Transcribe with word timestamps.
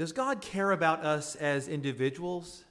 does 0.00 0.12
God 0.12 0.40
care 0.40 0.70
about 0.70 1.04
us 1.04 1.36
as 1.36 1.68
individuals? 1.68 2.64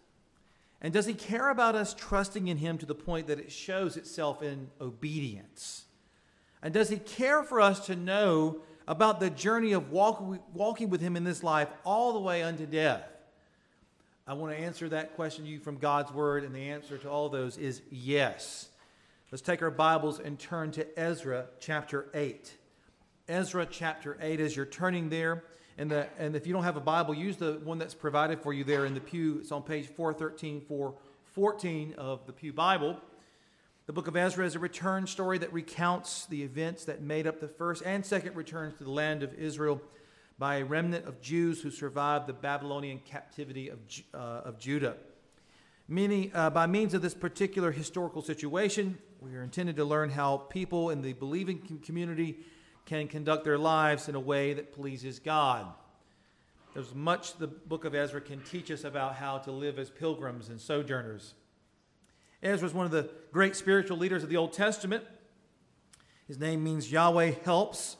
And 0.81 0.91
does 0.91 1.05
He 1.05 1.13
care 1.13 1.51
about 1.51 1.75
us 1.75 1.93
trusting 1.93 2.47
in 2.47 2.57
Him 2.57 2.79
to 2.79 2.87
the 2.87 2.95
point 2.95 3.27
that 3.27 3.37
it 3.37 3.51
shows 3.51 3.97
itself 3.97 4.41
in 4.41 4.71
obedience? 4.81 5.85
And 6.63 6.73
does 6.73 6.89
He 6.89 6.97
care 6.97 7.43
for 7.43 7.61
us 7.61 7.85
to 7.85 7.95
know 7.95 8.61
about 8.87 9.19
the 9.19 9.29
journey 9.29 9.73
of 9.73 9.91
walk, 9.91 10.23
walking 10.55 10.89
with 10.89 11.01
Him 11.01 11.15
in 11.15 11.23
this 11.23 11.43
life 11.43 11.67
all 11.85 12.13
the 12.13 12.19
way 12.19 12.41
unto 12.41 12.65
death? 12.65 13.07
I 14.25 14.33
want 14.33 14.57
to 14.57 14.59
answer 14.59 14.89
that 14.89 15.15
question 15.15 15.45
to 15.45 15.51
you 15.51 15.59
from 15.59 15.77
God's 15.77 16.11
Word, 16.11 16.43
and 16.43 16.55
the 16.55 16.71
answer 16.71 16.97
to 16.97 17.11
all 17.11 17.29
those 17.29 17.59
is 17.59 17.83
yes. 17.91 18.69
Let's 19.31 19.43
take 19.43 19.61
our 19.61 19.69
Bibles 19.69 20.19
and 20.19 20.39
turn 20.39 20.71
to 20.71 20.99
Ezra 20.99 21.45
chapter 21.59 22.07
8. 22.11 22.51
Ezra 23.27 23.67
chapter 23.67 24.17
8, 24.19 24.39
as 24.39 24.55
you're 24.55 24.65
turning 24.65 25.09
there, 25.09 25.43
and, 25.79 25.89
the, 25.89 26.07
and 26.19 26.35
if 26.35 26.45
you 26.45 26.51
don't 26.51 26.65
have 26.65 26.75
a 26.75 26.81
Bible, 26.81 27.15
use 27.15 27.37
the 27.37 27.53
one 27.63 27.79
that's 27.79 27.93
provided 27.93 28.41
for 28.41 28.51
you 28.51 28.65
there 28.65 28.85
in 28.85 28.93
the 28.93 28.99
pew. 28.99 29.37
It's 29.39 29.53
on 29.53 29.63
page 29.63 29.87
413, 29.87 30.59
414 30.59 31.93
of 31.97 32.27
the 32.27 32.33
Pew 32.33 32.51
Bible. 32.51 32.97
The 33.85 33.93
book 33.93 34.09
of 34.09 34.17
Ezra 34.17 34.45
is 34.45 34.55
a 34.55 34.59
return 34.59 35.07
story 35.07 35.37
that 35.37 35.53
recounts 35.53 36.25
the 36.25 36.43
events 36.43 36.83
that 36.83 37.01
made 37.01 37.25
up 37.25 37.39
the 37.39 37.47
first 37.47 37.81
and 37.85 38.05
second 38.05 38.35
returns 38.35 38.77
to 38.79 38.83
the 38.83 38.91
land 38.91 39.23
of 39.23 39.33
Israel 39.35 39.81
by 40.37 40.57
a 40.57 40.65
remnant 40.65 41.05
of 41.05 41.21
Jews 41.21 41.61
who 41.61 41.71
survived 41.71 42.27
the 42.27 42.33
Babylonian 42.33 42.99
captivity 42.99 43.69
of, 43.69 43.79
uh, 44.13 44.17
of 44.17 44.59
Judah. 44.59 44.97
Many, 45.87 46.29
uh, 46.33 46.49
by 46.49 46.67
means 46.67 46.93
of 46.93 47.01
this 47.01 47.13
particular 47.13 47.71
historical 47.71 48.21
situation, 48.21 48.97
we 49.21 49.33
are 49.33 49.43
intended 49.43 49.77
to 49.77 49.85
learn 49.85 50.09
how 50.09 50.37
people 50.37 50.89
in 50.89 51.01
the 51.01 51.13
believing 51.13 51.79
community 51.85 52.39
can 52.89 53.07
conduct 53.07 53.43
their 53.43 53.59
lives 53.59 54.09
in 54.09 54.15
a 54.15 54.19
way 54.19 54.51
that 54.53 54.73
pleases 54.73 55.19
God. 55.19 55.67
There's 56.73 56.95
much 56.95 57.37
the 57.37 57.45
book 57.45 57.85
of 57.85 57.93
Ezra 57.93 58.19
can 58.19 58.41
teach 58.41 58.71
us 58.71 58.83
about 58.83 59.13
how 59.13 59.37
to 59.39 59.51
live 59.51 59.77
as 59.77 59.91
pilgrims 59.91 60.49
and 60.49 60.59
sojourners. 60.59 61.35
Ezra 62.41 62.67
is 62.67 62.73
one 62.73 62.87
of 62.87 62.91
the 62.91 63.11
great 63.31 63.55
spiritual 63.55 63.97
leaders 63.97 64.23
of 64.23 64.29
the 64.29 64.37
Old 64.37 64.53
Testament. 64.53 65.03
His 66.27 66.39
name 66.39 66.63
means 66.63 66.91
Yahweh 66.91 67.33
helps. 67.43 67.95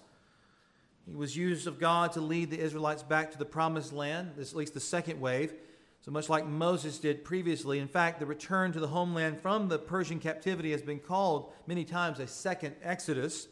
He 1.06 1.14
was 1.14 1.38
used 1.38 1.68
of 1.68 1.80
God 1.80 2.14
to 2.14 2.22
lead 2.22 2.50
the 2.50 2.60
Israelites 2.60 3.04
back 3.04 3.32
to 3.32 3.38
the 3.38 3.46
promised 3.46 3.94
land, 3.94 4.32
at 4.40 4.56
least 4.56 4.74
the 4.74 4.80
second 4.80 5.22
wave. 5.22 5.54
So 6.02 6.10
much 6.10 6.30
like 6.30 6.48
Moses 6.48 6.98
did 6.98 7.24
previously. 7.24 7.78
In 7.78 7.88
fact, 7.88 8.20
the 8.20 8.26
return 8.26 8.72
to 8.72 8.80
the 8.80 8.88
homeland 8.88 9.40
from 9.40 9.68
the 9.68 9.78
Persian 9.78 10.20
captivity 10.20 10.72
has 10.72 10.82
been 10.82 11.00
called 11.00 11.52
many 11.68 11.86
times 11.86 12.20
a 12.20 12.26
second 12.26 12.76
Exodus. 12.82 13.48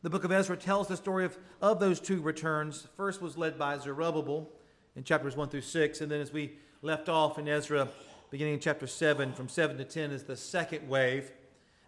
The 0.00 0.10
book 0.10 0.22
of 0.22 0.30
Ezra 0.30 0.56
tells 0.56 0.86
the 0.86 0.96
story 0.96 1.24
of, 1.24 1.36
of 1.60 1.80
those 1.80 1.98
two 1.98 2.20
returns. 2.20 2.86
First 2.96 3.20
was 3.20 3.36
led 3.36 3.58
by 3.58 3.76
Zerubbabel 3.78 4.48
in 4.94 5.02
chapters 5.02 5.36
1 5.36 5.48
through 5.48 5.62
6. 5.62 6.00
And 6.00 6.08
then, 6.08 6.20
as 6.20 6.32
we 6.32 6.52
left 6.82 7.08
off 7.08 7.36
in 7.36 7.48
Ezra, 7.48 7.88
beginning 8.30 8.54
in 8.54 8.60
chapter 8.60 8.86
7, 8.86 9.32
from 9.32 9.48
7 9.48 9.76
to 9.76 9.84
10, 9.84 10.12
is 10.12 10.22
the 10.22 10.36
second 10.36 10.88
wave. 10.88 11.32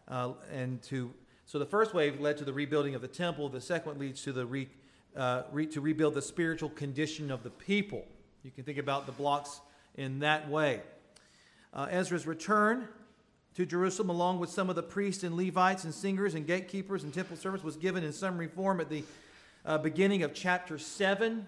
Uh, 0.08 0.32
and 0.52 0.82
to, 0.82 1.14
so 1.46 1.60
the 1.60 1.66
first 1.66 1.94
wave 1.94 2.18
led 2.18 2.36
to 2.38 2.44
the 2.44 2.52
rebuilding 2.52 2.96
of 2.96 3.00
the 3.00 3.06
temple, 3.06 3.48
the 3.48 3.60
second 3.60 4.00
leads 4.00 4.22
to, 4.22 4.32
the 4.32 4.44
re, 4.44 4.68
uh, 5.14 5.42
re, 5.52 5.64
to 5.66 5.80
rebuild 5.80 6.14
the 6.14 6.22
spiritual 6.22 6.70
condition 6.70 7.30
of 7.30 7.44
the 7.44 7.50
people. 7.50 8.04
You 8.42 8.50
can 8.50 8.64
think 8.64 8.78
about 8.78 9.06
the 9.06 9.12
blocks 9.12 9.60
in 9.94 10.18
that 10.18 10.50
way. 10.50 10.80
Uh, 11.72 11.86
Ezra's 11.88 12.26
return 12.26 12.88
to 13.54 13.66
Jerusalem, 13.66 14.10
along 14.10 14.38
with 14.38 14.50
some 14.50 14.70
of 14.70 14.76
the 14.76 14.82
priests 14.82 15.24
and 15.24 15.36
Levites 15.36 15.84
and 15.84 15.92
singers 15.92 16.34
and 16.34 16.46
gatekeepers 16.46 17.02
and 17.02 17.12
temple 17.12 17.36
servants, 17.36 17.64
was 17.64 17.76
given 17.76 18.04
in 18.04 18.12
summary 18.12 18.48
form 18.48 18.80
at 18.80 18.88
the 18.88 19.04
uh, 19.64 19.78
beginning 19.78 20.22
of 20.22 20.32
chapter 20.32 20.78
7. 20.78 21.46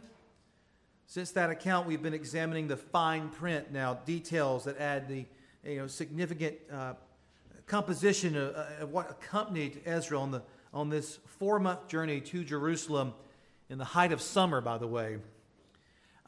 Since 1.06 1.32
that 1.32 1.50
account, 1.50 1.86
we've 1.86 2.02
been 2.02 2.14
examining 2.14 2.68
the 2.68 2.76
fine 2.76 3.28
print 3.28 3.70
now, 3.70 3.94
details 3.94 4.64
that 4.64 4.78
add 4.78 5.08
the 5.08 5.26
you 5.64 5.78
know, 5.78 5.86
significant 5.86 6.56
uh, 6.72 6.94
composition 7.66 8.36
of, 8.36 8.54
uh, 8.54 8.64
of, 8.80 8.90
what 8.90 9.10
accompanied 9.10 9.80
Ezra 9.84 10.18
on, 10.18 10.30
the, 10.30 10.42
on 10.74 10.88
this 10.88 11.18
four 11.38 11.58
month 11.58 11.86
journey 11.86 12.20
to 12.20 12.44
Jerusalem 12.44 13.14
in 13.70 13.78
the 13.78 13.84
height 13.84 14.12
of 14.12 14.20
summer, 14.20 14.60
by 14.60 14.78
the 14.78 14.86
way. 14.86 15.18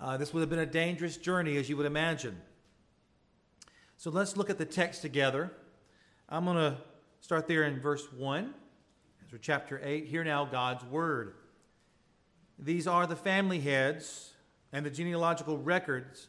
Uh, 0.01 0.17
this 0.17 0.33
would 0.33 0.41
have 0.41 0.51
been 0.51 0.59
a 0.59 0.67
dangerous 0.67 1.17
journey, 1.17 1.56
as 1.56 1.69
you 1.69 1.77
would 1.77 1.87
imagine. 1.87 2.41
So 3.97 4.11
let's 4.11 4.37
look 4.37 4.51
at 4.51 4.59
the 4.59 4.65
text 4.65 5.03
together. 5.03 5.51
I'm 6.29 6.47
going 6.47 6.57
to 6.57 6.79
start 7.21 7.47
there 7.47 7.65
in 7.65 7.81
verse 7.81 8.11
1, 8.11 8.55
Ezra 9.27 9.39
chapter 9.41 9.81
8. 9.83 10.07
Hear 10.07 10.25
now 10.25 10.47
God's 10.47 10.83
word. 10.85 11.35
These 12.59 12.87
are 12.87 13.07
the 13.07 13.17
family 13.17 13.61
heads 13.61 14.33
and 14.73 14.87
the 14.87 14.91
genealogical 14.91 15.59
records 15.59 16.29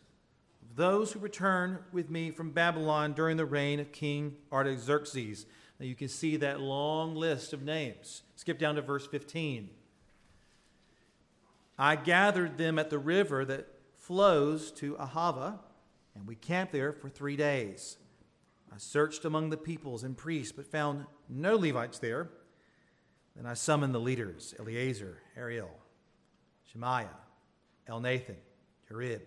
of 0.62 0.76
those 0.76 1.14
who 1.14 1.20
returned 1.20 1.78
with 1.94 2.10
me 2.10 2.30
from 2.32 2.52
Babylon 2.52 3.14
during 3.14 3.38
the 3.38 3.46
reign 3.46 3.80
of 3.80 3.94
King 3.94 4.36
Artaxerxes. 4.52 5.46
Now 5.80 5.86
you 5.86 5.96
can 5.96 6.10
see 6.10 6.36
that 6.38 6.60
long 6.60 7.16
list 7.16 7.54
of 7.54 7.64
names. 7.64 8.24
Skip 8.36 8.60
down 8.60 8.76
to 8.76 8.82
verse 8.82 9.08
15. 9.08 9.70
I 11.80 11.96
gathered 11.96 12.58
them 12.58 12.78
at 12.78 12.90
the 12.90 13.00
river 13.00 13.46
that 13.46 13.68
flows 13.98 14.72
to 14.74 14.96
Ahava, 14.96 15.60
and 16.16 16.28
we 16.28 16.36
camped 16.36 16.74
there 16.74 16.92
for 16.92 17.08
three 17.08 17.38
days. 17.38 17.98
I 18.76 18.78
searched 18.78 19.24
among 19.24 19.52
the 19.52 19.58
peoples 19.58 20.04
and 20.04 20.18
priests, 20.18 20.52
but 20.52 20.66
found 20.66 21.06
no 21.30 21.56
Levites 21.56 22.00
there. 22.00 22.28
Then 23.34 23.46
I 23.46 23.54
summoned 23.54 23.96
the 23.96 24.00
leaders 24.00 24.54
Eleazar, 24.60 25.18
Ariel, 25.38 25.72
Shemaiah, 26.70 27.08
Elnathan, 27.88 28.36
Jarib, 28.90 29.22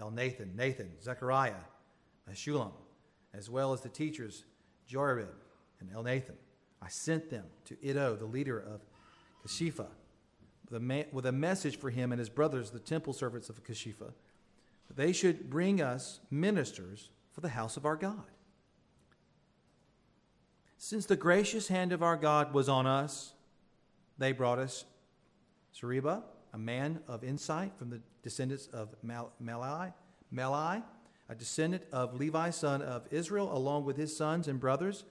Elnathan, 0.00 0.14
Nathan, 0.14 0.56
Nathan, 0.56 0.90
Zechariah, 1.02 1.52
Meshullam, 2.30 2.72
as 3.34 3.50
well 3.50 3.74
as 3.74 3.82
the 3.82 3.90
teachers 3.90 4.44
Jorib 4.90 5.28
and 5.80 5.90
Elnathan. 5.92 6.36
I 6.80 6.88
sent 6.88 7.28
them 7.28 7.44
to 7.66 7.76
Iddo, 7.86 8.16
the 8.16 8.24
leader 8.24 8.58
of 8.58 8.80
Casiphia, 9.46 9.88
with 11.12 11.26
a 11.26 11.32
message 11.32 11.78
for 11.78 11.90
him 11.90 12.10
and 12.10 12.18
his 12.18 12.30
brothers, 12.30 12.70
the 12.70 12.78
temple 12.78 13.12
servants 13.12 13.50
of 13.50 13.62
Casiphia, 13.64 14.12
that 14.88 14.96
they 14.96 15.12
should 15.12 15.50
bring 15.50 15.82
us 15.82 16.20
ministers 16.30 17.10
for 17.32 17.42
the 17.42 17.50
house 17.50 17.76
of 17.76 17.84
our 17.84 17.96
God. 17.96 18.30
Since 20.84 21.06
the 21.06 21.16
gracious 21.16 21.68
hand 21.68 21.92
of 21.92 22.02
our 22.02 22.18
God 22.18 22.52
was 22.52 22.68
on 22.68 22.86
us, 22.86 23.32
they 24.18 24.32
brought 24.32 24.58
us 24.58 24.84
Sherebiah, 25.72 26.20
a 26.52 26.58
man 26.58 27.00
of 27.08 27.24
insight 27.24 27.72
from 27.78 27.88
the 27.88 28.02
descendants 28.22 28.66
of 28.66 28.94
Mahli, 29.02 29.94
a 31.30 31.34
descendant 31.34 31.84
of 31.90 32.12
Levi, 32.12 32.50
son 32.50 32.82
of 32.82 33.06
Israel, 33.10 33.56
along 33.56 33.86
with 33.86 33.96
his 33.96 34.14
sons 34.14 34.46
and 34.46 34.60
brothers, 34.60 35.04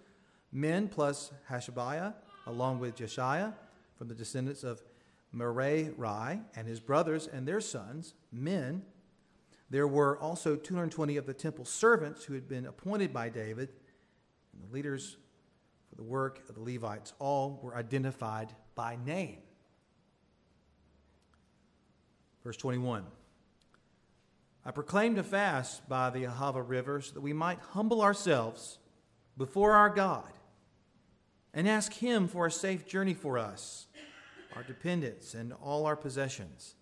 men 0.51 0.87
plus 0.87 1.31
Hashabiah, 1.49 2.13
along 2.45 2.77
with 2.77 2.95
Jeshaiah, 2.95 3.55
from 3.97 4.09
the 4.09 4.13
descendants 4.13 4.63
of 4.63 4.83
Merari, 5.31 5.89
and 6.55 6.67
his 6.67 6.81
brothers 6.81 7.25
and 7.25 7.47
their 7.47 7.61
sons, 7.61 8.13
men. 8.31 8.83
There 9.71 9.87
were 9.87 10.19
also 10.19 10.55
220 10.55 11.17
of 11.17 11.25
the 11.25 11.33
temple 11.33 11.65
servants 11.65 12.25
who 12.25 12.35
had 12.35 12.47
been 12.47 12.67
appointed 12.67 13.11
by 13.11 13.29
David, 13.29 13.69
and 14.53 14.69
the 14.69 14.71
leaders 14.71 15.17
for 15.93 16.01
the 16.01 16.09
work 16.09 16.41
of 16.49 16.55
the 16.55 16.61
Levites. 16.61 17.13
All 17.19 17.59
were 17.61 17.75
identified 17.75 18.51
by 18.73 18.97
name. 19.05 19.37
Verse 22.43 22.57
21 22.57 23.05
I 24.65 24.71
proclaimed 24.71 25.17
a 25.17 25.23
fast 25.23 25.87
by 25.87 26.09
the 26.09 26.23
Ahava 26.23 26.67
River 26.67 27.01
so 27.01 27.13
that 27.13 27.21
we 27.21 27.33
might 27.33 27.59
humble 27.59 28.01
ourselves 28.01 28.79
before 29.37 29.73
our 29.73 29.89
God 29.89 30.31
and 31.53 31.67
ask 31.67 31.93
Him 31.93 32.27
for 32.27 32.47
a 32.47 32.51
safe 32.51 32.87
journey 32.87 33.13
for 33.13 33.37
us, 33.37 33.87
our 34.55 34.63
dependents, 34.63 35.35
and 35.35 35.53
all 35.61 35.85
our 35.85 35.95
possessions. 35.95 36.75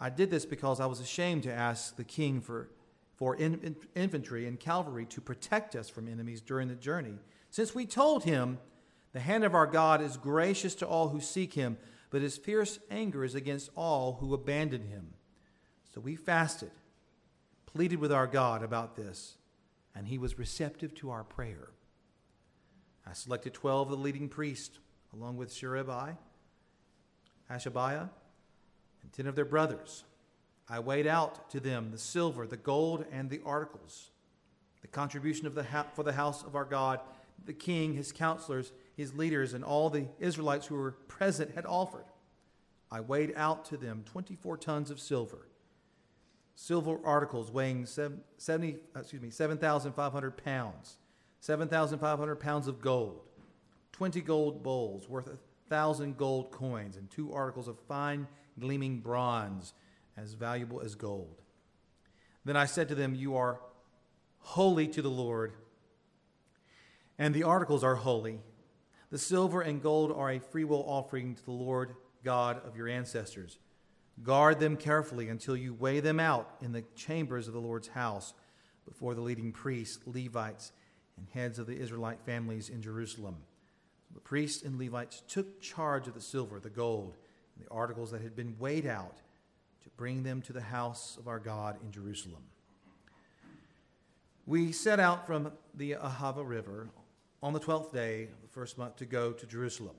I 0.00 0.08
did 0.08 0.30
this 0.30 0.46
because 0.46 0.80
I 0.80 0.86
was 0.86 1.00
ashamed 1.00 1.42
to 1.42 1.52
ask 1.52 1.96
the 1.96 2.04
king 2.04 2.40
for, 2.40 2.70
for 3.16 3.36
in, 3.36 3.60
in, 3.62 3.76
infantry 3.94 4.46
and 4.46 4.58
cavalry 4.58 5.04
to 5.06 5.20
protect 5.20 5.76
us 5.76 5.88
from 5.88 6.08
enemies 6.08 6.40
during 6.40 6.68
the 6.68 6.74
journey 6.74 7.18
since 7.54 7.72
we 7.72 7.86
told 7.86 8.24
him, 8.24 8.58
The 9.12 9.20
hand 9.20 9.44
of 9.44 9.54
our 9.54 9.68
God 9.68 10.02
is 10.02 10.16
gracious 10.16 10.74
to 10.74 10.88
all 10.88 11.10
who 11.10 11.20
seek 11.20 11.54
him, 11.54 11.78
but 12.10 12.20
his 12.20 12.36
fierce 12.36 12.80
anger 12.90 13.22
is 13.22 13.36
against 13.36 13.70
all 13.76 14.14
who 14.14 14.34
abandon 14.34 14.82
him. 14.88 15.14
So 15.94 16.00
we 16.00 16.16
fasted, 16.16 16.72
pleaded 17.64 18.00
with 18.00 18.10
our 18.10 18.26
God 18.26 18.64
about 18.64 18.96
this, 18.96 19.36
and 19.94 20.08
he 20.08 20.18
was 20.18 20.36
receptive 20.36 20.96
to 20.96 21.10
our 21.10 21.22
prayer. 21.22 21.68
I 23.06 23.12
selected 23.12 23.54
12 23.54 23.92
of 23.92 23.98
the 23.98 24.02
leading 24.02 24.28
priests, 24.28 24.80
along 25.12 25.36
with 25.36 25.54
Sherebiah, 25.54 26.16
Hashabiah, 27.48 28.10
and 29.00 29.12
10 29.12 29.28
of 29.28 29.36
their 29.36 29.44
brothers. 29.44 30.02
I 30.68 30.80
weighed 30.80 31.06
out 31.06 31.50
to 31.50 31.60
them 31.60 31.92
the 31.92 31.98
silver, 31.98 32.48
the 32.48 32.56
gold, 32.56 33.04
and 33.12 33.30
the 33.30 33.42
articles, 33.46 34.10
the 34.82 34.88
contribution 34.88 35.46
of 35.46 35.54
the 35.54 35.62
ha- 35.62 35.86
for 35.94 36.02
the 36.02 36.14
house 36.14 36.42
of 36.42 36.56
our 36.56 36.64
God 36.64 36.98
the 37.44 37.52
king, 37.52 37.94
his 37.94 38.12
counselors, 38.12 38.72
his 38.96 39.14
leaders, 39.14 39.54
and 39.54 39.64
all 39.64 39.90
the 39.90 40.06
Israelites 40.18 40.66
who 40.66 40.76
were 40.76 40.92
present 40.92 41.54
had 41.54 41.66
offered. 41.66 42.06
I 42.90 43.00
weighed 43.00 43.32
out 43.36 43.64
to 43.66 43.76
them 43.76 44.04
24 44.06 44.56
tons 44.58 44.90
of 44.90 45.00
silver, 45.00 45.48
silver 46.54 46.98
articles 47.04 47.50
weighing 47.50 47.86
70, 47.86 48.76
excuse 48.96 49.22
me, 49.22 49.30
7,500 49.30 50.44
pounds, 50.44 50.98
7,500 51.40 52.36
pounds 52.36 52.68
of 52.68 52.80
gold, 52.80 53.22
20 53.92 54.20
gold 54.20 54.62
bowls 54.62 55.08
worth 55.08 55.26
a 55.26 55.38
thousand 55.68 56.16
gold 56.16 56.52
coins, 56.52 56.96
and 56.96 57.10
two 57.10 57.32
articles 57.32 57.68
of 57.68 57.78
fine 57.88 58.26
gleaming 58.58 59.00
bronze 59.00 59.74
as 60.16 60.34
valuable 60.34 60.80
as 60.80 60.94
gold. 60.94 61.42
Then 62.44 62.56
I 62.56 62.66
said 62.66 62.88
to 62.88 62.94
them, 62.94 63.14
You 63.14 63.36
are 63.36 63.60
holy 64.38 64.86
to 64.88 65.02
the 65.02 65.10
Lord, 65.10 65.54
and 67.18 67.34
the 67.34 67.44
articles 67.44 67.84
are 67.84 67.96
holy. 67.96 68.40
The 69.10 69.18
silver 69.18 69.60
and 69.60 69.82
gold 69.82 70.12
are 70.12 70.30
a 70.30 70.40
freewill 70.40 70.84
offering 70.86 71.34
to 71.34 71.44
the 71.44 71.52
Lord 71.52 71.94
God 72.24 72.60
of 72.66 72.76
your 72.76 72.88
ancestors. 72.88 73.58
Guard 74.22 74.60
them 74.60 74.76
carefully 74.76 75.28
until 75.28 75.56
you 75.56 75.74
weigh 75.74 76.00
them 76.00 76.20
out 76.20 76.56
in 76.60 76.72
the 76.72 76.84
chambers 76.94 77.46
of 77.46 77.54
the 77.54 77.60
Lord's 77.60 77.88
house 77.88 78.34
before 78.86 79.14
the 79.14 79.20
leading 79.20 79.52
priests, 79.52 79.98
Levites, 80.06 80.72
and 81.16 81.26
heads 81.32 81.58
of 81.58 81.66
the 81.66 81.78
Israelite 81.78 82.20
families 82.24 82.68
in 82.68 82.82
Jerusalem. 82.82 83.36
The 84.12 84.20
priests 84.20 84.62
and 84.62 84.78
Levites 84.78 85.22
took 85.28 85.60
charge 85.60 86.06
of 86.06 86.14
the 86.14 86.20
silver, 86.20 86.60
the 86.60 86.70
gold, 86.70 87.16
and 87.56 87.64
the 87.64 87.70
articles 87.70 88.10
that 88.12 88.22
had 88.22 88.36
been 88.36 88.56
weighed 88.58 88.86
out 88.86 89.16
to 89.82 89.90
bring 89.96 90.22
them 90.22 90.42
to 90.42 90.52
the 90.52 90.60
house 90.60 91.16
of 91.18 91.28
our 91.28 91.38
God 91.40 91.76
in 91.84 91.90
Jerusalem. 91.90 92.42
We 94.46 94.72
set 94.72 95.00
out 95.00 95.26
from 95.26 95.52
the 95.74 95.92
Ahava 95.92 96.46
River 96.46 96.88
on 97.44 97.52
the 97.52 97.60
twelfth 97.60 97.92
day 97.92 98.22
of 98.22 98.40
the 98.40 98.48
first 98.48 98.78
month 98.78 98.96
to 98.96 99.04
go 99.04 99.30
to 99.30 99.44
Jerusalem. 99.44 99.96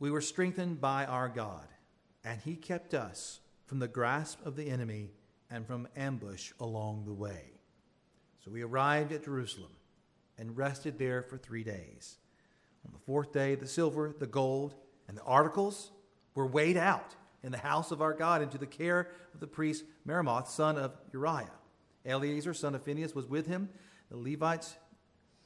We 0.00 0.10
were 0.10 0.20
strengthened 0.20 0.80
by 0.80 1.06
our 1.06 1.28
God 1.28 1.68
and 2.24 2.40
he 2.40 2.56
kept 2.56 2.94
us 2.94 3.38
from 3.66 3.78
the 3.78 3.86
grasp 3.86 4.44
of 4.44 4.56
the 4.56 4.68
enemy 4.68 5.12
and 5.48 5.64
from 5.64 5.86
ambush 5.96 6.50
along 6.58 7.04
the 7.04 7.12
way. 7.12 7.52
So 8.44 8.50
we 8.50 8.62
arrived 8.62 9.12
at 9.12 9.24
Jerusalem 9.24 9.70
and 10.36 10.56
rested 10.56 10.98
there 10.98 11.22
for 11.22 11.38
three 11.38 11.62
days. 11.62 12.16
On 12.84 12.92
the 12.92 12.98
fourth 12.98 13.32
day, 13.32 13.54
the 13.54 13.68
silver, 13.68 14.12
the 14.18 14.26
gold, 14.26 14.74
and 15.06 15.16
the 15.16 15.22
articles 15.22 15.92
were 16.34 16.48
weighed 16.48 16.76
out 16.76 17.14
in 17.44 17.52
the 17.52 17.58
house 17.58 17.92
of 17.92 18.02
our 18.02 18.14
God 18.14 18.42
into 18.42 18.58
the 18.58 18.66
care 18.66 19.12
of 19.32 19.38
the 19.38 19.46
priest 19.46 19.84
Meremoth, 20.04 20.48
son 20.48 20.76
of 20.76 20.96
Uriah. 21.12 21.52
Eleazar, 22.04 22.52
son 22.52 22.74
of 22.74 22.82
Phinehas, 22.82 23.14
was 23.14 23.28
with 23.28 23.46
him. 23.46 23.68
The 24.10 24.16
Levites, 24.16 24.74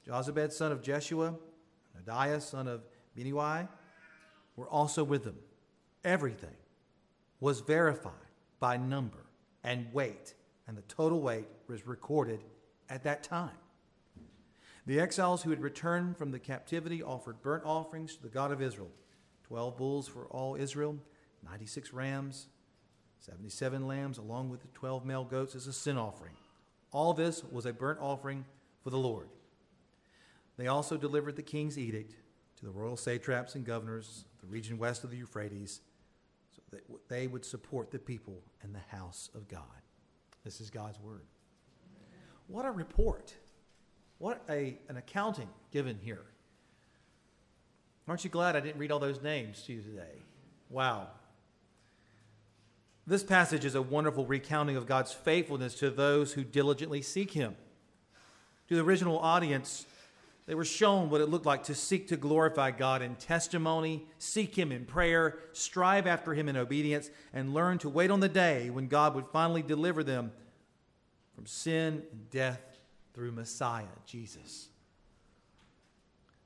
Jozabad, 0.08 0.52
son 0.52 0.72
of 0.72 0.82
Jeshua, 0.82 1.34
Noadiah, 1.96 2.40
son 2.40 2.66
of 2.66 2.82
Binnui, 3.16 3.68
were 4.56 4.68
also 4.68 5.04
with 5.04 5.24
them. 5.24 5.36
Everything 6.04 6.56
was 7.40 7.60
verified 7.60 8.12
by 8.58 8.76
number 8.76 9.26
and 9.62 9.92
weight, 9.92 10.34
and 10.66 10.76
the 10.76 10.82
total 10.82 11.20
weight 11.20 11.46
was 11.68 11.86
recorded 11.86 12.40
at 12.88 13.04
that 13.04 13.22
time. 13.22 13.50
The 14.86 15.00
exiles 15.00 15.42
who 15.42 15.50
had 15.50 15.60
returned 15.60 16.16
from 16.16 16.30
the 16.30 16.38
captivity 16.38 17.02
offered 17.02 17.42
burnt 17.42 17.64
offerings 17.64 18.16
to 18.16 18.22
the 18.22 18.28
God 18.28 18.50
of 18.50 18.62
Israel 18.62 18.90
12 19.44 19.76
bulls 19.76 20.08
for 20.08 20.26
all 20.26 20.56
Israel, 20.56 20.96
96 21.44 21.92
rams, 21.92 22.48
77 23.18 23.86
lambs, 23.86 24.18
along 24.18 24.50
with 24.50 24.60
the 24.60 24.68
12 24.68 25.04
male 25.04 25.24
goats 25.24 25.54
as 25.54 25.66
a 25.66 25.72
sin 25.72 25.96
offering. 25.96 26.34
All 26.92 27.12
this 27.12 27.44
was 27.44 27.66
a 27.66 27.72
burnt 27.72 27.98
offering 28.00 28.44
for 28.82 28.90
the 28.90 28.98
Lord. 28.98 29.28
They 30.58 30.66
also 30.66 30.96
delivered 30.96 31.36
the 31.36 31.42
king's 31.42 31.78
edict 31.78 32.14
to 32.58 32.66
the 32.66 32.72
royal 32.72 32.96
satraps 32.96 33.54
and 33.54 33.64
governors 33.64 34.24
of 34.34 34.40
the 34.40 34.52
region 34.52 34.76
west 34.76 35.04
of 35.04 35.10
the 35.10 35.16
Euphrates 35.16 35.80
so 36.54 36.62
that 36.72 36.82
they 37.08 37.28
would 37.28 37.44
support 37.44 37.90
the 37.92 37.98
people 37.98 38.42
and 38.62 38.74
the 38.74 38.96
house 38.96 39.30
of 39.34 39.48
God. 39.48 39.62
This 40.44 40.60
is 40.60 40.68
God's 40.68 40.98
word. 41.00 41.22
What 42.48 42.66
a 42.66 42.70
report. 42.70 43.34
What 44.18 44.42
a, 44.50 44.76
an 44.88 44.96
accounting 44.96 45.48
given 45.70 45.98
here. 46.02 46.24
Aren't 48.08 48.24
you 48.24 48.30
glad 48.30 48.56
I 48.56 48.60
didn't 48.60 48.78
read 48.78 48.90
all 48.90 48.98
those 48.98 49.22
names 49.22 49.62
to 49.64 49.74
you 49.74 49.82
today? 49.82 50.22
Wow. 50.70 51.08
This 53.06 53.22
passage 53.22 53.64
is 53.64 53.74
a 53.74 53.82
wonderful 53.82 54.26
recounting 54.26 54.76
of 54.76 54.86
God's 54.86 55.12
faithfulness 55.12 55.74
to 55.76 55.90
those 55.90 56.32
who 56.32 56.42
diligently 56.42 57.02
seek 57.02 57.30
Him. 57.32 57.54
To 58.68 58.74
the 58.74 58.82
original 58.82 59.18
audience, 59.18 59.86
they 60.48 60.54
were 60.54 60.64
shown 60.64 61.10
what 61.10 61.20
it 61.20 61.28
looked 61.28 61.44
like 61.44 61.64
to 61.64 61.74
seek 61.74 62.08
to 62.08 62.16
glorify 62.16 62.70
God 62.70 63.02
in 63.02 63.16
testimony, 63.16 64.06
seek 64.16 64.56
Him 64.56 64.72
in 64.72 64.86
prayer, 64.86 65.38
strive 65.52 66.06
after 66.06 66.32
Him 66.32 66.48
in 66.48 66.56
obedience, 66.56 67.10
and 67.34 67.52
learn 67.52 67.76
to 67.80 67.90
wait 67.90 68.10
on 68.10 68.20
the 68.20 68.30
day 68.30 68.70
when 68.70 68.88
God 68.88 69.14
would 69.14 69.26
finally 69.26 69.60
deliver 69.60 70.02
them 70.02 70.32
from 71.34 71.44
sin 71.44 72.02
and 72.10 72.30
death 72.30 72.62
through 73.12 73.32
Messiah, 73.32 73.84
Jesus. 74.06 74.68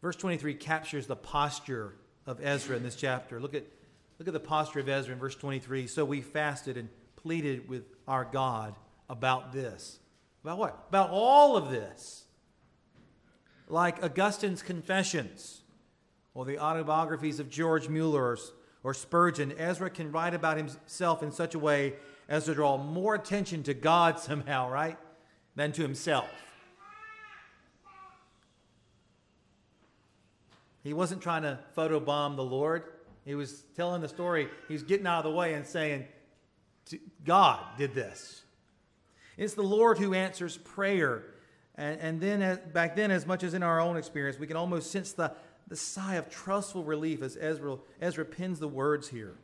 Verse 0.03 0.17
23 0.17 0.55
captures 0.55 1.07
the 1.07 1.15
posture 1.15 1.95
of 2.27 2.45
Ezra 2.45 2.77
in 2.77 2.83
this 2.83 2.97
chapter. 2.97 3.39
Look 3.39 3.55
at, 3.55 3.63
look 4.19 4.27
at 4.27 4.35
the 4.35 4.41
posture 4.41 4.81
of 4.81 4.89
Ezra 4.89 5.13
in 5.13 5.21
verse 5.21 5.37
23. 5.37 5.87
So 5.87 6.05
we 6.05 6.23
fasted 6.23 6.77
and 6.77 6.89
pleaded 7.15 7.69
with 7.69 7.85
our 8.09 8.25
God 8.25 8.75
about 9.09 9.53
this. 9.53 10.01
About 10.43 10.59
what? 10.59 10.87
About 10.89 11.11
all 11.11 11.57
of 11.57 11.71
this 11.71 12.22
like 13.73 14.05
Augustine's 14.05 14.63
Confessions 14.63 15.63
or 16.35 16.45
the 16.45 16.59
autobiographies 16.59 17.41
of 17.41 17.49
George 17.49 17.89
Mueller 17.89 18.37
or 18.85 18.95
Spurgeon, 18.95 19.53
Ezra 19.59 19.89
can 19.89 20.13
write 20.13 20.35
about 20.35 20.59
himself 20.59 21.23
in 21.23 21.33
such 21.33 21.55
a 21.55 21.59
way 21.59 21.95
as 22.29 22.45
to 22.45 22.55
draw 22.55 22.77
more 22.77 23.15
attention 23.15 23.63
to 23.63 23.75
God 23.75 24.19
somehow, 24.19 24.71
right, 24.71 24.99
than 25.57 25.73
to 25.73 25.83
himself. 25.83 26.29
He 30.85 30.93
wasn't 30.93 31.23
trying 31.23 31.43
to 31.43 31.59
photobomb 31.77 32.37
the 32.37 32.45
Lord. 32.45 32.85
He 33.25 33.35
was 33.35 33.63
telling 33.75 34.03
the 34.03 34.09
story. 34.09 34.49
He 34.69 34.75
was 34.75 34.83
getting 34.83 35.07
out 35.07 35.25
of 35.25 35.33
the 35.33 35.37
way 35.37 35.55
and 35.55 35.67
saying, 35.67 36.07
God 37.25 37.61
did 37.79 37.95
this. 37.95 38.43
It's 39.39 39.55
the 39.55 39.63
Lord 39.63 39.97
who 39.99 40.13
answers 40.13 40.59
prayer 40.59 41.25
and, 41.83 42.01
and 42.01 42.21
then, 42.21 42.43
as, 42.43 42.59
back 42.59 42.95
then, 42.95 43.11
as 43.11 43.27
much 43.27 43.43
as 43.43 43.55
in 43.55 43.63
our 43.65 43.81
own 43.81 43.97
experience, 43.97 44.39
we 44.39 44.47
can 44.47 44.57
almost 44.57 44.93
sense 44.93 45.13
the, 45.13 45.33
the 45.67 45.75
sigh 45.75 46.15
of 46.15 46.31
trustful 46.31 46.85
relief 46.85 47.23
as 47.23 47.37
Ezra, 47.41 47.77
Ezra 48.01 48.25
pins 48.25 48.61
the 48.61 48.69
words 48.69 49.09
here. 49.09 49.35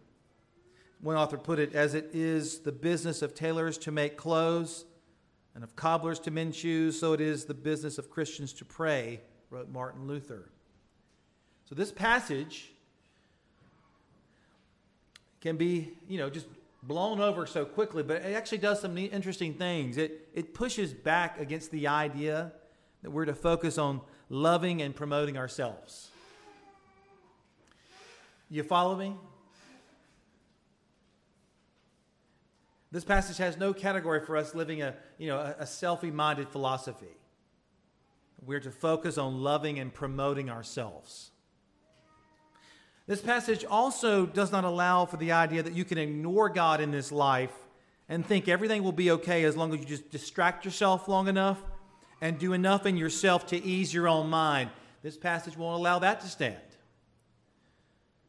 One 1.01 1.17
author 1.17 1.37
put 1.37 1.59
it 1.59 1.75
as 1.75 1.95
it 1.95 2.11
is 2.13 2.61
the 2.61 2.71
business 2.71 3.23
of 3.23 3.35
tailors 3.35 3.77
to 3.79 3.91
make 3.91 4.17
clothes 4.17 4.85
and 5.57 5.65
of 5.65 5.75
cobblers 5.75 6.21
to 6.21 6.31
mend 6.31 6.55
shoes, 6.55 6.99
so 7.01 7.13
it 7.13 7.21
is 7.21 7.45
the 7.45 7.55
business 7.55 7.99
of 7.99 8.09
Christians 8.09 8.53
to 8.53 8.65
pray, 8.65 9.21
wrote 9.51 9.69
Martin 9.69 10.07
Luther. 10.07 10.49
So 11.69 11.75
this 11.75 11.91
passage 11.91 12.71
can 15.41 15.57
be, 15.57 15.99
you 16.09 16.19
know, 16.19 16.31
just 16.31 16.47
blown 16.83 17.21
over 17.21 17.47
so 17.47 17.65
quickly, 17.65 18.03
but 18.03 18.23
it 18.23 18.35
actually 18.35 18.59
does 18.59 18.81
some 18.81 18.97
interesting 18.97 19.55
things. 19.55 19.97
It, 19.97 20.29
it 20.35 20.55
pushes 20.55 20.95
back 20.95 21.41
against 21.41 21.71
the 21.71 21.89
idea 21.89 22.53
that 23.03 23.11
we're 23.11 23.25
to 23.25 23.35
focus 23.35 23.79
on 23.79 24.01
loving 24.29 24.83
and 24.83 24.95
promoting 24.95 25.37
ourselves. 25.37 26.11
You 28.51 28.63
follow 28.63 28.97
me? 28.97 29.15
This 32.91 33.05
passage 33.05 33.37
has 33.37 33.59
no 33.59 33.75
category 33.75 34.25
for 34.25 34.37
us 34.37 34.55
living 34.55 34.81
a, 34.81 34.95
you 35.19 35.29
know, 35.29 35.39
a, 35.39 35.57
a 35.61 35.65
selfie 35.65 36.13
minded 36.13 36.49
philosophy. 36.49 37.19
We're 38.45 38.61
to 38.61 38.71
focus 38.71 39.19
on 39.19 39.43
loving 39.43 39.79
and 39.79 39.93
promoting 39.93 40.49
ourselves. 40.49 41.33
This 43.09 43.23
passage 43.23 43.65
also 43.65 44.27
does 44.27 44.53
not 44.53 44.65
allow 44.65 45.07
for 45.07 45.17
the 45.17 45.33
idea 45.33 45.63
that 45.63 45.73
you 45.73 45.87
can 45.87 45.97
ignore 45.97 46.51
God 46.51 46.83
in 46.83 46.91
this 46.91 47.11
life 47.11 47.55
and 48.07 48.25
think 48.25 48.49
everything 48.49 48.83
will 48.83 48.93
be 48.93 49.11
okay 49.13 49.45
as 49.45 49.57
long 49.57 49.73
as 49.73 49.81
you 49.81 49.87
just 49.87 50.11
distract 50.11 50.67
yourself 50.67 51.09
long 51.09 51.27
enough 51.27 51.59
and 52.21 52.39
do 52.39 52.53
enough 52.53 52.85
in 52.85 52.99
yourself 52.99 53.47
to 53.47 53.65
ease 53.65 53.95
your 53.95 54.09
own 54.09 54.29
mind. 54.29 54.69
This 55.03 55.17
passage 55.17 55.57
won't 55.57 55.81
allow 55.81 55.99
that 56.01 56.21
to 56.21 56.27
stand. 56.27 56.57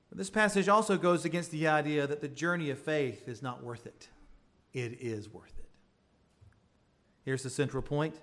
But 0.08 0.18
this 0.18 0.30
passage 0.30 0.70
also 0.70 0.98
goes 0.98 1.26
against 1.26 1.52
the 1.52 1.68
idea 1.68 2.08
that 2.08 2.22
the 2.22 2.30
journey 2.30 2.70
of 2.70 2.80
faith 2.80 3.28
is 3.28 3.42
not 3.42 3.62
worth 3.62 3.86
it. 3.86 4.08
It 4.72 5.02
is 5.02 5.28
worth 5.28 5.60
it. 5.60 5.70
Here's 7.26 7.44
the 7.44 7.50
central 7.50 7.84
point 7.84 8.16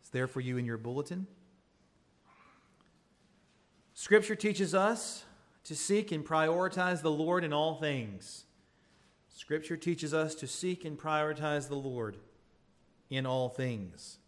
it's 0.00 0.10
there 0.10 0.28
for 0.28 0.40
you 0.40 0.58
in 0.58 0.64
your 0.64 0.78
bulletin. 0.78 1.26
Scripture 3.94 4.36
teaches 4.36 4.76
us 4.76 5.24
to 5.64 5.74
seek 5.74 6.12
and 6.12 6.24
prioritize 6.24 7.02
the 7.02 7.10
Lord 7.10 7.42
in 7.44 7.52
all 7.52 7.74
things. 7.74 8.44
Scripture 9.28 9.76
teaches 9.76 10.14
us 10.14 10.34
to 10.36 10.46
seek 10.46 10.84
and 10.84 10.98
prioritize 10.98 11.68
the 11.68 11.74
Lord 11.74 12.16
in 13.10 13.26
all 13.26 13.48
things. 13.48 14.18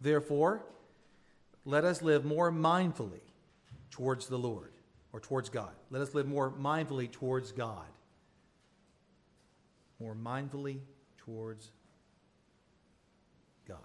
Therefore, 0.00 0.62
let 1.64 1.84
us 1.84 2.02
live 2.02 2.24
more 2.24 2.50
mindfully 2.50 3.20
towards 3.90 4.26
the 4.26 4.38
Lord 4.38 4.72
or 5.12 5.20
towards 5.20 5.48
God. 5.48 5.72
Let 5.90 6.02
us 6.02 6.14
live 6.14 6.26
more 6.26 6.50
mindfully 6.50 7.10
towards 7.10 7.52
God. 7.52 7.86
More 10.00 10.16
mindfully 10.16 10.80
towards 11.18 11.70
God. 13.68 13.78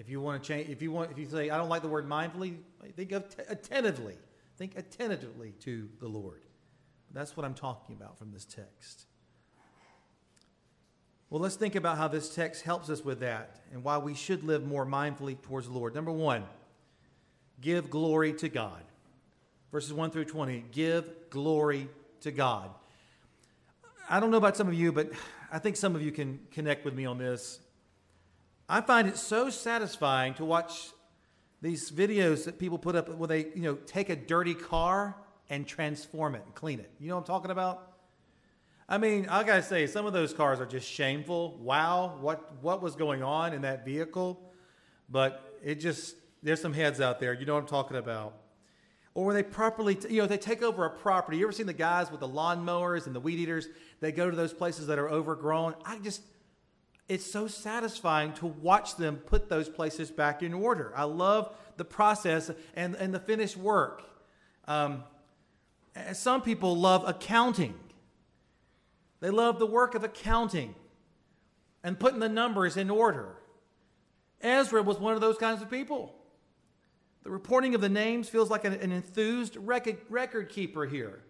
If 0.00 0.08
you 0.08 0.18
want 0.18 0.42
to 0.42 0.48
change, 0.48 0.70
if 0.70 0.80
you 0.80 0.90
want, 0.90 1.10
if 1.10 1.18
you 1.18 1.26
say, 1.26 1.50
I 1.50 1.58
don't 1.58 1.68
like 1.68 1.82
the 1.82 1.88
word 1.88 2.08
mindfully, 2.08 2.56
think 2.96 3.12
of 3.12 3.28
t- 3.28 3.42
attentively. 3.48 4.16
Think 4.56 4.72
attentively 4.78 5.52
to 5.60 5.90
the 6.00 6.08
Lord. 6.08 6.40
That's 7.12 7.36
what 7.36 7.44
I'm 7.44 7.52
talking 7.52 7.96
about 7.96 8.18
from 8.18 8.32
this 8.32 8.46
text. 8.46 9.04
Well, 11.28 11.42
let's 11.42 11.56
think 11.56 11.74
about 11.74 11.98
how 11.98 12.08
this 12.08 12.34
text 12.34 12.62
helps 12.62 12.88
us 12.88 13.04
with 13.04 13.20
that 13.20 13.60
and 13.72 13.84
why 13.84 13.98
we 13.98 14.14
should 14.14 14.42
live 14.42 14.66
more 14.66 14.86
mindfully 14.86 15.40
towards 15.42 15.66
the 15.66 15.74
Lord. 15.74 15.94
Number 15.94 16.12
one, 16.12 16.44
give 17.60 17.90
glory 17.90 18.32
to 18.34 18.48
God. 18.48 18.82
Verses 19.70 19.92
1 19.92 20.12
through 20.12 20.24
20, 20.24 20.64
give 20.72 21.28
glory 21.28 21.88
to 22.22 22.30
God. 22.30 22.70
I 24.08 24.18
don't 24.18 24.30
know 24.30 24.38
about 24.38 24.56
some 24.56 24.66
of 24.66 24.74
you, 24.74 24.92
but 24.92 25.10
I 25.52 25.58
think 25.58 25.76
some 25.76 25.94
of 25.94 26.00
you 26.00 26.10
can 26.10 26.40
connect 26.52 26.86
with 26.86 26.94
me 26.94 27.04
on 27.04 27.18
this. 27.18 27.60
I 28.70 28.80
find 28.80 29.08
it 29.08 29.16
so 29.16 29.50
satisfying 29.50 30.34
to 30.34 30.44
watch 30.44 30.90
these 31.60 31.90
videos 31.90 32.44
that 32.44 32.56
people 32.56 32.78
put 32.78 32.94
up 32.94 33.08
where 33.08 33.26
they, 33.26 33.46
you 33.56 33.62
know, 33.62 33.74
take 33.74 34.10
a 34.10 34.16
dirty 34.16 34.54
car 34.54 35.16
and 35.50 35.66
transform 35.66 36.36
it 36.36 36.42
and 36.46 36.54
clean 36.54 36.78
it. 36.78 36.88
You 37.00 37.08
know 37.08 37.16
what 37.16 37.22
I'm 37.22 37.26
talking 37.26 37.50
about? 37.50 37.94
I 38.88 38.98
mean, 38.98 39.26
I 39.28 39.42
gotta 39.42 39.64
say, 39.64 39.88
some 39.88 40.06
of 40.06 40.12
those 40.12 40.32
cars 40.32 40.60
are 40.60 40.66
just 40.66 40.88
shameful. 40.88 41.58
Wow, 41.58 42.18
what 42.20 42.62
what 42.62 42.80
was 42.80 42.94
going 42.94 43.24
on 43.24 43.52
in 43.54 43.62
that 43.62 43.84
vehicle? 43.84 44.40
But 45.08 45.58
it 45.64 45.76
just 45.76 46.14
there's 46.40 46.60
some 46.60 46.72
heads 46.72 47.00
out 47.00 47.18
there. 47.18 47.32
You 47.32 47.46
know 47.46 47.54
what 47.54 47.62
I'm 47.62 47.68
talking 47.68 47.96
about. 47.96 48.36
Or 49.14 49.24
when 49.24 49.34
they 49.34 49.42
properly, 49.42 49.96
t- 49.96 50.14
you 50.14 50.22
know, 50.22 50.28
they 50.28 50.38
take 50.38 50.62
over 50.62 50.86
a 50.86 50.90
property. 50.90 51.38
You 51.38 51.44
ever 51.44 51.52
seen 51.52 51.66
the 51.66 51.72
guys 51.72 52.08
with 52.12 52.20
the 52.20 52.28
lawnmowers 52.28 53.06
and 53.06 53.14
the 53.14 53.20
weed 53.20 53.40
eaters? 53.40 53.66
They 53.98 54.12
go 54.12 54.30
to 54.30 54.36
those 54.36 54.52
places 54.52 54.86
that 54.86 54.98
are 55.00 55.10
overgrown. 55.10 55.74
I 55.84 55.98
just, 55.98 56.22
it's 57.10 57.26
so 57.26 57.48
satisfying 57.48 58.32
to 58.34 58.46
watch 58.46 58.94
them 58.94 59.16
put 59.16 59.48
those 59.48 59.68
places 59.68 60.12
back 60.12 60.44
in 60.44 60.54
order. 60.54 60.92
I 60.94 61.02
love 61.04 61.52
the 61.76 61.84
process 61.84 62.52
and, 62.76 62.94
and 62.94 63.12
the 63.12 63.18
finished 63.18 63.56
work. 63.56 64.04
Um, 64.68 65.02
some 66.12 66.40
people 66.40 66.76
love 66.76 67.06
accounting. 67.08 67.74
They 69.18 69.30
love 69.30 69.58
the 69.58 69.66
work 69.66 69.96
of 69.96 70.04
accounting 70.04 70.76
and 71.82 71.98
putting 71.98 72.20
the 72.20 72.28
numbers 72.28 72.76
in 72.76 72.90
order. 72.90 73.34
Ezra 74.40 74.80
was 74.80 74.98
one 74.98 75.14
of 75.14 75.20
those 75.20 75.36
kinds 75.36 75.62
of 75.62 75.68
people. 75.68 76.14
The 77.24 77.30
reporting 77.30 77.74
of 77.74 77.80
the 77.80 77.88
names 77.88 78.28
feels 78.28 78.50
like 78.50 78.64
an, 78.64 78.74
an 78.74 78.92
enthused 78.92 79.56
record, 79.56 79.98
record 80.08 80.48
keeper 80.48 80.86
here. 80.86 81.24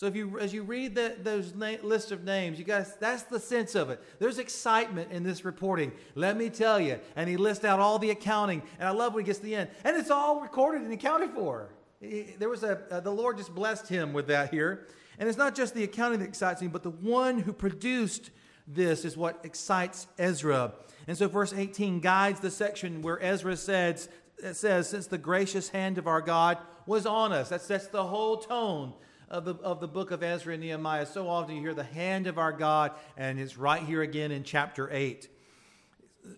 So 0.00 0.06
if 0.06 0.16
you, 0.16 0.38
as 0.38 0.54
you 0.54 0.62
read 0.62 0.94
the, 0.94 1.14
those 1.22 1.54
na- 1.54 1.76
list 1.82 2.10
of 2.10 2.24
names, 2.24 2.58
you 2.58 2.64
guys, 2.64 2.96
that's 3.00 3.24
the 3.24 3.38
sense 3.38 3.74
of 3.74 3.90
it. 3.90 4.02
There's 4.18 4.38
excitement 4.38 5.12
in 5.12 5.22
this 5.24 5.44
reporting. 5.44 5.92
Let 6.14 6.38
me 6.38 6.48
tell 6.48 6.80
you. 6.80 6.98
And 7.16 7.28
he 7.28 7.36
lists 7.36 7.66
out 7.66 7.80
all 7.80 7.98
the 7.98 8.08
accounting, 8.08 8.62
and 8.78 8.88
I 8.88 8.92
love 8.92 9.12
when 9.12 9.24
he 9.24 9.26
gets 9.26 9.40
to 9.40 9.44
the 9.44 9.54
end, 9.54 9.68
and 9.84 9.94
it's 9.98 10.10
all 10.10 10.40
recorded 10.40 10.80
and 10.80 10.92
accounted 10.94 11.32
for. 11.32 11.68
He, 12.00 12.34
there 12.38 12.48
was 12.48 12.62
a, 12.62 12.80
uh, 12.90 13.00
the 13.00 13.10
Lord 13.10 13.36
just 13.36 13.54
blessed 13.54 13.88
him 13.88 14.14
with 14.14 14.28
that 14.28 14.50
here. 14.50 14.86
And 15.18 15.28
it's 15.28 15.36
not 15.36 15.54
just 15.54 15.74
the 15.74 15.84
accounting 15.84 16.20
that 16.20 16.28
excites 16.28 16.62
him, 16.62 16.70
but 16.70 16.82
the 16.82 16.88
one 16.88 17.38
who 17.38 17.52
produced 17.52 18.30
this 18.66 19.04
is 19.04 19.18
what 19.18 19.40
excites 19.44 20.06
Ezra. 20.18 20.72
And 21.08 21.18
so 21.18 21.28
verse 21.28 21.52
18 21.52 22.00
guides 22.00 22.40
the 22.40 22.50
section 22.50 23.02
where 23.02 23.22
Ezra 23.22 23.54
says, 23.54 24.08
says, 24.52 24.88
Since 24.88 25.08
the 25.08 25.18
gracious 25.18 25.68
hand 25.68 25.98
of 25.98 26.06
our 26.06 26.22
God 26.22 26.56
was 26.86 27.04
on 27.04 27.34
us. 27.34 27.50
That's, 27.50 27.66
that's 27.66 27.88
the 27.88 28.04
whole 28.04 28.38
tone 28.38 28.94
of 29.30 29.44
the, 29.44 29.54
of 29.56 29.80
the 29.80 29.88
book 29.88 30.10
of 30.10 30.22
Ezra 30.22 30.54
and 30.54 30.62
Nehemiah. 30.62 31.06
So 31.06 31.28
often 31.28 31.54
you 31.54 31.60
hear 31.60 31.74
the 31.74 31.84
hand 31.84 32.26
of 32.26 32.36
our 32.36 32.52
God, 32.52 32.92
and 33.16 33.38
it's 33.38 33.56
right 33.56 33.82
here 33.82 34.02
again 34.02 34.32
in 34.32 34.42
chapter 34.42 34.90
8. 34.90 35.28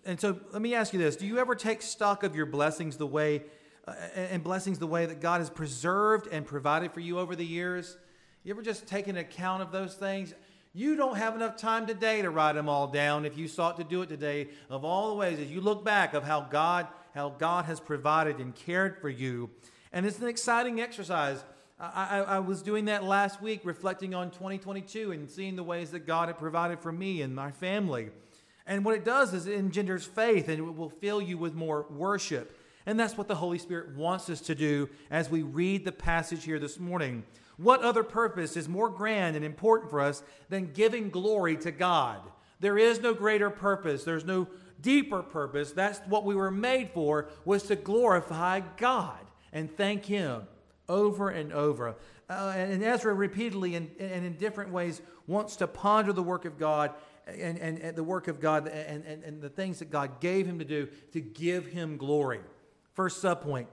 And 0.05 0.19
so 0.19 0.39
let 0.51 0.61
me 0.61 0.75
ask 0.75 0.93
you 0.93 0.99
this 0.99 1.15
Do 1.15 1.25
you 1.25 1.39
ever 1.39 1.55
take 1.55 1.81
stock 1.81 2.23
of 2.23 2.35
your 2.35 2.45
blessings 2.45 2.97
the 2.97 3.07
way, 3.07 3.43
uh, 3.87 3.93
and 4.15 4.43
blessings 4.43 4.79
the 4.79 4.87
way 4.87 5.05
that 5.07 5.19
God 5.19 5.39
has 5.39 5.49
preserved 5.49 6.27
and 6.31 6.45
provided 6.45 6.93
for 6.93 6.99
you 6.99 7.19
over 7.19 7.35
the 7.35 7.45
years? 7.45 7.97
You 8.43 8.53
ever 8.53 8.61
just 8.61 8.87
take 8.87 9.07
an 9.07 9.17
account 9.17 9.63
of 9.63 9.71
those 9.71 9.95
things? 9.95 10.33
You 10.73 10.95
don't 10.95 11.17
have 11.17 11.35
enough 11.35 11.55
time 11.55 11.85
today 11.85 12.21
to 12.21 12.29
write 12.29 12.53
them 12.53 12.67
all 12.67 12.87
down 12.87 13.25
if 13.25 13.37
you 13.37 13.47
sought 13.47 13.77
to 13.77 13.83
do 13.83 14.01
it 14.01 14.09
today. 14.09 14.49
Of 14.69 14.83
all 14.83 15.09
the 15.09 15.15
ways, 15.15 15.39
as 15.39 15.51
you 15.51 15.61
look 15.61 15.85
back 15.85 16.13
of 16.13 16.23
how 16.23 16.41
God, 16.41 16.87
how 17.13 17.29
God 17.29 17.65
has 17.65 17.79
provided 17.79 18.39
and 18.39 18.55
cared 18.55 18.99
for 18.99 19.09
you. 19.09 19.49
And 19.91 20.05
it's 20.05 20.19
an 20.19 20.27
exciting 20.27 20.81
exercise. 20.81 21.43
I, 21.79 22.19
I, 22.19 22.39
was 22.39 22.61
doing 22.61 22.85
that 22.85 23.03
last 23.03 23.41
week, 23.41 23.61
reflecting 23.63 24.13
on 24.13 24.29
2022 24.29 25.11
and 25.11 25.29
seeing 25.29 25.55
the 25.55 25.63
ways 25.63 25.91
that 25.91 26.05
God 26.05 26.29
had 26.29 26.37
provided 26.37 26.79
for 26.79 26.91
me 26.91 27.21
and 27.21 27.35
my 27.35 27.51
family. 27.51 28.09
And 28.65 28.85
what 28.85 28.95
it 28.95 29.03
does 29.03 29.33
is 29.33 29.47
it 29.47 29.57
engenders 29.57 30.05
faith 30.05 30.47
and 30.47 30.59
it 30.59 30.75
will 30.75 30.89
fill 30.89 31.21
you 31.21 31.37
with 31.37 31.55
more 31.55 31.85
worship. 31.89 32.57
And 32.85 32.99
that's 32.99 33.17
what 33.17 33.27
the 33.27 33.35
Holy 33.35 33.57
Spirit 33.57 33.95
wants 33.95 34.29
us 34.29 34.39
to 34.41 34.55
do 34.55 34.89
as 35.09 35.29
we 35.29 35.41
read 35.41 35.83
the 35.83 35.91
passage 35.91 36.43
here 36.43 36.59
this 36.59 36.79
morning. 36.79 37.23
What 37.57 37.81
other 37.81 38.03
purpose 38.03 38.55
is 38.55 38.69
more 38.69 38.89
grand 38.89 39.35
and 39.35 39.43
important 39.43 39.89
for 39.89 39.99
us 39.99 40.23
than 40.49 40.73
giving 40.73 41.09
glory 41.09 41.57
to 41.57 41.71
God? 41.71 42.19
There 42.59 42.77
is 42.77 43.01
no 43.01 43.13
greater 43.13 43.49
purpose. 43.49 44.03
There's 44.03 44.25
no 44.25 44.47
deeper 44.81 45.23
purpose. 45.23 45.71
That's 45.71 45.99
what 46.07 46.23
we 46.23 46.35
were 46.35 46.51
made 46.51 46.91
for 46.91 47.29
was 47.45 47.63
to 47.63 47.75
glorify 47.75 48.61
God 48.77 49.19
and 49.51 49.75
thank 49.75 50.05
him 50.05 50.47
over 50.89 51.29
and 51.29 51.51
over. 51.53 51.95
Uh, 52.29 52.53
and 52.55 52.83
Ezra 52.83 53.13
repeatedly 53.13 53.75
and, 53.75 53.89
and 53.99 54.25
in 54.25 54.33
different 54.37 54.71
ways 54.71 55.01
wants 55.27 55.55
to 55.57 55.67
ponder 55.67 56.13
the 56.13 56.23
work 56.23 56.45
of 56.45 56.57
God 56.57 56.91
and, 57.27 57.57
and, 57.57 57.79
and 57.79 57.95
the 57.95 58.03
work 58.03 58.27
of 58.27 58.39
God 58.39 58.67
and, 58.67 59.03
and, 59.05 59.23
and 59.23 59.41
the 59.41 59.49
things 59.49 59.79
that 59.79 59.89
God 59.89 60.19
gave 60.19 60.45
him 60.45 60.59
to 60.59 60.65
do 60.65 60.87
to 61.11 61.21
give 61.21 61.67
him 61.67 61.97
glory. 61.97 62.39
First 62.93 63.23
subpoint 63.23 63.67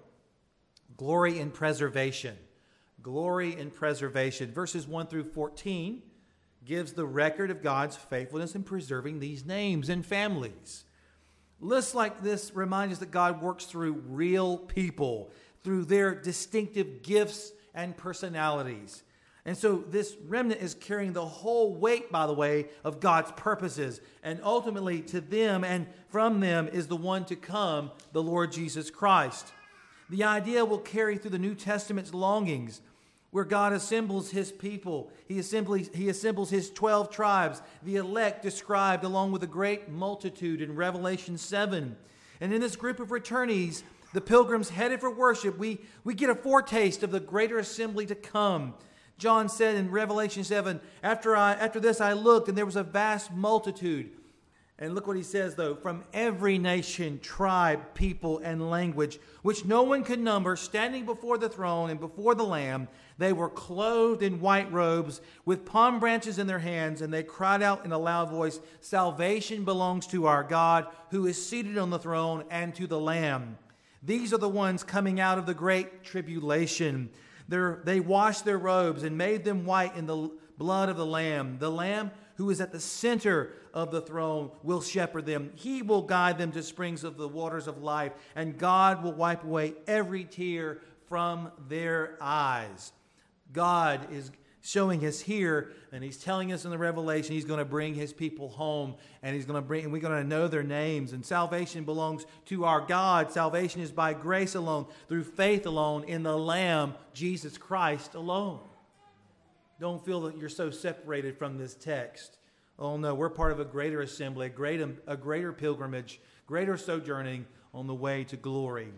glory 0.97 1.39
in 1.39 1.51
preservation 1.51 2.37
glory 3.03 3.55
and 3.55 3.75
preservation. 3.75 4.53
Verses 4.53 4.87
1 4.87 5.07
through 5.07 5.25
14 5.25 6.03
gives 6.65 6.93
the 6.93 7.07
record 7.07 7.51
of 7.51 7.63
God's 7.63 7.97
faithfulness 7.97 8.55
in 8.55 8.63
preserving 8.63 9.21
these 9.21 9.45
names 9.45 9.89
and 9.89 10.05
families. 10.05 10.85
Lists 11.61 11.95
like 11.95 12.23
this 12.23 12.53
remind 12.55 12.93
us 12.93 12.99
that 12.99 13.11
God 13.11 13.43
works 13.43 13.65
through 13.65 14.03
real 14.09 14.57
people, 14.57 15.31
through 15.63 15.85
their 15.85 16.15
distinctive 16.15 17.03
gifts 17.03 17.53
and 17.75 17.97
personalities. 17.97 19.03
And 19.45 19.57
so 19.57 19.79
this 19.89 20.17
remnant 20.27 20.61
is 20.61 20.75
carrying 20.75 21.13
the 21.13 21.25
whole 21.25 21.75
weight, 21.75 22.13
by 22.13 22.27
the 22.27 22.35
way, 22.35 22.69
of 22.85 23.01
God's 23.01 23.33
purposes. 23.33 24.01
And 24.23 24.41
ultimately, 24.43 25.01
to 25.03 25.21
them 25.21 25.65
and 25.65 25.87
from 26.09 26.41
them 26.41 26.69
is 26.69 26.89
the 26.89 26.97
one 26.97 27.25
to 27.27 27.37
come, 27.37 27.91
the 28.13 28.23
Lord 28.23 28.53
Jesus 28.53 28.91
Christ. 28.91 29.53
The 30.11 30.25
idea 30.25 30.65
will 30.65 30.79
carry 30.79 31.17
through 31.17 31.31
the 31.31 31.39
New 31.39 31.55
Testament's 31.55 32.13
longings 32.13 32.81
where 33.31 33.45
God 33.45 33.73
assembles 33.73 34.31
his 34.31 34.51
people. 34.51 35.11
He 35.29 35.39
assembles, 35.39 35.89
he 35.95 36.09
assembles 36.09 36.51
his 36.51 36.71
12 36.71 37.11
tribes, 37.11 37.63
the 37.83 37.97
elect 37.97 38.43
described 38.43 39.05
along 39.05 39.33
with 39.33 39.43
a 39.43 39.49
great 39.49 39.89
multitude 39.89 40.61
in 40.61 40.75
Revelation 40.75 41.39
7. 41.39 41.97
And 42.41 42.53
in 42.53 42.61
this 42.61 42.77
group 42.77 42.99
of 42.99 43.09
returnees, 43.09 43.85
the 44.13 44.21
pilgrims 44.21 44.71
headed 44.71 45.01
for 45.01 45.11
worship, 45.11 45.59
we, 45.59 45.79
we 46.05 46.15
get 46.15 46.31
a 46.31 46.35
foretaste 46.35 47.03
of 47.03 47.11
the 47.11 47.21
greater 47.21 47.59
assembly 47.59 48.07
to 48.07 48.15
come. 48.15 48.75
John 49.19 49.49
said 49.49 49.77
in 49.77 49.91
Revelation 49.91 50.45
7, 50.45 50.81
after, 51.03 51.37
I, 51.37 51.53
after 51.53 51.79
this 51.79 52.01
I 52.01 52.15
looked, 52.15 52.49
and 52.49 52.57
there 52.57 52.67
was 52.67 52.77
a 52.77 52.83
vast 52.83 53.33
multitude 53.33 54.11
and 54.81 54.95
look 54.95 55.07
what 55.07 55.17
he 55.17 55.23
says, 55.23 55.55
though 55.55 55.75
from 55.75 56.05
every 56.15 56.57
nation, 56.57 57.21
tribe, 57.21 57.93
people, 57.93 58.39
and 58.39 58.71
language, 58.71 59.21
which 59.43 59.67
no 59.67 59.83
one 59.83 60.03
could 60.03 60.19
number, 60.19 60.57
standing 60.57 61.05
before 61.05 61.37
the 61.37 61.51
throne 61.51 61.91
and 61.91 62.01
before 62.01 62.35
the 62.35 62.45
Lamb. 62.45 62.89
They 63.19 63.35
were 63.35 63.51
clothed 63.51 64.23
in 64.23 64.41
white 64.41 64.73
robes 64.73 65.21
with 65.45 65.67
palm 65.67 66.01
branches 66.01 66.39
in 66.39 66.47
their 66.47 66.61
hands, 66.61 67.03
and 67.03 67.13
they 67.13 67.23
cried 67.23 67.63
out 67.63 67.85
in 67.85 67.93
a 67.93 67.99
loud 67.99 68.31
voice 68.31 68.59
Salvation 68.81 69.67
belongs 69.67 70.07
to 70.09 70.27
our 70.27 70.43
God, 70.43 70.87
who 71.11 71.27
is 71.27 71.47
seated 71.47 71.77
on 71.77 71.91
the 71.91 71.99
throne, 71.99 72.45
and 72.51 72.75
to 72.77 72.87
the 72.87 72.99
Lamb. 72.99 73.59
These 74.03 74.33
are 74.33 74.39
the 74.39 74.49
ones 74.49 74.83
coming 74.83 75.21
out 75.21 75.39
of 75.39 75.47
the 75.47 75.55
great 75.55 76.05
tribulation. 76.05 77.11
They're, 77.49 77.81
they 77.85 78.01
washed 78.01 78.45
their 78.45 78.59
robes 78.59 79.03
and 79.03 79.19
made 79.19 79.45
them 79.45 79.65
white 79.65 79.97
in 79.97 80.07
the 80.07 80.31
blood 80.57 80.89
of 80.89 80.97
the 80.97 81.07
Lamb. 81.07 81.59
The 81.59 81.71
Lamb 81.71 82.11
who 82.41 82.49
is 82.49 82.63
at 82.63 82.73
the 82.73 82.81
center 82.81 83.53
of 83.75 83.91
the 83.91 84.01
throne, 84.01 84.51
will 84.63 84.81
shepherd 84.81 85.27
them. 85.27 85.53
He 85.57 85.83
will 85.83 86.01
guide 86.01 86.39
them 86.39 86.53
to 86.53 86.63
springs 86.63 87.05
of 87.05 87.19
the 87.19 87.29
waters 87.29 87.67
of 87.67 87.83
life, 87.83 88.13
and 88.35 88.57
God 88.57 89.05
will 89.05 89.13
wipe 89.13 89.45
away 89.45 89.75
every 89.87 90.25
tear 90.25 90.79
from 91.07 91.53
their 91.69 92.17
eyes. 92.19 92.95
God 93.53 94.11
is 94.11 94.31
showing 94.71 95.05
us 95.05 95.21
here, 95.21 95.73
and 95.93 96.05
He's 96.05 96.17
telling 96.17 96.53
us 96.53 96.65
in 96.65 96.71
the 96.71 96.79
Revelation, 96.79 97.35
He's 97.35 97.45
going 97.45 97.59
to 97.59 97.65
bring 97.65 97.95
His 97.95 98.13
people 98.13 98.49
home, 98.49 98.95
and 99.23 99.35
He's 99.35 99.45
going 99.45 99.61
to 99.61 99.67
bring, 99.67 99.85
and 99.85 99.93
we're 99.93 100.01
going 100.01 100.23
to 100.23 100.29
know 100.29 100.49
their 100.49 100.63
names. 100.63 101.13
And 101.13 101.25
salvation 101.25 101.85
belongs 101.85 102.25
to 102.47 102.65
our 102.65 102.81
God. 102.81 103.33
Salvation 103.33 103.81
is 103.81 103.91
by 103.91 104.15
grace 104.15 104.55
alone, 104.55 104.87
through 105.09 105.25
faith 105.25 105.67
alone, 105.67 106.05
in 106.05 106.23
the 106.23 106.37
Lamb, 106.37 106.95
Jesus 107.13 107.59
Christ 107.59 108.15
alone. 108.15 108.61
Don't 109.81 110.05
feel 110.05 110.21
that 110.23 110.37
you're 110.37 110.49
so 110.49 110.71
separated 110.71 111.39
from 111.39 111.57
this 111.57 111.75
text. 111.75 112.37
Oh 112.79 112.97
no, 112.97 113.15
we're 113.15 113.31
part 113.31 113.53
of 113.53 113.61
a 113.61 113.65
greater 113.65 114.01
assembly, 114.03 114.47
a, 114.47 115.13
a 115.13 115.17
greater 115.17 115.53
pilgrimage, 115.53 116.21
greater 116.47 116.77
sojourning 116.77 117.47
on 117.75 117.87
the 117.87 117.95
way 117.95 118.25
to 118.25 118.37
glory. 118.37 118.89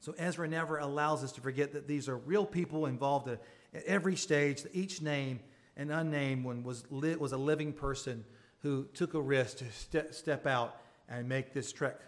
So 0.00 0.14
Ezra 0.18 0.48
never 0.48 0.78
allows 0.78 1.22
us 1.22 1.30
to 1.32 1.40
forget 1.40 1.72
that 1.74 1.86
these 1.86 2.08
are 2.08 2.16
real 2.16 2.44
people 2.44 2.86
involved 2.86 3.28
uh, 3.28 3.36
at 3.74 3.84
every 3.84 4.16
stage. 4.16 4.62
Each 4.72 5.00
name 5.00 5.40
and 5.76 5.90
unnamed 5.90 6.44
one 6.44 6.62
was, 6.62 6.84
was 6.90 7.32
a 7.32 7.36
living 7.36 7.72
person 7.72 8.24
who 8.60 8.86
took 8.94 9.14
a 9.14 9.20
risk 9.20 9.58
to 9.58 9.64
ste- 9.72 10.14
step 10.14 10.46
out 10.46 10.76
and 11.08 11.28
make 11.28 11.52
this 11.52 11.72
trek 11.72 12.00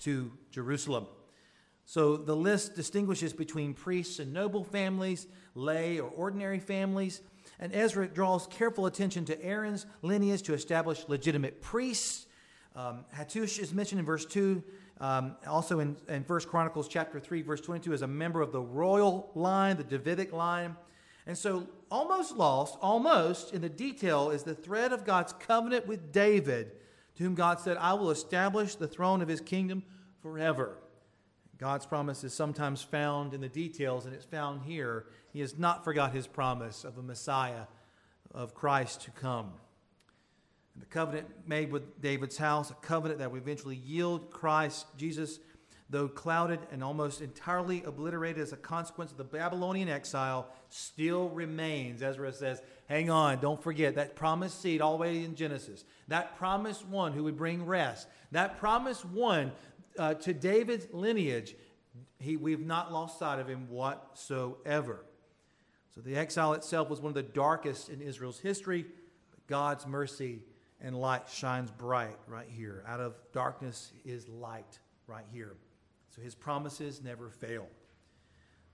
to 0.00 0.30
Jerusalem. 0.50 1.06
So 1.84 2.16
the 2.16 2.36
list 2.36 2.76
distinguishes 2.76 3.32
between 3.32 3.74
priests 3.74 4.18
and 4.18 4.32
noble 4.32 4.62
families, 4.62 5.26
lay 5.54 5.98
or 5.98 6.08
ordinary 6.10 6.60
families, 6.60 7.22
and 7.58 7.74
Ezra 7.74 8.06
draws 8.06 8.46
careful 8.46 8.86
attention 8.86 9.24
to 9.24 9.42
Aaron's 9.42 9.86
lineage 10.02 10.42
to 10.42 10.54
establish 10.54 11.04
legitimate 11.08 11.60
priests. 11.60 12.26
Um, 12.76 13.04
Hattush 13.16 13.58
is 13.58 13.72
mentioned 13.72 14.00
in 14.00 14.06
verse 14.06 14.26
2, 14.26 14.62
um, 15.00 15.36
also 15.46 15.80
in, 15.80 15.96
in 16.08 16.22
1 16.22 16.40
Chronicles 16.42 16.88
chapter 16.88 17.18
3, 17.18 17.42
verse 17.42 17.60
22, 17.60 17.92
as 17.92 18.02
a 18.02 18.06
member 18.06 18.42
of 18.42 18.52
the 18.52 18.60
royal 18.60 19.30
line, 19.34 19.76
the 19.76 19.84
Davidic 19.84 20.32
line. 20.32 20.76
And 21.28 21.36
so, 21.36 21.68
almost 21.90 22.36
lost, 22.36 22.78
almost 22.80 23.52
in 23.52 23.60
the 23.60 23.68
detail, 23.68 24.30
is 24.30 24.44
the 24.44 24.54
thread 24.54 24.94
of 24.94 25.04
God's 25.04 25.34
covenant 25.34 25.86
with 25.86 26.10
David, 26.10 26.72
to 27.16 27.22
whom 27.22 27.34
God 27.34 27.60
said, 27.60 27.76
I 27.76 27.92
will 27.92 28.10
establish 28.10 28.74
the 28.74 28.88
throne 28.88 29.20
of 29.20 29.28
his 29.28 29.42
kingdom 29.42 29.82
forever. 30.22 30.78
God's 31.58 31.84
promise 31.84 32.24
is 32.24 32.32
sometimes 32.32 32.80
found 32.80 33.34
in 33.34 33.42
the 33.42 33.48
details, 33.48 34.06
and 34.06 34.14
it's 34.14 34.24
found 34.24 34.62
here. 34.62 35.04
He 35.30 35.40
has 35.40 35.58
not 35.58 35.84
forgot 35.84 36.14
his 36.14 36.26
promise 36.26 36.82
of 36.82 36.96
a 36.96 37.02
Messiah, 37.02 37.64
of 38.34 38.54
Christ 38.54 39.02
to 39.02 39.10
come. 39.10 39.52
And 40.72 40.82
the 40.82 40.86
covenant 40.86 41.26
made 41.46 41.70
with 41.70 42.00
David's 42.00 42.38
house, 42.38 42.70
a 42.70 42.74
covenant 42.74 43.18
that 43.18 43.30
would 43.30 43.42
eventually 43.42 43.76
yield 43.76 44.30
Christ, 44.30 44.86
Jesus, 44.96 45.40
though 45.90 46.08
clouded 46.08 46.60
and 46.70 46.84
almost 46.84 47.20
entirely 47.20 47.82
obliterated 47.84 48.42
as 48.42 48.52
a 48.52 48.56
consequence 48.56 49.10
of 49.10 49.16
the 49.16 49.24
Babylonian 49.24 49.88
exile, 49.88 50.48
still 50.68 51.30
remains. 51.30 52.02
Ezra 52.02 52.32
says, 52.32 52.60
Hang 52.88 53.10
on, 53.10 53.40
don't 53.40 53.62
forget 53.62 53.94
that 53.94 54.14
promised 54.14 54.60
seed 54.60 54.80
all 54.80 54.92
the 54.92 54.98
way 54.98 55.24
in 55.24 55.34
Genesis, 55.34 55.84
that 56.08 56.36
promised 56.36 56.86
one 56.86 57.12
who 57.12 57.24
would 57.24 57.36
bring 57.36 57.64
rest, 57.64 58.08
that 58.32 58.58
promised 58.58 59.04
one 59.04 59.52
uh, 59.98 60.14
to 60.14 60.32
David's 60.34 60.86
lineage, 60.92 61.56
he, 62.18 62.36
we've 62.36 62.64
not 62.64 62.92
lost 62.92 63.18
sight 63.18 63.38
of 63.38 63.48
him 63.48 63.68
whatsoever. 63.68 65.04
So 65.94 66.00
the 66.00 66.16
exile 66.16 66.52
itself 66.52 66.88
was 66.88 67.00
one 67.00 67.10
of 67.10 67.14
the 67.14 67.22
darkest 67.22 67.88
in 67.88 68.00
Israel's 68.00 68.38
history, 68.38 68.84
but 69.30 69.46
God's 69.46 69.86
mercy 69.86 70.40
and 70.80 70.98
light 71.00 71.28
shines 71.28 71.70
bright 71.70 72.16
right 72.26 72.48
here. 72.48 72.84
Out 72.86 73.00
of 73.00 73.14
darkness 73.32 73.92
is 74.04 74.28
light 74.28 74.78
right 75.06 75.24
here. 75.32 75.56
So 76.18 76.24
his 76.24 76.34
promises 76.34 77.00
never 77.02 77.28
fail. 77.30 77.66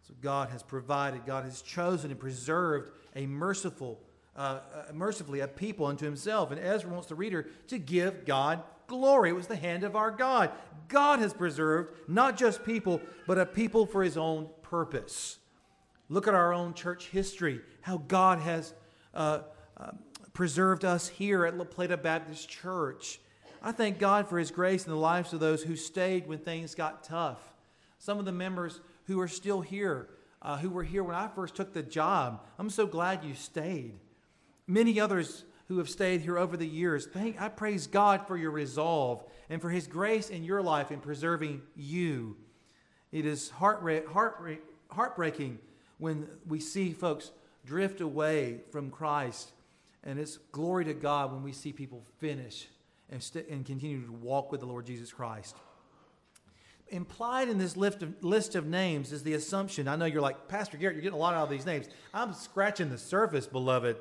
So 0.03 0.15
God 0.23 0.51
has 0.51 0.63
provided, 0.63 1.27
God 1.27 1.45
has 1.45 1.63
chosen 1.63 2.11
and 2.11 2.19
preserved 2.19 2.91
a 3.15 3.27
merciful, 3.27 4.01
uh, 4.37 4.61
uh, 4.89 4.93
mercifully 4.93 5.41
a 5.41 5.49
people 5.49 5.87
unto 5.87 6.05
himself. 6.05 6.51
And 6.51 6.61
Ezra 6.61 6.91
wants 6.91 7.09
the 7.09 7.15
reader 7.15 7.49
to 7.69 7.79
give 7.79 8.25
God 8.25 8.63
glory. 8.87 9.31
It 9.31 9.35
was 9.35 9.47
the 9.47 9.57
hand 9.57 9.85
of 9.85 9.97
our 9.97 10.11
God. 10.11 10.53
God 10.89 11.21
has 11.21 11.33
preserved 11.33 11.95
not 12.09 12.37
just 12.37 12.65
people, 12.65 13.01
but 13.27 13.39
a 13.39 13.47
people 13.47 13.87
for 13.87 14.03
his 14.03 14.17
own 14.17 14.49
purpose. 14.63 15.39
Look 16.09 16.29
at 16.29 16.35
our 16.35 16.53
own 16.53 16.75
church 16.75 17.09
history, 17.09 17.61
how 17.81 17.99
God 17.99 18.39
has 18.41 18.75
uh, 19.15 19.41
uh, 19.77 19.91
preserved 20.35 20.85
us 20.85 21.09
here 21.09 21.47
at 21.47 21.57
La 21.57 21.65
Plata 21.65 21.97
Baptist 21.97 22.49
Church. 22.49 23.21
I 23.67 23.73
thank 23.73 23.99
God 23.99 24.29
for 24.29 24.39
his 24.39 24.51
grace 24.51 24.85
in 24.85 24.93
the 24.93 24.99
lives 24.99 25.33
of 25.33 25.41
those 25.41 25.63
who 25.63 25.75
stayed 25.75 26.29
when 26.29 26.39
things 26.39 26.75
got 26.75 27.03
tough. 27.03 27.41
Some 27.99 28.19
of 28.19 28.27
the 28.27 28.33
members 28.33 28.83
who 29.07 29.19
are 29.21 29.29
still 29.29 29.63
here, 29.63 30.11
uh, 30.43 30.59
who 30.59 30.69
were 30.69 30.83
here 30.83 31.03
when 31.03 31.15
I 31.17 31.29
first 31.29 31.55
took 31.55 31.73
the 31.73 31.83
job, 31.83 32.45
I'm 32.59 32.69
so 32.69 32.87
glad 32.87 33.25
you 33.25 33.35
stayed. 33.35 33.95
Many 34.67 35.01
others 35.01 35.45
who 35.69 35.79
have 35.79 35.89
stayed 35.89 36.21
here 36.21 36.37
over 36.37 36.59
the 36.59 36.67
years, 36.67 37.07
thank, 37.07 37.41
I 37.41 37.49
praise 37.49 37.87
God 37.87 38.27
for 38.27 38.37
your 38.37 38.51
resolve 38.51 39.25
and 39.49 39.63
for 39.63 39.71
His 39.71 39.87
grace 39.87 40.29
in 40.29 40.45
your 40.45 40.61
life 40.61 40.93
in 40.93 41.01
preserving 41.01 41.63
you. 41.75 42.37
It 43.13 43.25
is 43.25 43.49
heart, 43.49 43.83
heart, 44.09 44.63
heartbreaking 44.91 45.59
when 45.97 46.29
we 46.47 46.61
see 46.61 46.93
folks 46.93 47.31
drift 47.65 48.03
away 48.03 48.59
from 48.71 48.91
Christ, 48.91 49.53
and 50.03 50.19
it's 50.19 50.37
glory 50.53 50.85
to 50.85 50.93
God 50.93 51.33
when 51.33 51.43
we 51.43 51.53
see 51.53 51.73
people 51.73 52.05
finish 52.19 52.69
and, 53.11 53.23
st- 53.23 53.49
and 53.49 53.65
continue 53.65 54.05
to 54.05 54.13
walk 54.13 54.51
with 54.51 54.61
the 54.61 54.67
Lord 54.67 54.87
Jesus 54.87 55.13
Christ. 55.13 55.57
Implied 56.89 57.49
in 57.49 57.59
this 57.59 57.77
list 57.77 58.03
of, 58.03 58.23
list 58.23 58.55
of 58.55 58.67
names 58.67 59.13
is 59.13 59.23
the 59.23 59.35
assumption. 59.35 59.89
I 59.89 59.97
know 59.97 60.05
you're 60.05 60.21
like, 60.21 60.49
Pastor 60.49 60.77
Garrett, 60.77 60.97
you're 60.97 61.03
getting 61.03 61.19
a 61.19 61.21
lot 61.21 61.35
out 61.35 61.45
of 61.45 61.51
these 61.51 61.67
names. 61.67 61.87
I'm 62.13 62.35
scratching 62.35 62.91
the 62.91 62.99
surface, 62.99 63.47
beloved. 63.47 63.97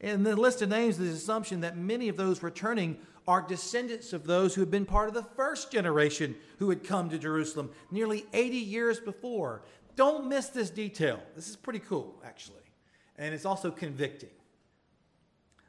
In 0.00 0.22
the 0.22 0.36
list 0.36 0.60
of 0.60 0.68
names, 0.68 0.98
the 0.98 1.08
assumption 1.08 1.60
that 1.60 1.76
many 1.76 2.08
of 2.08 2.16
those 2.16 2.42
returning 2.42 2.98
are 3.26 3.40
descendants 3.40 4.12
of 4.12 4.26
those 4.26 4.54
who 4.54 4.60
had 4.60 4.70
been 4.70 4.84
part 4.84 5.08
of 5.08 5.14
the 5.14 5.22
first 5.22 5.70
generation 5.70 6.34
who 6.58 6.68
had 6.68 6.84
come 6.84 7.08
to 7.08 7.18
Jerusalem 7.18 7.70
nearly 7.90 8.26
80 8.32 8.56
years 8.56 9.00
before. 9.00 9.62
Don't 9.96 10.28
miss 10.28 10.48
this 10.48 10.70
detail. 10.70 11.22
This 11.34 11.48
is 11.48 11.56
pretty 11.56 11.78
cool, 11.78 12.20
actually. 12.24 12.62
And 13.16 13.34
it's 13.34 13.46
also 13.46 13.70
convicting. 13.70 14.30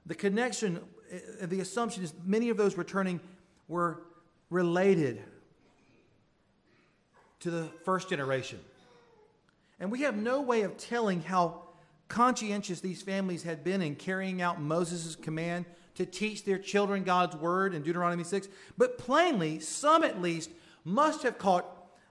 The 0.06 0.16
connection, 0.16 0.82
Uh, 1.14 1.46
the 1.46 1.60
assumption 1.60 2.04
is 2.04 2.14
many 2.26 2.50
of 2.50 2.58
those 2.58 2.78
returning 2.78 3.20
were 3.68 4.02
related 4.50 5.22
to 7.40 7.52
the 7.52 7.66
first 7.84 8.10
generation. 8.10 8.60
And 9.80 9.92
we 9.92 10.02
have 10.02 10.16
no 10.16 10.42
way 10.42 10.62
of 10.62 10.78
telling 10.78 11.22
how 11.22 11.62
conscientious 12.08 12.80
these 12.80 13.02
families 13.02 13.44
had 13.44 13.64
been 13.64 13.82
in 13.82 13.96
carrying 13.96 14.42
out 14.42 14.62
Moses' 14.62 15.16
command 15.16 15.66
to 15.96 16.06
teach 16.06 16.44
their 16.44 16.58
children 16.58 17.04
God's 17.04 17.36
word 17.36 17.74
in 17.74 17.82
Deuteronomy 17.82 18.24
6. 18.24 18.48
But 18.78 18.98
plainly, 18.98 19.60
some 19.60 20.04
at 20.04 20.22
least 20.22 20.50
must 20.84 21.24
have 21.24 21.38
caught 21.38 21.66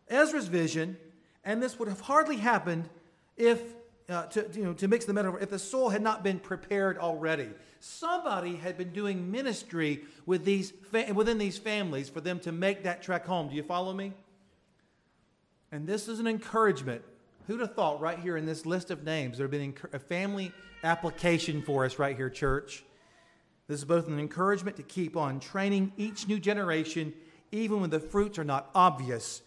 Ezra's 0.08 0.48
vision, 0.48 0.96
and 1.44 1.62
this 1.62 1.78
would 1.78 1.88
have 1.88 2.00
hardly 2.00 2.36
happened 2.36 2.88
if, 3.36 3.60
uh, 4.08 4.26
to, 4.26 4.48
you 4.52 4.64
know, 4.64 4.72
to 4.74 4.88
mix 4.88 5.04
the 5.04 5.12
metaphor, 5.12 5.40
if 5.40 5.50
the 5.50 5.58
soil 5.58 5.88
had 5.88 6.02
not 6.02 6.22
been 6.22 6.38
prepared 6.38 6.98
already. 6.98 7.48
Somebody 7.80 8.56
had 8.56 8.78
been 8.78 8.92
doing 8.92 9.30
ministry 9.30 10.04
with 10.26 10.44
these 10.44 10.72
fa- 10.90 11.12
within 11.14 11.38
these 11.38 11.58
families 11.58 12.08
for 12.08 12.20
them 12.20 12.40
to 12.40 12.52
make 12.52 12.84
that 12.84 13.02
trek 13.02 13.26
home. 13.26 13.48
Do 13.48 13.54
you 13.54 13.62
follow 13.62 13.92
me? 13.92 14.12
And 15.72 15.86
this 15.86 16.08
is 16.08 16.20
an 16.20 16.26
encouragement 16.26 17.02
Who'd 17.46 17.60
have 17.60 17.74
thought 17.74 18.00
right 18.00 18.18
here 18.18 18.36
in 18.36 18.46
this 18.46 18.64
list 18.64 18.90
of 18.90 19.04
names 19.04 19.36
there 19.36 19.44
have 19.44 19.50
been 19.50 19.74
a 19.92 19.98
family 19.98 20.50
application 20.82 21.62
for 21.62 21.84
us 21.84 21.98
right 21.98 22.16
here, 22.16 22.30
church? 22.30 22.84
This 23.68 23.80
is 23.80 23.84
both 23.84 24.08
an 24.08 24.18
encouragement 24.18 24.76
to 24.76 24.82
keep 24.82 25.16
on 25.16 25.40
training 25.40 25.92
each 25.98 26.26
new 26.26 26.38
generation, 26.38 27.12
even 27.52 27.80
when 27.80 27.90
the 27.90 28.00
fruits 28.00 28.38
are 28.38 28.44
not 28.44 28.70
obvious, 28.74 29.42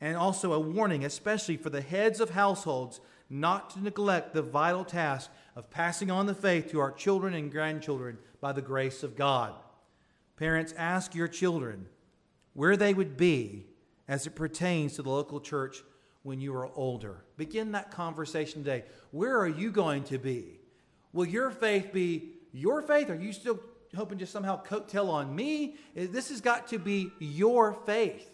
and 0.00 0.16
also 0.16 0.54
a 0.54 0.60
warning, 0.60 1.04
especially 1.04 1.58
for 1.58 1.70
the 1.70 1.82
heads 1.82 2.18
of 2.18 2.30
households, 2.30 3.00
not 3.34 3.70
to 3.70 3.82
neglect 3.82 4.32
the 4.32 4.42
vital 4.42 4.84
task 4.84 5.30
of 5.56 5.68
passing 5.68 6.10
on 6.10 6.26
the 6.26 6.34
faith 6.34 6.70
to 6.70 6.78
our 6.78 6.92
children 6.92 7.34
and 7.34 7.50
grandchildren 7.50 8.16
by 8.40 8.52
the 8.52 8.62
grace 8.62 9.02
of 9.02 9.16
God. 9.16 9.52
Parents, 10.36 10.72
ask 10.76 11.14
your 11.14 11.28
children 11.28 11.86
where 12.52 12.76
they 12.76 12.94
would 12.94 13.16
be 13.16 13.66
as 14.06 14.26
it 14.26 14.36
pertains 14.36 14.94
to 14.94 15.02
the 15.02 15.10
local 15.10 15.40
church 15.40 15.82
when 16.22 16.40
you 16.40 16.54
are 16.54 16.70
older. 16.76 17.24
Begin 17.36 17.72
that 17.72 17.90
conversation 17.90 18.62
today. 18.62 18.84
Where 19.10 19.38
are 19.38 19.48
you 19.48 19.70
going 19.70 20.04
to 20.04 20.18
be? 20.18 20.60
Will 21.12 21.26
your 21.26 21.50
faith 21.50 21.92
be 21.92 22.34
your 22.52 22.82
faith? 22.82 23.10
Are 23.10 23.14
you 23.14 23.32
still 23.32 23.58
hoping 23.96 24.18
to 24.18 24.26
somehow 24.26 24.62
coattail 24.62 25.08
on 25.08 25.34
me? 25.34 25.76
Eh, 25.96 26.06
this 26.08 26.28
has 26.28 26.40
got 26.40 26.68
to 26.68 26.78
be 26.78 27.10
your 27.18 27.74
faith. 27.84 28.30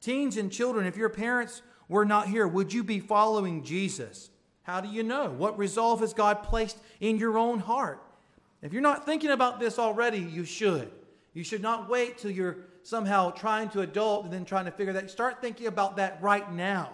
Teens 0.00 0.36
and 0.36 0.50
children, 0.50 0.84
if 0.86 0.96
your 0.96 1.08
parents 1.08 1.62
were 1.92 2.04
not 2.06 2.26
here, 2.26 2.48
would 2.48 2.72
you 2.72 2.82
be 2.82 2.98
following 2.98 3.62
Jesus? 3.62 4.30
How 4.62 4.80
do 4.80 4.88
you 4.88 5.02
know? 5.02 5.28
What 5.30 5.58
resolve 5.58 6.00
has 6.00 6.14
God 6.14 6.42
placed 6.42 6.78
in 7.00 7.18
your 7.18 7.36
own 7.36 7.58
heart? 7.58 8.02
If 8.62 8.72
you're 8.72 8.80
not 8.80 9.04
thinking 9.04 9.30
about 9.30 9.60
this 9.60 9.78
already, 9.78 10.18
you 10.18 10.44
should. 10.44 10.90
You 11.34 11.44
should 11.44 11.62
not 11.62 11.90
wait 11.90 12.18
till 12.18 12.30
you're 12.30 12.56
somehow 12.82 13.30
trying 13.30 13.68
to 13.70 13.82
adult 13.82 14.24
and 14.24 14.32
then 14.32 14.44
trying 14.44 14.64
to 14.64 14.70
figure 14.70 14.94
that. 14.94 15.10
Start 15.10 15.40
thinking 15.40 15.66
about 15.66 15.96
that 15.96 16.18
right 16.22 16.50
now. 16.52 16.90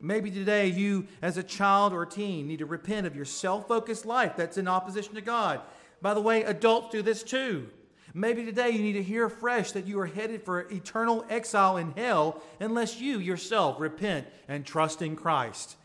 Maybe 0.00 0.30
today 0.30 0.68
you, 0.68 1.06
as 1.20 1.36
a 1.36 1.42
child 1.42 1.92
or 1.92 2.02
a 2.02 2.08
teen, 2.08 2.48
need 2.48 2.58
to 2.58 2.66
repent 2.66 3.06
of 3.06 3.14
your 3.14 3.24
self 3.24 3.68
focused 3.68 4.06
life 4.06 4.34
that's 4.36 4.56
in 4.56 4.66
opposition 4.66 5.14
to 5.14 5.20
God. 5.20 5.60
By 6.00 6.14
the 6.14 6.20
way, 6.20 6.42
adults 6.42 6.90
do 6.90 7.02
this 7.02 7.22
too. 7.22 7.68
Maybe 8.14 8.44
today 8.44 8.70
you 8.70 8.82
need 8.82 8.92
to 8.94 9.02
hear 9.02 9.26
afresh 9.26 9.72
that 9.72 9.86
you 9.86 9.98
are 10.00 10.06
headed 10.06 10.42
for 10.42 10.60
eternal 10.70 11.24
exile 11.30 11.78
in 11.78 11.92
hell 11.92 12.42
unless 12.60 13.00
you 13.00 13.18
yourself 13.18 13.80
repent 13.80 14.26
and 14.48 14.66
trust 14.66 15.00
in 15.00 15.16
Christ. 15.16 15.76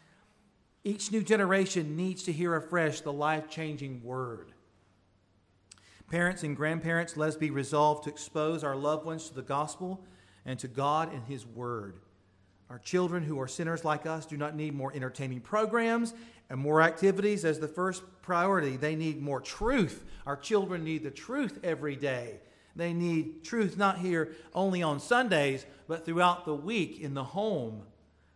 Each 0.83 1.11
new 1.11 1.23
generation 1.23 1.95
needs 1.95 2.23
to 2.23 2.31
hear 2.31 2.55
afresh 2.55 3.01
the 3.01 3.13
life 3.13 3.49
changing 3.49 4.03
word. 4.03 4.51
Parents 6.09 6.43
and 6.43 6.55
grandparents, 6.55 7.17
let 7.17 7.29
us 7.29 7.35
be 7.35 7.49
resolved 7.49 8.05
to 8.05 8.09
expose 8.09 8.63
our 8.63 8.75
loved 8.75 9.05
ones 9.05 9.27
to 9.27 9.35
the 9.35 9.41
gospel 9.41 10.03
and 10.45 10.57
to 10.59 10.67
God 10.69 11.13
and 11.13 11.25
His 11.25 11.45
Word. 11.45 11.99
Our 12.69 12.79
children 12.79 13.23
who 13.23 13.39
are 13.41 13.47
sinners 13.47 13.83
like 13.83 14.05
us 14.05 14.25
do 14.25 14.37
not 14.37 14.55
need 14.55 14.73
more 14.73 14.93
entertaining 14.93 15.41
programs 15.41 16.13
and 16.49 16.59
more 16.59 16.81
activities 16.81 17.43
as 17.43 17.59
the 17.59 17.67
first 17.67 18.03
priority. 18.27 18.75
They 18.75 18.97
need 18.97 19.21
more 19.21 19.39
truth. 19.39 20.03
Our 20.25 20.35
children 20.35 20.83
need 20.83 21.01
the 21.01 21.11
truth 21.11 21.59
every 21.63 21.95
day. 21.95 22.41
They 22.75 22.91
need 22.91 23.45
truth 23.45 23.77
not 23.77 23.99
here 23.99 24.35
only 24.53 24.83
on 24.83 24.99
Sundays, 24.99 25.65
but 25.87 26.05
throughout 26.05 26.43
the 26.43 26.53
week 26.53 26.99
in 26.99 27.13
the 27.13 27.23
home. 27.23 27.83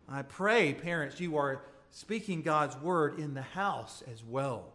I 0.08 0.22
pray, 0.22 0.72
parents, 0.72 1.20
you 1.20 1.36
are 1.36 1.62
speaking 1.90 2.40
God's 2.40 2.74
word 2.78 3.18
in 3.18 3.34
the 3.34 3.42
house 3.42 4.02
as 4.10 4.24
well. 4.24 4.72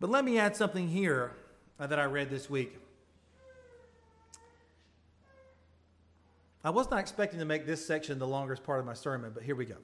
But 0.00 0.10
let 0.10 0.22
me 0.22 0.38
add 0.38 0.54
something 0.54 0.86
here 0.86 1.32
that 1.78 1.98
I 1.98 2.04
read 2.04 2.28
this 2.28 2.50
week. 2.50 2.76
I 6.62 6.68
was 6.68 6.90
not 6.90 7.00
expecting 7.00 7.38
to 7.38 7.46
make 7.46 7.64
this 7.64 7.86
section 7.86 8.18
the 8.18 8.26
longest 8.26 8.64
part 8.64 8.80
of 8.80 8.86
my 8.86 8.92
sermon, 8.92 9.30
but 9.32 9.44
here 9.44 9.56
we 9.56 9.64
go. 9.64 9.76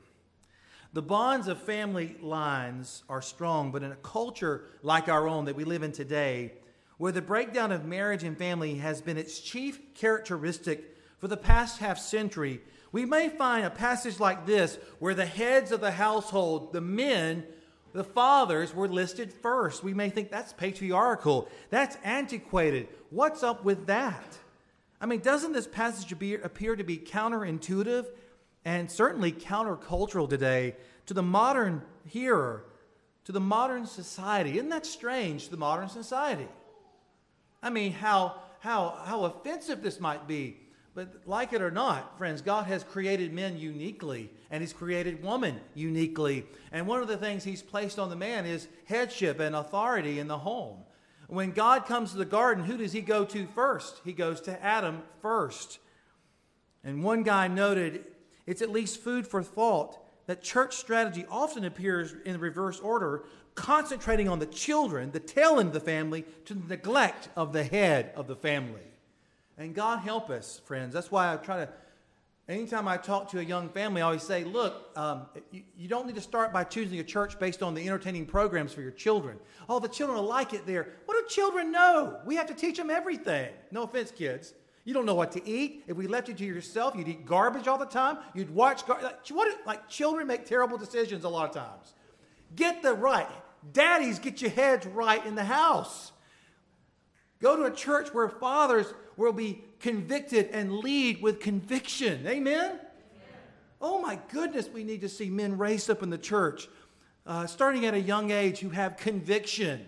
The 0.94 1.02
bonds 1.02 1.48
of 1.48 1.62
family 1.62 2.16
lines 2.20 3.02
are 3.08 3.22
strong, 3.22 3.72
but 3.72 3.82
in 3.82 3.92
a 3.92 3.96
culture 3.96 4.64
like 4.82 5.08
our 5.08 5.26
own 5.26 5.46
that 5.46 5.56
we 5.56 5.64
live 5.64 5.82
in 5.82 5.92
today, 5.92 6.52
where 6.98 7.12
the 7.12 7.22
breakdown 7.22 7.72
of 7.72 7.86
marriage 7.86 8.24
and 8.24 8.36
family 8.36 8.74
has 8.74 9.00
been 9.00 9.16
its 9.16 9.40
chief 9.40 9.80
characteristic 9.94 10.94
for 11.18 11.28
the 11.28 11.36
past 11.36 11.78
half 11.78 11.98
century, 11.98 12.60
we 12.92 13.06
may 13.06 13.30
find 13.30 13.64
a 13.64 13.70
passage 13.70 14.20
like 14.20 14.44
this 14.44 14.78
where 14.98 15.14
the 15.14 15.24
heads 15.24 15.72
of 15.72 15.80
the 15.80 15.92
household, 15.92 16.74
the 16.74 16.82
men, 16.82 17.44
the 17.94 18.04
fathers 18.04 18.74
were 18.74 18.86
listed 18.88 19.32
first. 19.32 19.82
We 19.82 19.94
may 19.94 20.10
think 20.10 20.30
that's 20.30 20.52
patriarchal, 20.52 21.48
that's 21.70 21.96
antiquated. 22.04 22.88
What's 23.08 23.42
up 23.42 23.64
with 23.64 23.86
that? 23.86 24.38
I 25.00 25.06
mean, 25.06 25.20
doesn't 25.20 25.54
this 25.54 25.66
passage 25.66 26.12
appear 26.12 26.76
to 26.76 26.84
be 26.84 26.98
counterintuitive 26.98 28.08
and 28.64 28.90
certainly 28.90 29.32
countercultural 29.32 30.28
today 30.28 30.76
to 31.06 31.14
the 31.14 31.22
modern 31.22 31.82
hearer, 32.06 32.64
to 33.24 33.32
the 33.32 33.40
modern 33.40 33.86
society? 33.86 34.58
Isn't 34.58 34.70
that 34.70 34.86
strange 34.86 35.46
to 35.46 35.50
the 35.50 35.56
modern 35.56 35.88
society? 35.88 36.48
I 37.62 37.70
mean, 37.70 37.92
how, 37.92 38.36
how, 38.60 38.98
how 39.04 39.24
offensive 39.24 39.82
this 39.82 40.00
might 40.00 40.26
be 40.26 40.58
but 40.94 41.08
like 41.26 41.52
it 41.52 41.62
or 41.62 41.70
not, 41.70 42.18
friends, 42.18 42.42
God 42.42 42.66
has 42.66 42.84
created 42.84 43.32
men 43.32 43.58
uniquely, 43.58 44.30
and 44.50 44.60
He's 44.60 44.74
created 44.74 45.22
woman 45.22 45.58
uniquely. 45.74 46.44
And 46.70 46.86
one 46.86 47.00
of 47.00 47.08
the 47.08 47.16
things 47.16 47.44
He's 47.44 47.62
placed 47.62 47.98
on 47.98 48.10
the 48.10 48.16
man 48.16 48.44
is 48.44 48.68
headship 48.84 49.40
and 49.40 49.56
authority 49.56 50.18
in 50.18 50.28
the 50.28 50.38
home. 50.38 50.78
When 51.28 51.52
God 51.52 51.86
comes 51.86 52.10
to 52.10 52.18
the 52.18 52.26
garden, 52.26 52.64
who 52.64 52.76
does 52.76 52.92
He 52.92 53.00
go 53.00 53.24
to 53.24 53.46
first? 53.54 54.02
He 54.04 54.12
goes 54.12 54.42
to 54.42 54.62
Adam 54.62 55.02
first. 55.22 55.78
And 56.84 57.02
one 57.02 57.22
guy 57.22 57.48
noted 57.48 58.04
it's 58.46 58.62
at 58.62 58.70
least 58.70 59.00
food 59.00 59.26
for 59.26 59.42
thought 59.42 59.98
that 60.26 60.42
church 60.42 60.76
strategy 60.76 61.26
often 61.30 61.64
appears 61.64 62.14
in 62.24 62.38
reverse 62.38 62.78
order, 62.80 63.24
concentrating 63.54 64.28
on 64.28 64.38
the 64.38 64.46
children, 64.46 65.10
the 65.10 65.20
tail 65.20 65.58
end 65.58 65.68
of 65.68 65.74
the 65.74 65.80
family, 65.80 66.24
to 66.44 66.54
the 66.54 66.76
neglect 66.76 67.28
of 67.36 67.52
the 67.52 67.64
head 67.64 68.12
of 68.14 68.26
the 68.26 68.36
family. 68.36 68.82
And 69.58 69.74
God 69.74 69.98
help 69.98 70.30
us, 70.30 70.60
friends. 70.64 70.94
That's 70.94 71.10
why 71.10 71.32
I 71.32 71.36
try 71.36 71.64
to, 71.64 71.68
anytime 72.48 72.88
I 72.88 72.96
talk 72.96 73.30
to 73.32 73.40
a 73.40 73.42
young 73.42 73.68
family, 73.68 74.00
I 74.00 74.06
always 74.06 74.22
say, 74.22 74.44
look, 74.44 74.96
um, 74.96 75.26
you, 75.50 75.62
you, 75.76 75.88
don't 75.88 76.06
need 76.06 76.14
to 76.14 76.22
start 76.22 76.52
by 76.52 76.64
choosing 76.64 77.00
a 77.00 77.04
church 77.04 77.38
based 77.38 77.62
on 77.62 77.74
the 77.74 77.86
entertaining 77.86 78.24
programs 78.24 78.72
for 78.72 78.80
your 78.80 78.90
children. 78.92 79.38
Oh, 79.68 79.80
the 79.80 79.88
children 79.88 80.18
will 80.18 80.26
like 80.26 80.54
it 80.54 80.66
there. 80.66 80.88
What 81.04 81.16
do 81.20 81.34
children 81.34 81.70
know? 81.70 82.20
We 82.24 82.36
have 82.36 82.46
to 82.46 82.54
teach 82.54 82.76
them 82.76 82.90
everything. 82.90 83.52
No 83.70 83.82
offense, 83.82 84.10
kids. 84.10 84.54
You 84.84 84.92
don't 84.94 85.06
know 85.06 85.14
what 85.14 85.32
to 85.32 85.48
eat. 85.48 85.84
If 85.86 85.96
we 85.96 86.08
left 86.08 86.28
you 86.28 86.34
to 86.34 86.44
yourself, 86.44 86.94
you'd 86.96 87.06
eat 87.06 87.24
garbage 87.24 87.68
all 87.68 87.78
the 87.78 87.86
time. 87.86 88.18
You'd 88.34 88.52
watch, 88.52 88.84
gar- 88.86 89.00
like, 89.02 89.28
what, 89.28 89.56
like 89.64 89.88
children 89.88 90.26
make 90.26 90.44
terrible 90.44 90.76
decisions 90.76 91.24
a 91.24 91.28
lot 91.28 91.48
of 91.48 91.54
times. 91.54 91.94
Get 92.56 92.82
the 92.82 92.92
right. 92.92 93.28
Daddies, 93.72 94.18
get 94.18 94.42
your 94.42 94.50
heads 94.50 94.86
right 94.86 95.24
in 95.24 95.36
the 95.36 95.44
house. 95.44 96.10
Go 97.40 97.56
to 97.56 97.64
a 97.64 97.70
church 97.70 98.12
where 98.12 98.28
fathers 98.28 98.92
will 99.16 99.32
be 99.32 99.62
convicted 99.78 100.48
and 100.52 100.78
lead 100.78 101.22
with 101.22 101.40
conviction. 101.40 102.26
Amen? 102.26 102.78
Oh 103.80 104.00
my 104.00 104.18
goodness, 104.30 104.68
we 104.68 104.84
need 104.84 105.00
to 105.00 105.08
see 105.08 105.28
men 105.28 105.58
raised 105.58 105.90
up 105.90 106.02
in 106.02 106.10
the 106.10 106.18
church, 106.18 106.68
uh, 107.26 107.46
starting 107.46 107.84
at 107.84 107.94
a 107.94 108.00
young 108.00 108.30
age, 108.30 108.60
who 108.60 108.70
have 108.70 108.96
conviction. 108.96 109.86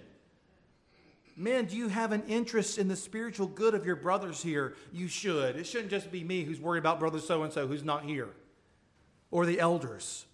Men, 1.36 1.64
do 1.64 1.76
you 1.76 1.88
have 1.88 2.12
an 2.12 2.22
interest 2.28 2.78
in 2.78 2.86
the 2.88 2.96
spiritual 2.96 3.48
good 3.48 3.74
of 3.74 3.84
your 3.84 3.96
brothers 3.96 4.42
here? 4.42 4.74
You 4.92 5.08
should. 5.08 5.56
It 5.56 5.66
shouldn't 5.66 5.90
just 5.90 6.12
be 6.12 6.22
me 6.22 6.44
who's 6.44 6.60
worried 6.60 6.78
about 6.78 7.00
brother 7.00 7.18
so 7.18 7.42
and 7.42 7.52
so 7.52 7.66
who's 7.66 7.82
not 7.82 8.04
here, 8.04 8.28
or 9.30 9.44
the 9.44 9.58
elders. 9.58 10.26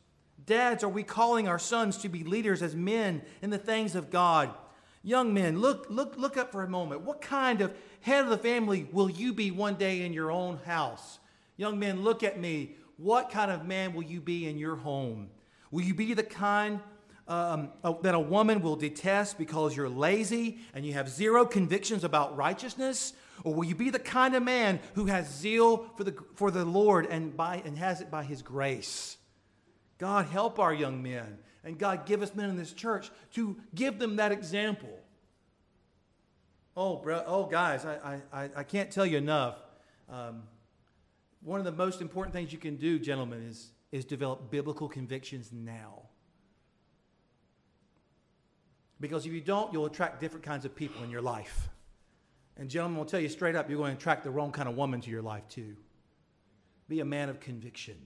Dads, 0.44 0.84
are 0.84 0.88
we 0.88 1.02
calling 1.02 1.48
our 1.48 1.58
sons 1.58 1.96
to 1.98 2.08
be 2.08 2.24
leaders 2.24 2.62
as 2.62 2.74
men 2.74 3.22
in 3.40 3.50
the 3.50 3.58
things 3.58 3.94
of 3.94 4.10
God? 4.10 4.52
Young 5.02 5.32
men, 5.32 5.58
look, 5.60 5.86
look, 5.88 6.16
look 6.18 6.36
up 6.36 6.52
for 6.52 6.62
a 6.62 6.68
moment. 6.68 7.02
What 7.02 7.22
kind 7.22 7.62
of 7.62 7.74
head 8.02 8.24
of 8.24 8.30
the 8.30 8.38
family 8.38 8.86
will 8.92 9.08
you 9.08 9.32
be 9.32 9.50
one 9.50 9.76
day 9.76 10.02
in 10.02 10.12
your 10.12 10.30
own 10.30 10.58
house? 10.66 11.18
Young 11.56 11.78
men, 11.78 12.02
look 12.02 12.22
at 12.22 12.38
me. 12.38 12.76
What 12.98 13.30
kind 13.30 13.50
of 13.50 13.64
man 13.64 13.94
will 13.94 14.02
you 14.02 14.20
be 14.20 14.46
in 14.46 14.58
your 14.58 14.76
home? 14.76 15.30
Will 15.70 15.82
you 15.82 15.94
be 15.94 16.12
the 16.12 16.22
kind 16.22 16.80
um, 17.30 17.70
that 18.02 18.14
a 18.14 18.20
woman 18.20 18.60
will 18.60 18.74
detest 18.74 19.38
because 19.38 19.76
you're 19.76 19.88
lazy 19.88 20.58
and 20.74 20.84
you 20.84 20.94
have 20.94 21.08
zero 21.08 21.46
convictions 21.46 22.02
about 22.02 22.36
righteousness? 22.36 23.12
Or 23.44 23.54
will 23.54 23.64
you 23.64 23.76
be 23.76 23.88
the 23.88 24.00
kind 24.00 24.34
of 24.34 24.42
man 24.42 24.80
who 24.94 25.06
has 25.06 25.32
zeal 25.32 25.90
for 25.96 26.02
the, 26.02 26.14
for 26.34 26.50
the 26.50 26.64
Lord 26.64 27.06
and, 27.06 27.34
by, 27.34 27.62
and 27.64 27.78
has 27.78 28.00
it 28.00 28.10
by 28.10 28.24
his 28.24 28.42
grace? 28.42 29.16
God, 29.98 30.26
help 30.26 30.58
our 30.58 30.74
young 30.74 31.02
men. 31.02 31.38
And 31.62 31.78
God, 31.78 32.04
give 32.04 32.20
us 32.20 32.34
men 32.34 32.50
in 32.50 32.56
this 32.56 32.72
church 32.72 33.10
to 33.34 33.56
give 33.74 34.00
them 34.00 34.16
that 34.16 34.32
example. 34.32 34.98
Oh, 36.76 36.96
bro, 36.96 37.22
oh 37.26 37.46
guys, 37.46 37.84
I, 37.84 38.20
I, 38.32 38.50
I 38.56 38.64
can't 38.64 38.90
tell 38.90 39.06
you 39.06 39.18
enough. 39.18 39.56
Um, 40.08 40.42
one 41.42 41.60
of 41.60 41.64
the 41.64 41.72
most 41.72 42.00
important 42.00 42.34
things 42.34 42.52
you 42.52 42.58
can 42.58 42.76
do, 42.76 42.98
gentlemen, 42.98 43.46
is, 43.48 43.70
is 43.92 44.04
develop 44.04 44.50
biblical 44.50 44.88
convictions 44.88 45.50
now. 45.52 46.09
Because 49.00 49.26
if 49.26 49.32
you 49.32 49.40
don't, 49.40 49.72
you'll 49.72 49.86
attract 49.86 50.20
different 50.20 50.44
kinds 50.44 50.64
of 50.64 50.74
people 50.74 51.02
in 51.02 51.10
your 51.10 51.22
life. 51.22 51.68
And, 52.56 52.68
gentlemen, 52.68 52.98
will 52.98 53.06
tell 53.06 53.20
you 53.20 53.28
straight 53.28 53.56
up, 53.56 53.70
you're 53.70 53.78
going 53.78 53.92
to 53.92 53.98
attract 53.98 54.24
the 54.24 54.30
wrong 54.30 54.52
kind 54.52 54.68
of 54.68 54.76
woman 54.76 55.00
to 55.00 55.10
your 55.10 55.22
life, 55.22 55.48
too. 55.48 55.76
Be 56.88 57.00
a 57.00 57.04
man 57.04 57.28
of 57.28 57.40
conviction. 57.40 57.96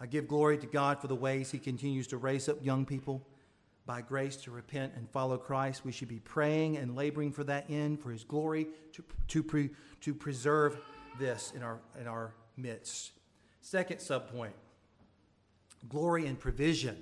I 0.00 0.06
give 0.06 0.28
glory 0.28 0.58
to 0.58 0.66
God 0.66 1.00
for 1.00 1.08
the 1.08 1.16
ways 1.16 1.50
He 1.50 1.58
continues 1.58 2.06
to 2.08 2.16
raise 2.16 2.48
up 2.48 2.64
young 2.64 2.84
people 2.84 3.26
by 3.84 4.00
grace 4.00 4.36
to 4.36 4.50
repent 4.52 4.92
and 4.96 5.10
follow 5.10 5.36
Christ. 5.36 5.84
We 5.84 5.90
should 5.90 6.08
be 6.08 6.20
praying 6.20 6.76
and 6.76 6.94
laboring 6.94 7.32
for 7.32 7.42
that 7.44 7.68
end, 7.68 8.00
for 8.00 8.10
His 8.10 8.22
glory, 8.22 8.68
to, 8.92 9.04
to, 9.28 9.42
pre, 9.42 9.70
to 10.02 10.14
preserve 10.14 10.76
this 11.18 11.52
in 11.56 11.62
our, 11.62 11.78
in 12.00 12.06
our 12.06 12.34
midst. 12.56 13.12
Second 13.60 13.98
subpoint 13.98 14.52
glory 15.88 16.26
and 16.26 16.38
provision. 16.38 16.96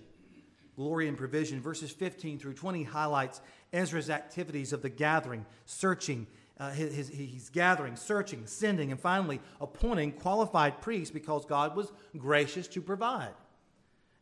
Glory 0.77 1.09
and 1.09 1.17
provision. 1.17 1.61
Verses 1.61 1.91
15 1.91 2.39
through 2.39 2.55
20 2.55 2.85
highlights 2.85 3.41
Ezra's 3.73 4.11
activities 4.11 4.73
of 4.73 4.83
the 4.83 4.89
gathering, 4.89 5.45
searching, 5.65 6.27
uh, 6.59 6.71
his, 6.71 6.95
his, 6.95 7.09
he's 7.09 7.51
gathering, 7.51 7.97
searching, 7.97 8.47
sending, 8.47 8.91
and 8.91 9.01
finally 9.01 9.41
appointing 9.61 10.13
qualified 10.13 10.81
priests 10.81 11.13
because 11.13 11.45
God 11.45 11.77
was 11.77 11.93
gracious 12.17 12.69
to 12.69 12.83
provide. 12.83 13.35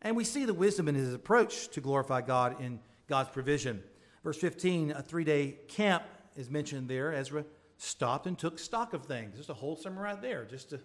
And 0.03 0.17
we 0.17 0.25
see 0.25 0.45
the 0.45 0.55
wisdom 0.55 0.89
in 0.89 0.95
his 0.95 1.15
approach 1.15 1.69
to 1.69 1.81
glorify 1.81 2.21
God 2.21 2.61
in 2.61 2.81
God's 3.09 3.31
provision. 3.31 3.83
Verse 4.23 4.39
15, 4.39 4.93
a 4.93 5.03
three 5.03 5.25
day 5.25 5.57
camp 5.69 6.05
is 6.37 6.51
mentioned 6.51 6.89
there. 6.89 7.13
Ezra 7.13 7.45
stopped 7.79 8.27
and 8.27 8.39
took 8.39 8.59
stock 8.59 8.93
of 8.93 9.05
things. 9.05 9.37
Just 9.37 9.51
a 9.51 9.55
whole 9.55 9.75
wholesome 9.75 9.99
right 9.99 10.21
there, 10.21 10.45
just 10.45 10.71
to 10.71 10.81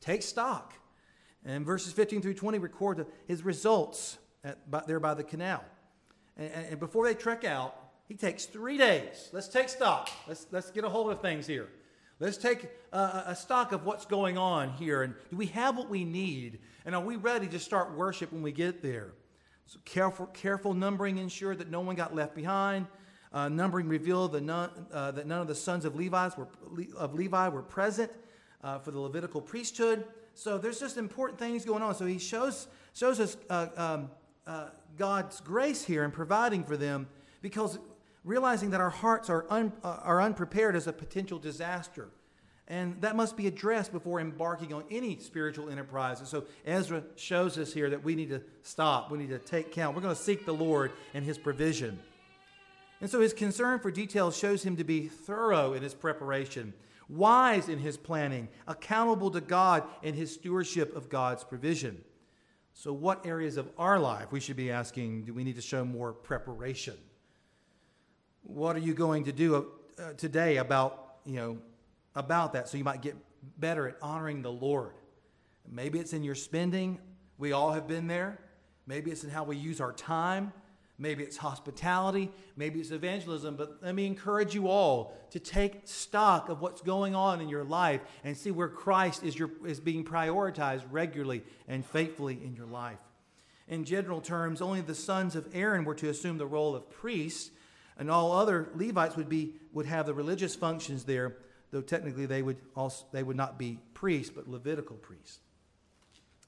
take 0.00 0.22
stock. 0.22 0.74
And 1.44 1.66
verses 1.66 1.92
15 1.92 2.22
through 2.22 2.34
20 2.34 2.58
record 2.58 3.06
his 3.26 3.44
results 3.44 4.18
at, 4.44 4.70
by, 4.70 4.82
there 4.86 5.00
by 5.00 5.14
the 5.14 5.24
canal. 5.24 5.64
And, 6.36 6.50
and 6.70 6.80
before 6.80 7.06
they 7.06 7.14
trek 7.14 7.44
out, 7.44 7.74
he 8.06 8.14
takes 8.14 8.44
three 8.44 8.76
days. 8.76 9.30
Let's 9.32 9.48
take 9.48 9.68
stock. 9.68 10.10
Let's, 10.28 10.46
let's 10.52 10.70
get 10.70 10.84
a 10.84 10.88
hold 10.88 11.10
of 11.10 11.20
things 11.20 11.46
here. 11.46 11.68
Let's 12.20 12.36
take 12.36 12.68
a, 12.92 13.24
a 13.28 13.36
stock 13.36 13.72
of 13.72 13.84
what's 13.84 14.06
going 14.06 14.38
on 14.38 14.70
here. 14.70 15.02
And 15.02 15.14
do 15.30 15.36
we 15.36 15.46
have 15.46 15.76
what 15.76 15.88
we 15.88 16.04
need? 16.04 16.60
And 16.84 16.94
are 16.94 17.00
we 17.00 17.16
ready 17.16 17.48
to 17.48 17.58
start 17.58 17.96
worship 17.96 18.32
when 18.32 18.42
we 18.42 18.52
get 18.52 18.82
there? 18.82 19.12
So 19.66 19.78
careful, 19.84 20.26
careful 20.26 20.74
numbering 20.74 21.18
ensured 21.18 21.58
that 21.58 21.70
no 21.70 21.80
one 21.80 21.96
got 21.96 22.14
left 22.14 22.34
behind. 22.34 22.86
Uh, 23.32 23.48
numbering 23.48 23.88
revealed 23.88 24.32
that 24.32 24.42
none, 24.42 24.70
uh, 24.92 25.10
that 25.10 25.26
none 25.26 25.40
of 25.40 25.48
the 25.48 25.54
sons 25.54 25.84
of, 25.84 25.96
Levi's 25.96 26.36
were, 26.36 26.46
of 26.96 27.14
Levi 27.14 27.48
were 27.48 27.62
present 27.62 28.12
uh, 28.62 28.78
for 28.78 28.90
the 28.90 29.00
Levitical 29.00 29.40
priesthood. 29.40 30.04
So 30.34 30.58
there's 30.58 30.78
just 30.78 30.98
important 30.98 31.38
things 31.38 31.64
going 31.64 31.82
on. 31.82 31.94
So 31.94 32.06
he 32.06 32.18
shows, 32.18 32.68
shows 32.92 33.18
us 33.18 33.36
uh, 33.50 33.68
um, 33.76 34.10
uh, 34.46 34.68
God's 34.96 35.40
grace 35.40 35.84
here 35.84 36.04
in 36.04 36.10
providing 36.10 36.64
for 36.64 36.76
them 36.76 37.08
because 37.42 37.78
realizing 38.24 38.70
that 38.70 38.80
our 38.80 38.90
hearts 38.90 39.28
are, 39.28 39.46
un, 39.50 39.72
uh, 39.82 39.98
are 40.02 40.20
unprepared 40.20 40.76
as 40.76 40.86
a 40.86 40.92
potential 40.92 41.38
disaster. 41.38 42.08
And 42.66 42.98
that 43.02 43.14
must 43.14 43.36
be 43.36 43.46
addressed 43.46 43.92
before 43.92 44.20
embarking 44.20 44.72
on 44.72 44.84
any 44.90 45.18
spiritual 45.18 45.68
enterprise. 45.68 46.20
And 46.20 46.28
so 46.28 46.44
Ezra 46.64 47.02
shows 47.16 47.58
us 47.58 47.74
here 47.74 47.90
that 47.90 48.02
we 48.02 48.14
need 48.14 48.30
to 48.30 48.40
stop. 48.62 49.10
We 49.10 49.18
need 49.18 49.28
to 49.28 49.38
take 49.38 49.70
count. 49.70 49.94
We're 49.94 50.02
going 50.02 50.14
to 50.14 50.20
seek 50.20 50.46
the 50.46 50.54
Lord 50.54 50.92
and 51.12 51.24
his 51.24 51.36
provision. 51.36 51.98
And 53.02 53.10
so 53.10 53.20
his 53.20 53.34
concern 53.34 53.80
for 53.80 53.90
details 53.90 54.38
shows 54.38 54.62
him 54.62 54.76
to 54.76 54.84
be 54.84 55.08
thorough 55.08 55.74
in 55.74 55.82
his 55.82 55.92
preparation, 55.92 56.72
wise 57.10 57.68
in 57.68 57.78
his 57.78 57.98
planning, 57.98 58.48
accountable 58.66 59.30
to 59.32 59.42
God 59.42 59.84
in 60.02 60.14
his 60.14 60.32
stewardship 60.32 60.96
of 60.96 61.10
God's 61.10 61.44
provision. 61.44 62.02
So, 62.76 62.92
what 62.92 63.24
areas 63.24 63.56
of 63.56 63.70
our 63.78 64.00
life 64.00 64.32
we 64.32 64.40
should 64.40 64.56
be 64.56 64.70
asking 64.70 65.24
do 65.24 65.32
we 65.32 65.44
need 65.44 65.54
to 65.56 65.62
show 65.62 65.84
more 65.84 66.12
preparation? 66.12 66.96
What 68.42 68.74
are 68.74 68.80
you 68.80 68.94
going 68.94 69.24
to 69.24 69.32
do 69.32 69.70
uh, 69.98 70.12
today 70.14 70.56
about, 70.56 71.18
you 71.24 71.36
know, 71.36 71.58
about 72.16 72.52
that 72.52 72.68
so 72.68 72.76
you 72.76 72.84
might 72.84 73.00
get 73.00 73.16
better 73.58 73.88
at 73.88 73.96
honoring 74.02 74.42
the 74.42 74.50
Lord? 74.50 74.94
Maybe 75.70 76.00
it's 76.00 76.12
in 76.12 76.24
your 76.24 76.34
spending. 76.34 76.98
We 77.38 77.52
all 77.52 77.72
have 77.72 77.86
been 77.86 78.08
there. 78.08 78.40
Maybe 78.86 79.12
it's 79.12 79.22
in 79.22 79.30
how 79.30 79.44
we 79.44 79.56
use 79.56 79.80
our 79.80 79.92
time. 79.92 80.52
Maybe 80.96 81.24
it's 81.24 81.36
hospitality, 81.36 82.30
maybe 82.56 82.78
it's 82.78 82.92
evangelism, 82.92 83.56
but 83.56 83.78
let 83.82 83.96
me 83.96 84.06
encourage 84.06 84.54
you 84.54 84.68
all 84.68 85.16
to 85.30 85.40
take 85.40 85.82
stock 85.86 86.48
of 86.48 86.60
what's 86.60 86.80
going 86.82 87.16
on 87.16 87.40
in 87.40 87.48
your 87.48 87.64
life 87.64 88.00
and 88.22 88.36
see 88.36 88.52
where 88.52 88.68
Christ 88.68 89.24
is, 89.24 89.36
your, 89.36 89.50
is 89.66 89.80
being 89.80 90.04
prioritized 90.04 90.84
regularly 90.92 91.42
and 91.66 91.84
faithfully 91.84 92.38
in 92.44 92.54
your 92.54 92.66
life. 92.66 93.00
In 93.66 93.84
general 93.84 94.20
terms, 94.20 94.62
only 94.62 94.82
the 94.82 94.94
sons 94.94 95.34
of 95.34 95.48
Aaron 95.52 95.84
were 95.84 95.96
to 95.96 96.10
assume 96.10 96.38
the 96.38 96.46
role 96.46 96.76
of 96.76 96.88
priests, 96.90 97.50
and 97.98 98.08
all 98.08 98.30
other 98.30 98.68
Levites 98.76 99.16
would, 99.16 99.28
be, 99.28 99.54
would 99.72 99.86
have 99.86 100.06
the 100.06 100.14
religious 100.14 100.54
functions 100.54 101.04
there, 101.04 101.38
though 101.72 101.80
technically 101.80 102.26
they 102.26 102.42
would, 102.42 102.58
also, 102.76 103.04
they 103.10 103.24
would 103.24 103.36
not 103.36 103.58
be 103.58 103.80
priests, 103.94 104.32
but 104.34 104.48
Levitical 104.48 104.96
priests. 104.96 105.40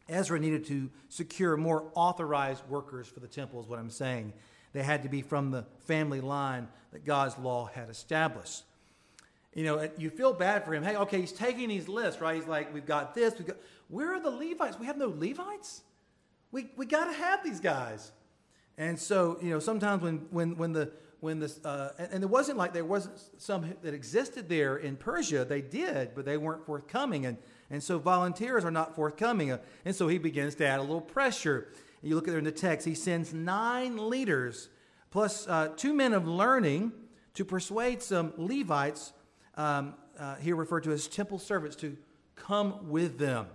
Ezra 0.09 0.38
needed 0.38 0.64
to 0.66 0.90
secure 1.09 1.57
more 1.57 1.90
authorized 1.95 2.62
workers 2.69 3.09
for 3.09 3.21
the 3.21 3.27
temple, 3.27 3.61
is 3.61 3.66
what 3.66 3.79
I'm 3.79 3.90
saying. 3.90 4.33
They 4.73 4.83
had 4.83 5.03
to 5.03 5.09
be 5.09 5.23
from 5.23 5.51
the 5.51 5.64
family 5.87 6.21
line 6.21 6.69
that 6.92 7.05
God's 7.05 7.37
law 7.38 7.66
had 7.66 7.88
established. 7.88 8.62
You 9.55 9.64
know, 9.64 9.88
you 9.97 10.11
feel 10.11 10.35
bad 10.35 10.64
for 10.64 10.75
him. 10.75 10.83
Hey, 10.83 10.97
okay, 10.97 11.21
he's 11.21 11.33
taking 11.33 11.69
these 11.69 11.88
lists, 11.88 12.21
right? 12.21 12.37
He's 12.37 12.47
like, 12.47 12.75
we've 12.75 12.85
got 12.85 13.14
this. 13.14 13.35
We've 13.38 13.47
got, 13.47 13.57
where 13.88 14.12
are 14.12 14.21
the 14.21 14.31
Levites? 14.31 14.79
We 14.79 14.85
have 14.85 14.99
no 14.99 15.09
Levites? 15.09 15.81
We, 16.53 16.69
we 16.77 16.85
got 16.85 17.07
to 17.07 17.12
have 17.14 17.42
these 17.42 17.59
guys. 17.59 18.12
And 18.77 18.99
so, 18.99 19.38
you 19.40 19.49
know, 19.49 19.59
sometimes 19.59 20.03
when, 20.03 20.27
when, 20.31 20.57
when 20.59 20.73
the, 20.73 20.92
when 21.21 21.40
this, 21.40 21.64
uh, 21.64 21.92
and, 21.99 22.12
and, 22.12 22.23
it 22.23 22.29
wasn't 22.29 22.59
like 22.59 22.75
there 22.75 22.85
wasn't 22.85 23.19
some 23.38 23.73
that 23.83 23.95
existed 23.95 24.49
there 24.49 24.77
in 24.77 24.97
Persia. 24.97 25.47
They 25.47 25.62
did, 25.62 26.14
but 26.14 26.27
they 26.27 26.37
weren't 26.37 26.66
forthcoming. 26.66 27.25
And 27.25 27.38
and 27.71 27.83
so 27.83 27.99
volunteers 27.99 28.65
are 28.65 28.71
not 28.71 28.95
forthcoming. 28.95 29.59
And 29.85 29.95
so 29.95 30.09
he 30.09 30.19
begins 30.19 30.55
to 30.57 30.67
add 30.67 30.79
a 30.79 30.83
little 30.83 31.01
pressure. 31.01 31.69
You 32.03 32.15
look 32.15 32.29
at 32.29 32.31
there 32.31 32.39
in 32.39 32.45
the 32.45 32.53
text, 32.53 32.87
he 32.87 32.95
sends 32.95 33.35
nine 33.35 34.09
leaders 34.09 34.69
plus 35.11 35.49
uh, 35.49 35.69
two 35.77 35.95
men 35.95 36.13
of 36.13 36.29
learning 36.29 36.93
to 37.35 37.45
persuade 37.45 38.03
some 38.03 38.33
Levites, 38.37 39.13
um, 39.57 39.95
uh, 40.19 40.37
here 40.37 40.57
referred 40.57 40.85
to 40.85 40.93
as 40.93 41.07
temple 41.09 41.39
servants, 41.39 41.77
to 41.77 41.97
come 42.35 42.89
with 42.89 43.19
them. 43.19 43.47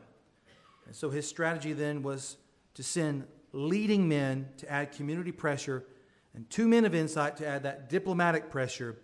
And 0.86 0.96
so 0.96 1.10
his 1.10 1.28
strategy 1.28 1.74
then 1.74 2.04
was 2.04 2.38
to 2.74 2.84
send 2.84 3.26
leading 3.54 4.08
men 4.08 4.50
to 4.58 4.72
add 4.72 4.92
community 4.92 5.32
pressure 5.32 5.86
and 6.34 6.50
two 6.50 6.68
men 6.68 6.86
of 6.86 6.96
insight 6.96 7.38
to 7.38 7.48
add 7.48 7.64
that 7.64 7.90
diplomatic 7.90 8.50
pressure 8.50 8.98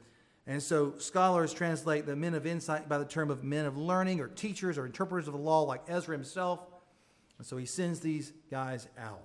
and 0.47 0.63
so 0.63 0.93
scholars 0.97 1.53
translate 1.53 2.05
the 2.05 2.15
men 2.15 2.33
of 2.33 2.47
insight 2.47 2.87
by 2.87 2.97
the 2.97 3.05
term 3.05 3.29
of 3.29 3.43
men 3.43 3.65
of 3.65 3.77
learning 3.77 4.21
or 4.21 4.29
teachers 4.29 4.77
or 4.77 4.85
interpreters 4.85 5.27
of 5.27 5.33
the 5.33 5.39
law, 5.39 5.63
like 5.63 5.83
Ezra 5.89 6.15
himself. 6.15 6.61
And 7.37 7.45
so 7.45 7.57
he 7.57 7.65
sends 7.65 7.99
these 7.99 8.31
guys 8.49 8.87
out. 8.97 9.23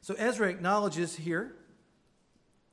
So 0.00 0.14
Ezra 0.14 0.48
acknowledges 0.48 1.16
here 1.16 1.56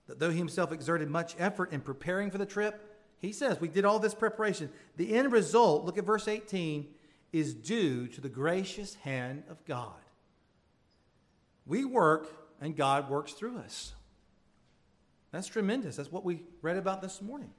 that 0.08 0.20
though 0.20 0.30
he 0.30 0.38
himself 0.38 0.72
exerted 0.72 1.10
much 1.10 1.36
effort 1.40 1.72
in 1.72 1.82
preparing 1.82 2.30
for 2.30 2.38
the 2.38 2.46
trip, 2.46 2.80
he 3.18 3.32
says, 3.32 3.60
We 3.60 3.68
did 3.68 3.84
all 3.84 3.98
this 3.98 4.14
preparation. 4.14 4.70
The 4.98 5.16
end 5.16 5.32
result, 5.32 5.86
look 5.86 5.98
at 5.98 6.06
verse 6.06 6.28
18, 6.28 6.88
is 7.34 7.56
due 7.56 8.08
to 8.08 8.22
the 8.22 8.30
gracious 8.30 8.96
hand 8.96 9.44
of 9.50 9.66
God. 9.66 9.94
We 11.66 11.86
work 11.86 12.32
and 12.60 12.76
God 12.76 13.10
works 13.10 13.34
through 13.34 13.58
us. 13.60 13.94
That's 15.32 15.48
tremendous. 15.48 15.96
That's 15.96 16.12
what 16.12 16.26
we 16.26 16.42
read 16.62 16.78
about 16.78 17.02
this 17.02 17.22
morning. 17.22 17.52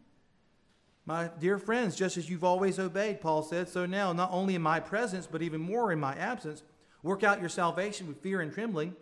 My 1.04 1.30
dear 1.40 1.58
friends, 1.58 1.96
just 1.96 2.16
as 2.16 2.30
you've 2.30 2.44
always 2.44 2.78
obeyed, 2.78 3.20
Paul 3.20 3.42
said, 3.42 3.68
so 3.68 3.86
now, 3.86 4.12
not 4.12 4.30
only 4.30 4.54
in 4.54 4.62
my 4.62 4.78
presence, 4.78 5.26
but 5.26 5.42
even 5.42 5.60
more 5.60 5.90
in 5.90 5.98
my 5.98 6.14
absence, 6.14 6.62
work 7.02 7.24
out 7.24 7.40
your 7.40 7.48
salvation 7.48 8.06
with 8.06 8.22
fear 8.22 8.40
and 8.40 8.52
trembling, 8.52 8.94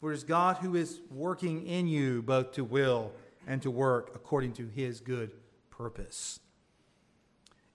for 0.00 0.10
it 0.10 0.16
is 0.16 0.24
God 0.24 0.56
who 0.56 0.74
is 0.74 1.00
working 1.10 1.66
in 1.66 1.86
you 1.86 2.22
both 2.22 2.52
to 2.52 2.64
will 2.64 3.12
and 3.46 3.62
to 3.62 3.70
work 3.70 4.10
according 4.14 4.52
to 4.54 4.66
his 4.66 5.00
good 5.00 5.30
purpose. 5.70 6.40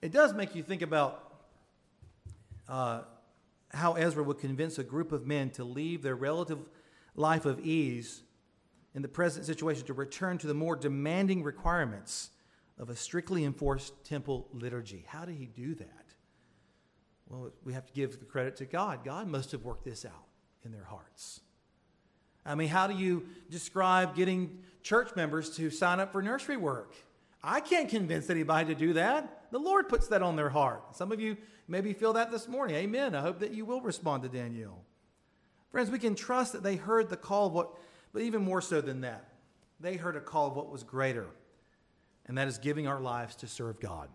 It 0.02 0.12
does 0.12 0.34
make 0.34 0.56
you 0.56 0.64
think 0.64 0.82
about 0.82 1.32
uh, 2.68 3.02
how 3.72 3.94
Ezra 3.94 4.24
would 4.24 4.40
convince 4.40 4.78
a 4.78 4.84
group 4.84 5.12
of 5.12 5.26
men 5.26 5.52
to 5.52 5.64
leave 5.64 6.02
their 6.02 6.16
relative 6.16 6.60
life 7.16 7.46
of 7.46 7.60
ease 7.60 8.24
in 8.96 9.02
the 9.02 9.08
present 9.08 9.46
situation 9.46 9.86
to 9.86 9.94
return 9.94 10.38
to 10.40 10.48
the 10.48 10.54
more 10.54 10.76
demanding 10.76 11.44
requirements 11.44 12.32
of 12.78 12.90
a 12.90 12.96
strictly 12.96 13.44
enforced 13.44 13.94
temple 14.04 14.48
liturgy. 14.54 15.06
How 15.08 15.26
did 15.26 15.36
he 15.36 15.46
do 15.46 15.76
that? 15.76 16.06
Well, 17.28 17.52
we 17.64 17.74
have 17.74 17.86
to 17.86 17.94
give 17.94 18.20
the 18.20 18.26
credit 18.26 18.56
to 18.58 18.66
God. 18.66 19.04
God 19.04 19.28
must 19.28 19.52
have 19.52 19.64
worked 19.64 19.86
this 19.86 20.06
out 20.06 20.26
in 20.66 20.72
their 20.72 20.86
hearts. 20.86 21.42
I 22.46 22.56
mean, 22.56 22.70
how 22.70 22.88
do 22.88 22.96
you 22.96 23.28
describe 23.52 24.16
getting 24.16 24.64
church 24.82 25.16
members 25.16 25.56
to 25.58 25.70
sign 25.70 26.00
up 26.00 26.12
for 26.12 26.22
nursery 26.22 26.58
work? 26.58 26.96
I 27.44 27.60
can't 27.60 27.90
convince 27.90 28.30
anybody 28.30 28.74
to 28.74 28.80
do 28.80 28.94
that. 28.94 29.48
The 29.52 29.60
Lord 29.60 29.88
puts 29.88 30.08
that 30.08 30.24
on 30.24 30.36
their 30.36 30.50
heart. 30.50 30.96
Some 30.96 31.12
of 31.12 31.22
you 31.22 31.38
maybe 31.68 31.94
feel 31.94 32.14
that 32.14 32.32
this 32.32 32.48
morning. 32.48 32.76
Amen. 32.76 33.14
I 33.14 33.22
hope 33.22 33.40
that 33.40 33.54
you 33.54 33.66
will 33.66 33.82
respond 33.82 34.24
to 34.24 34.30
Danielle. 34.30 34.84
Friends, 35.72 35.92
we 35.92 36.00
can 36.00 36.16
trust 36.16 36.54
that 36.54 36.64
they 36.64 36.76
heard 36.76 37.10
the 37.10 37.18
call 37.18 37.48
of 37.48 37.54
what 37.54 37.72
but 38.14 38.22
even 38.22 38.42
more 38.42 38.62
so 38.62 38.82
than 38.82 39.02
that, 39.02 39.30
they 39.80 39.96
heard 39.96 40.16
a 40.16 40.22
call 40.22 40.48
of 40.48 40.56
what 40.56 40.70
was 40.70 40.84
greater, 40.84 41.28
and 42.26 42.38
that 42.38 42.48
is 42.48 42.58
giving 42.58 42.88
our 42.88 43.00
lives 43.00 43.36
to 43.38 43.48
serve 43.48 43.80
God. 43.80 44.10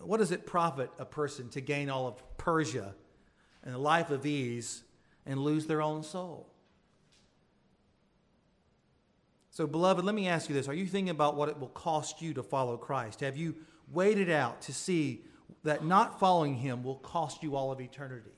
What 0.00 0.18
does 0.18 0.30
it 0.30 0.46
profit 0.46 0.90
a 0.98 1.04
person 1.04 1.48
to 1.50 1.60
gain 1.60 1.90
all 1.90 2.06
of 2.06 2.22
Persia 2.36 2.94
and 3.62 3.74
a 3.74 3.78
life 3.78 4.10
of 4.10 4.26
ease 4.26 4.82
and 5.24 5.40
lose 5.40 5.66
their 5.66 5.82
own 5.82 6.02
soul? 6.02 6.52
So, 9.50 9.66
beloved, 9.66 10.04
let 10.04 10.14
me 10.14 10.28
ask 10.28 10.50
you 10.50 10.54
this. 10.54 10.68
Are 10.68 10.74
you 10.74 10.86
thinking 10.86 11.08
about 11.08 11.34
what 11.34 11.48
it 11.48 11.58
will 11.58 11.68
cost 11.68 12.20
you 12.20 12.34
to 12.34 12.42
follow 12.42 12.76
Christ? 12.76 13.20
Have 13.20 13.38
you 13.38 13.54
waited 13.90 14.30
out 14.30 14.60
to 14.62 14.74
see 14.74 15.24
that 15.64 15.82
not 15.82 16.20
following 16.20 16.56
him 16.56 16.82
will 16.84 16.96
cost 16.96 17.42
you 17.42 17.56
all 17.56 17.72
of 17.72 17.80
eternity? 17.80 18.32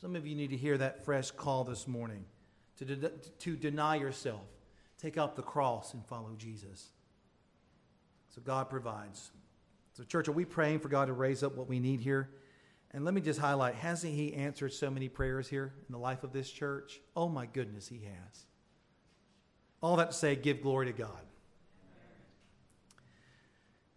Some 0.00 0.16
of 0.16 0.26
you 0.26 0.34
need 0.34 0.50
to 0.50 0.56
hear 0.56 0.78
that 0.78 1.04
fresh 1.04 1.30
call 1.30 1.64
this 1.64 1.86
morning 1.86 2.24
to, 2.78 2.84
de- 2.84 3.08
to 3.08 3.56
deny 3.56 3.96
yourself, 3.96 4.42
take 4.98 5.16
up 5.18 5.36
the 5.36 5.42
cross, 5.42 5.94
and 5.94 6.04
follow 6.06 6.34
Jesus. 6.36 6.90
So 8.34 8.40
God 8.42 8.68
provides. 8.68 9.30
So, 9.92 10.02
church, 10.02 10.28
are 10.28 10.32
we 10.32 10.44
praying 10.44 10.80
for 10.80 10.88
God 10.88 11.06
to 11.06 11.12
raise 11.12 11.42
up 11.42 11.56
what 11.56 11.68
we 11.68 11.78
need 11.78 12.00
here? 12.00 12.30
And 12.90 13.04
let 13.04 13.14
me 13.14 13.20
just 13.20 13.38
highlight 13.38 13.74
hasn't 13.76 14.12
He 14.12 14.34
answered 14.34 14.72
so 14.72 14.90
many 14.90 15.08
prayers 15.08 15.48
here 15.48 15.72
in 15.88 15.92
the 15.92 15.98
life 15.98 16.24
of 16.24 16.32
this 16.32 16.50
church? 16.50 17.00
Oh, 17.14 17.28
my 17.28 17.46
goodness, 17.46 17.88
He 17.88 18.02
has. 18.04 18.46
All 19.80 19.96
that 19.96 20.10
to 20.10 20.16
say, 20.16 20.34
give 20.34 20.62
glory 20.62 20.86
to 20.86 20.92
God. 20.92 21.20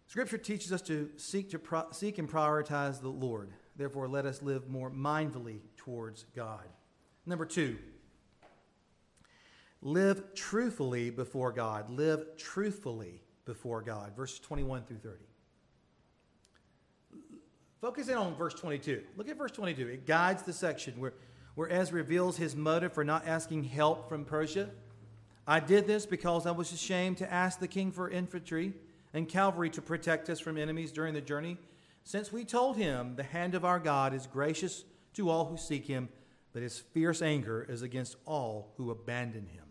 Scripture 0.06 0.38
teaches 0.38 0.72
us 0.72 0.82
to 0.82 1.10
seek, 1.16 1.50
to 1.50 1.58
pro- 1.58 1.90
seek 1.90 2.18
and 2.18 2.30
prioritize 2.30 3.00
the 3.00 3.08
Lord. 3.08 3.50
Therefore, 3.76 4.08
let 4.08 4.24
us 4.24 4.42
live 4.42 4.68
more 4.68 4.90
mindfully 4.90 5.60
towards 5.76 6.24
God. 6.34 6.64
Number 7.26 7.44
two, 7.44 7.78
Live 9.80 10.34
truthfully 10.34 11.10
before 11.10 11.52
God. 11.52 11.90
Live 11.90 12.36
truthfully 12.36 13.22
before 13.44 13.80
God. 13.80 14.16
Verses 14.16 14.40
21 14.40 14.82
through 14.84 14.98
30. 14.98 15.16
Focus 17.80 18.08
in 18.08 18.16
on 18.16 18.34
verse 18.34 18.54
22. 18.54 19.02
Look 19.16 19.28
at 19.28 19.38
verse 19.38 19.52
22. 19.52 19.86
It 19.86 20.06
guides 20.06 20.42
the 20.42 20.52
section 20.52 20.98
where, 20.98 21.14
where 21.54 21.70
Ezra 21.72 21.96
reveals 21.96 22.36
his 22.36 22.56
motive 22.56 22.92
for 22.92 23.04
not 23.04 23.26
asking 23.26 23.64
help 23.64 24.08
from 24.08 24.24
Persia. 24.24 24.70
I 25.46 25.60
did 25.60 25.86
this 25.86 26.04
because 26.04 26.44
I 26.44 26.50
was 26.50 26.72
ashamed 26.72 27.18
to 27.18 27.32
ask 27.32 27.60
the 27.60 27.68
king 27.68 27.92
for 27.92 28.10
infantry 28.10 28.74
and 29.14 29.28
cavalry 29.28 29.70
to 29.70 29.80
protect 29.80 30.28
us 30.28 30.40
from 30.40 30.58
enemies 30.58 30.92
during 30.92 31.14
the 31.14 31.20
journey, 31.20 31.56
since 32.04 32.32
we 32.32 32.44
told 32.44 32.76
him 32.76 33.14
the 33.16 33.22
hand 33.22 33.54
of 33.54 33.64
our 33.64 33.78
God 33.78 34.12
is 34.12 34.26
gracious 34.26 34.84
to 35.14 35.30
all 35.30 35.46
who 35.46 35.56
seek 35.56 35.86
him, 35.86 36.08
but 36.52 36.62
his 36.62 36.78
fierce 36.78 37.22
anger 37.22 37.64
is 37.68 37.82
against 37.82 38.16
all 38.26 38.72
who 38.76 38.90
abandon 38.90 39.46
him. 39.46 39.67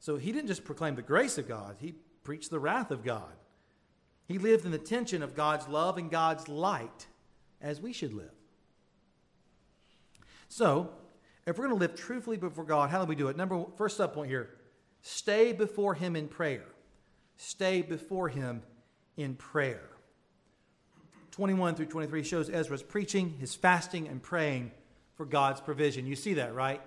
So 0.00 0.16
he 0.16 0.32
didn't 0.32 0.48
just 0.48 0.64
proclaim 0.64 0.96
the 0.96 1.02
grace 1.02 1.38
of 1.38 1.46
God, 1.46 1.76
he 1.78 1.94
preached 2.24 2.50
the 2.50 2.58
wrath 2.58 2.90
of 2.90 3.04
God. 3.04 3.32
He 4.26 4.38
lived 4.38 4.64
in 4.64 4.70
the 4.70 4.78
tension 4.78 5.22
of 5.22 5.34
God's 5.34 5.68
love 5.68 5.98
and 5.98 6.10
God's 6.10 6.48
light 6.48 7.06
as 7.60 7.80
we 7.80 7.92
should 7.92 8.12
live. 8.12 8.30
So, 10.48 10.90
if 11.46 11.58
we're 11.58 11.66
going 11.66 11.78
to 11.78 11.80
live 11.80 11.96
truthfully 11.96 12.36
before 12.36 12.64
God, 12.64 12.90
how 12.90 13.00
do 13.00 13.08
we 13.08 13.16
do 13.16 13.28
it? 13.28 13.36
Number 13.36 13.56
one, 13.56 13.72
first 13.76 14.00
up 14.00 14.14
point 14.14 14.28
here 14.28 14.50
stay 15.02 15.52
before 15.52 15.94
Him 15.94 16.16
in 16.16 16.28
prayer. 16.28 16.66
Stay 17.36 17.82
before 17.82 18.28
Him 18.28 18.62
in 19.16 19.34
prayer. 19.34 19.90
21 21.32 21.74
through 21.74 21.86
23 21.86 22.22
shows 22.22 22.50
Ezra's 22.50 22.82
preaching, 22.82 23.34
his 23.38 23.54
fasting, 23.54 24.08
and 24.08 24.22
praying 24.22 24.70
for 25.16 25.24
God's 25.24 25.60
provision. 25.60 26.06
You 26.06 26.16
see 26.16 26.34
that, 26.34 26.54
right? 26.54 26.80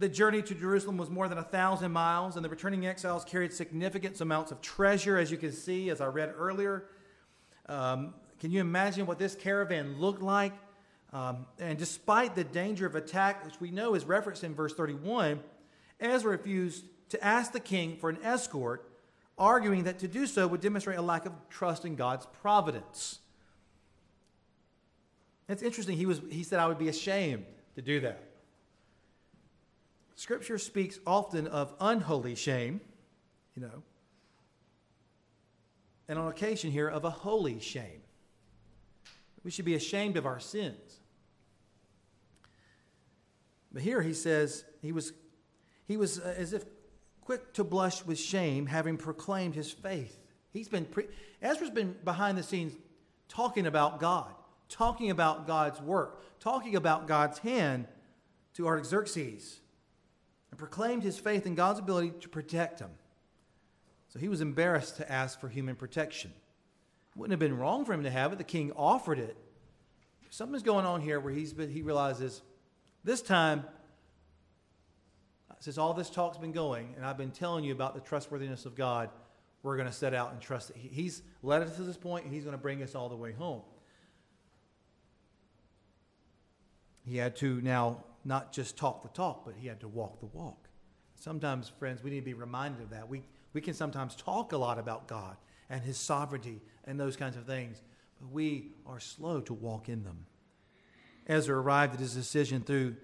The 0.00 0.08
journey 0.08 0.40
to 0.40 0.54
Jerusalem 0.54 0.96
was 0.96 1.10
more 1.10 1.28
than 1.28 1.36
a 1.36 1.42
thousand 1.42 1.92
miles, 1.92 2.36
and 2.36 2.42
the 2.42 2.48
returning 2.48 2.86
exiles 2.86 3.22
carried 3.22 3.52
significant 3.52 4.18
amounts 4.18 4.50
of 4.50 4.62
treasure, 4.62 5.18
as 5.18 5.30
you 5.30 5.36
can 5.36 5.52
see, 5.52 5.90
as 5.90 6.00
I 6.00 6.06
read 6.06 6.32
earlier. 6.38 6.86
Um, 7.66 8.14
can 8.38 8.50
you 8.50 8.62
imagine 8.62 9.04
what 9.04 9.18
this 9.18 9.34
caravan 9.34 10.00
looked 10.00 10.22
like? 10.22 10.54
Um, 11.12 11.44
and 11.58 11.78
despite 11.78 12.34
the 12.34 12.44
danger 12.44 12.86
of 12.86 12.94
attack, 12.94 13.44
which 13.44 13.60
we 13.60 13.70
know 13.70 13.94
is 13.94 14.06
referenced 14.06 14.42
in 14.42 14.54
verse 14.54 14.72
31, 14.72 15.38
Ezra 16.00 16.30
refused 16.30 16.86
to 17.10 17.22
ask 17.22 17.52
the 17.52 17.60
king 17.60 17.98
for 17.98 18.08
an 18.08 18.16
escort, 18.22 18.90
arguing 19.36 19.84
that 19.84 19.98
to 19.98 20.08
do 20.08 20.26
so 20.26 20.46
would 20.46 20.62
demonstrate 20.62 20.96
a 20.96 21.02
lack 21.02 21.26
of 21.26 21.34
trust 21.50 21.84
in 21.84 21.94
God's 21.94 22.24
providence. 22.40 23.18
It's 25.46 25.62
interesting. 25.62 25.98
He, 25.98 26.06
was, 26.06 26.22
he 26.30 26.42
said, 26.42 26.58
I 26.58 26.68
would 26.68 26.78
be 26.78 26.88
ashamed 26.88 27.44
to 27.74 27.82
do 27.82 28.00
that. 28.00 28.29
Scripture 30.20 30.58
speaks 30.58 30.98
often 31.06 31.46
of 31.46 31.72
unholy 31.80 32.34
shame, 32.34 32.82
you 33.54 33.62
know, 33.62 33.82
and 36.08 36.18
on 36.18 36.28
occasion 36.28 36.70
here 36.70 36.88
of 36.88 37.06
a 37.06 37.10
holy 37.10 37.58
shame. 37.58 38.02
We 39.42 39.50
should 39.50 39.64
be 39.64 39.76
ashamed 39.76 40.18
of 40.18 40.26
our 40.26 40.38
sins. 40.38 41.00
But 43.72 43.80
here 43.80 44.02
he 44.02 44.12
says 44.12 44.62
he 44.82 44.92
was, 44.92 45.14
he 45.88 45.96
was 45.96 46.18
uh, 46.18 46.34
as 46.36 46.52
if 46.52 46.66
quick 47.22 47.54
to 47.54 47.64
blush 47.64 48.04
with 48.04 48.18
shame, 48.18 48.66
having 48.66 48.98
proclaimed 48.98 49.54
his 49.54 49.72
faith. 49.72 50.18
He's 50.50 50.68
been 50.68 50.84
pre- 50.84 51.08
Ezra's 51.40 51.70
been 51.70 51.96
behind 52.04 52.36
the 52.36 52.42
scenes 52.42 52.74
talking 53.30 53.66
about 53.66 53.98
God, 53.98 54.34
talking 54.68 55.10
about 55.10 55.46
God's 55.46 55.80
work, 55.80 56.22
talking 56.40 56.76
about 56.76 57.08
God's 57.08 57.38
hand 57.38 57.86
to 58.52 58.66
Artaxerxes, 58.66 59.60
and 60.50 60.58
proclaimed 60.58 61.02
his 61.02 61.18
faith 61.18 61.46
in 61.46 61.54
God's 61.54 61.78
ability 61.78 62.12
to 62.20 62.28
protect 62.28 62.80
him. 62.80 62.90
So 64.08 64.18
he 64.18 64.28
was 64.28 64.40
embarrassed 64.40 64.96
to 64.96 65.10
ask 65.10 65.40
for 65.40 65.48
human 65.48 65.76
protection. 65.76 66.32
It 66.32 67.18
wouldn't 67.18 67.32
have 67.32 67.40
been 67.40 67.58
wrong 67.58 67.84
for 67.84 67.92
him 67.92 68.02
to 68.02 68.10
have 68.10 68.32
it. 68.32 68.38
The 68.38 68.44
king 68.44 68.72
offered 68.76 69.18
it. 69.18 69.36
Something's 70.30 70.62
going 70.62 70.86
on 70.86 71.00
here 71.00 71.18
where 71.18 71.32
he's 71.32 71.52
been, 71.52 71.70
he 71.70 71.82
realizes 71.82 72.42
this 73.02 73.20
time, 73.22 73.64
since 75.58 75.76
all 75.76 75.92
this 75.92 76.08
talk's 76.08 76.38
been 76.38 76.52
going, 76.52 76.94
and 76.96 77.04
I've 77.04 77.18
been 77.18 77.32
telling 77.32 77.64
you 77.64 77.72
about 77.72 77.94
the 77.94 78.00
trustworthiness 78.00 78.64
of 78.64 78.74
God, 78.74 79.10
we're 79.62 79.76
going 79.76 79.88
to 79.88 79.94
set 79.94 80.14
out 80.14 80.32
and 80.32 80.40
trust 80.40 80.68
that 80.68 80.76
He's 80.76 81.22
led 81.42 81.62
us 81.62 81.76
to 81.76 81.82
this 81.82 81.96
point, 81.96 82.24
and 82.24 82.32
He's 82.32 82.44
going 82.44 82.56
to 82.56 82.62
bring 82.62 82.82
us 82.82 82.94
all 82.94 83.08
the 83.08 83.16
way 83.16 83.32
home. 83.32 83.62
He 87.04 87.16
had 87.16 87.36
to 87.36 87.60
now 87.60 88.04
not 88.24 88.52
just 88.52 88.76
talk 88.76 89.02
the 89.02 89.08
talk, 89.08 89.44
but 89.44 89.54
he 89.58 89.66
had 89.66 89.80
to 89.80 89.88
walk 89.88 90.20
the 90.20 90.26
walk. 90.26 90.68
Sometimes, 91.18 91.68
friends, 91.78 92.02
we 92.02 92.10
need 92.10 92.20
to 92.20 92.24
be 92.24 92.34
reminded 92.34 92.82
of 92.82 92.90
that. 92.90 93.08
We, 93.08 93.22
we 93.52 93.60
can 93.60 93.74
sometimes 93.74 94.14
talk 94.14 94.52
a 94.52 94.56
lot 94.56 94.78
about 94.78 95.06
God 95.06 95.36
and 95.68 95.82
His 95.82 95.98
sovereignty 95.98 96.60
and 96.84 96.98
those 96.98 97.16
kinds 97.16 97.36
of 97.36 97.44
things, 97.44 97.82
but 98.20 98.30
we 98.30 98.72
are 98.86 99.00
slow 99.00 99.40
to 99.42 99.54
walk 99.54 99.88
in 99.88 100.02
them. 100.02 100.26
Ezra 101.26 101.56
arrived 101.60 101.94
at 101.94 102.00
his 102.00 102.14
decision 102.14 102.62
through 102.62 102.96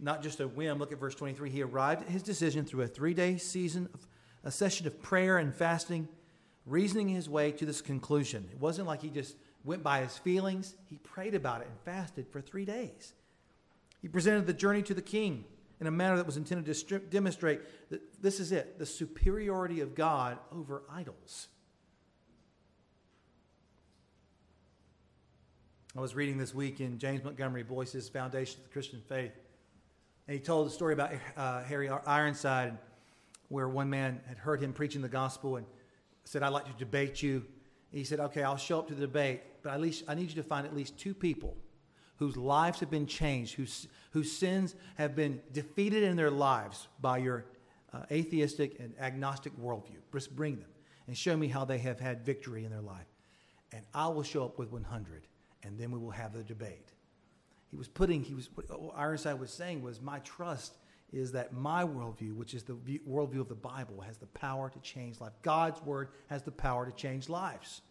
not 0.00 0.22
just 0.22 0.40
a 0.40 0.46
whim. 0.46 0.78
Look 0.78 0.92
at 0.92 1.00
verse 1.00 1.14
23. 1.14 1.50
He 1.50 1.62
arrived 1.62 2.02
at 2.02 2.08
his 2.08 2.22
decision 2.22 2.64
through 2.64 2.82
a 2.82 2.86
three 2.86 3.14
day 3.14 3.36
season, 3.36 3.88
of, 3.92 4.06
a 4.44 4.50
session 4.50 4.86
of 4.86 5.02
prayer 5.02 5.38
and 5.38 5.52
fasting, 5.52 6.08
reasoning 6.66 7.08
his 7.08 7.28
way 7.28 7.50
to 7.52 7.66
this 7.66 7.80
conclusion. 7.80 8.48
It 8.52 8.60
wasn't 8.60 8.86
like 8.86 9.02
he 9.02 9.10
just 9.10 9.34
went 9.64 9.82
by 9.82 10.02
his 10.02 10.16
feelings, 10.16 10.76
he 10.88 10.98
prayed 10.98 11.34
about 11.34 11.62
it 11.62 11.66
and 11.66 11.78
fasted 11.80 12.28
for 12.28 12.40
three 12.40 12.64
days. 12.64 13.14
He 14.00 14.08
presented 14.08 14.46
the 14.46 14.52
journey 14.52 14.82
to 14.82 14.94
the 14.94 15.02
king 15.02 15.44
in 15.80 15.86
a 15.86 15.90
manner 15.90 16.16
that 16.16 16.26
was 16.26 16.36
intended 16.36 16.72
to 16.74 16.98
demonstrate 16.98 17.60
that 17.90 18.22
this 18.22 18.40
is 18.40 18.52
it 18.52 18.78
the 18.78 18.86
superiority 18.86 19.80
of 19.80 19.94
God 19.94 20.38
over 20.52 20.82
idols. 20.90 21.48
I 25.96 26.00
was 26.00 26.14
reading 26.14 26.38
this 26.38 26.54
week 26.54 26.80
in 26.80 26.98
James 26.98 27.24
Montgomery 27.24 27.62
Boice's 27.62 28.08
Foundation 28.08 28.60
of 28.60 28.64
the 28.64 28.72
Christian 28.72 29.00
Faith. 29.08 29.32
And 30.26 30.34
he 30.34 30.40
told 30.40 30.66
a 30.66 30.70
story 30.70 30.92
about 30.92 31.12
uh, 31.36 31.62
Harry 31.64 31.88
Ironside, 31.88 32.78
where 33.48 33.68
one 33.68 33.88
man 33.88 34.20
had 34.28 34.36
heard 34.36 34.60
him 34.60 34.72
preaching 34.72 35.00
the 35.00 35.08
gospel 35.08 35.56
and 35.56 35.66
said, 36.24 36.42
I'd 36.42 36.50
like 36.50 36.66
to 36.66 36.72
debate 36.72 37.22
you. 37.22 37.44
He 37.90 38.04
said, 38.04 38.20
Okay, 38.20 38.42
I'll 38.42 38.58
show 38.58 38.78
up 38.78 38.88
to 38.88 38.94
the 38.94 39.00
debate, 39.00 39.40
but 39.62 39.72
at 39.72 39.80
least 39.80 40.04
I 40.06 40.14
need 40.14 40.28
you 40.28 40.36
to 40.36 40.42
find 40.42 40.66
at 40.66 40.76
least 40.76 40.98
two 40.98 41.14
people 41.14 41.56
whose 42.18 42.36
lives 42.36 42.80
have 42.80 42.90
been 42.90 43.06
changed, 43.06 43.54
whose, 43.54 43.88
whose 44.10 44.30
sins 44.30 44.74
have 44.96 45.14
been 45.14 45.40
defeated 45.52 46.02
in 46.02 46.16
their 46.16 46.30
lives 46.30 46.88
by 47.00 47.18
your 47.18 47.46
uh, 47.92 48.02
atheistic 48.10 48.78
and 48.80 48.92
agnostic 49.00 49.56
worldview. 49.58 49.98
Just 50.12 50.34
bring 50.34 50.56
them 50.56 50.68
and 51.06 51.16
show 51.16 51.36
me 51.36 51.48
how 51.48 51.64
they 51.64 51.78
have 51.78 51.98
had 51.98 52.24
victory 52.24 52.64
in 52.64 52.70
their 52.70 52.82
life. 52.82 53.06
And 53.72 53.82
I 53.94 54.08
will 54.08 54.22
show 54.22 54.44
up 54.44 54.58
with 54.58 54.70
100 54.70 55.26
and 55.62 55.78
then 55.78 55.90
we 55.90 55.98
will 55.98 56.10
have 56.10 56.32
the 56.32 56.42
debate. 56.42 56.92
He 57.70 57.76
was 57.76 57.88
putting, 57.88 58.22
he 58.22 58.34
was, 58.34 58.48
what 58.54 58.66
Ironside 58.96 59.38
was 59.38 59.52
saying 59.52 59.82
was, 59.82 60.00
my 60.00 60.20
trust 60.20 60.78
is 61.12 61.32
that 61.32 61.52
my 61.52 61.84
worldview, 61.84 62.34
which 62.34 62.54
is 62.54 62.62
the 62.62 62.74
view, 62.74 63.00
worldview 63.08 63.40
of 63.40 63.48
the 63.48 63.54
Bible, 63.54 64.00
has 64.00 64.18
the 64.18 64.26
power 64.26 64.70
to 64.70 64.78
change 64.80 65.20
life. 65.20 65.32
God's 65.42 65.82
word 65.82 66.08
has 66.28 66.42
the 66.42 66.50
power 66.50 66.86
to 66.86 66.92
change 66.92 67.28
lives. 67.28 67.82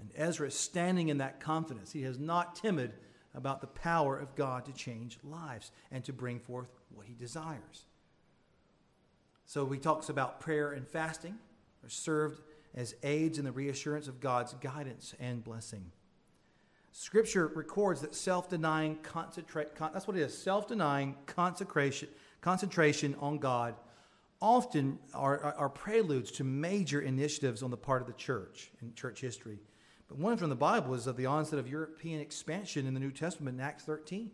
And 0.00 0.10
Ezra 0.16 0.46
is 0.48 0.54
standing 0.54 1.08
in 1.08 1.18
that 1.18 1.40
confidence. 1.40 1.92
He 1.92 2.04
is 2.04 2.18
not 2.18 2.56
timid 2.56 2.92
about 3.34 3.60
the 3.60 3.66
power 3.66 4.18
of 4.18 4.34
God 4.34 4.64
to 4.64 4.72
change 4.72 5.18
lives 5.22 5.70
and 5.90 6.04
to 6.04 6.12
bring 6.12 6.38
forth 6.38 6.68
what 6.94 7.06
he 7.06 7.14
desires. 7.14 7.86
So 9.46 9.66
he 9.66 9.78
talks 9.78 10.08
about 10.08 10.40
prayer 10.40 10.72
and 10.72 10.86
fasting 10.86 11.38
are 11.84 11.88
served 11.88 12.42
as 12.74 12.94
aids 13.02 13.38
in 13.38 13.44
the 13.44 13.52
reassurance 13.52 14.08
of 14.08 14.20
God's 14.20 14.54
guidance 14.54 15.14
and 15.18 15.42
blessing. 15.42 15.90
Scripture 16.92 17.46
records 17.48 18.00
that 18.00 18.14
self-denying 18.14 18.96
concentrate 19.02 19.74
con- 19.74 19.90
that's 19.92 20.06
what 20.06 20.16
it 20.16 20.22
is, 20.22 20.36
self-denying 20.36 21.14
consecration 21.26 22.08
concentration 22.40 23.14
on 23.20 23.38
God 23.38 23.74
often 24.40 24.98
are, 25.14 25.40
are, 25.40 25.54
are, 25.54 25.68
preludes 25.68 26.30
to 26.30 26.44
major 26.44 27.00
initiatives 27.00 27.62
on 27.62 27.70
the 27.70 27.76
part 27.76 28.00
of 28.00 28.06
the 28.06 28.12
church 28.14 28.70
in 28.80 28.94
church 28.94 29.20
history. 29.20 29.58
But 30.08 30.18
one 30.18 30.36
from 30.36 30.48
the 30.48 30.56
Bible 30.56 30.94
is 30.94 31.06
of 31.06 31.16
the 31.16 31.26
onset 31.26 31.58
of 31.58 31.68
European 31.68 32.20
expansion 32.20 32.86
in 32.86 32.94
the 32.94 33.00
New 33.00 33.10
Testament 33.10 33.58
in 33.58 33.64
Acts 33.64 33.84
13. 33.84 34.30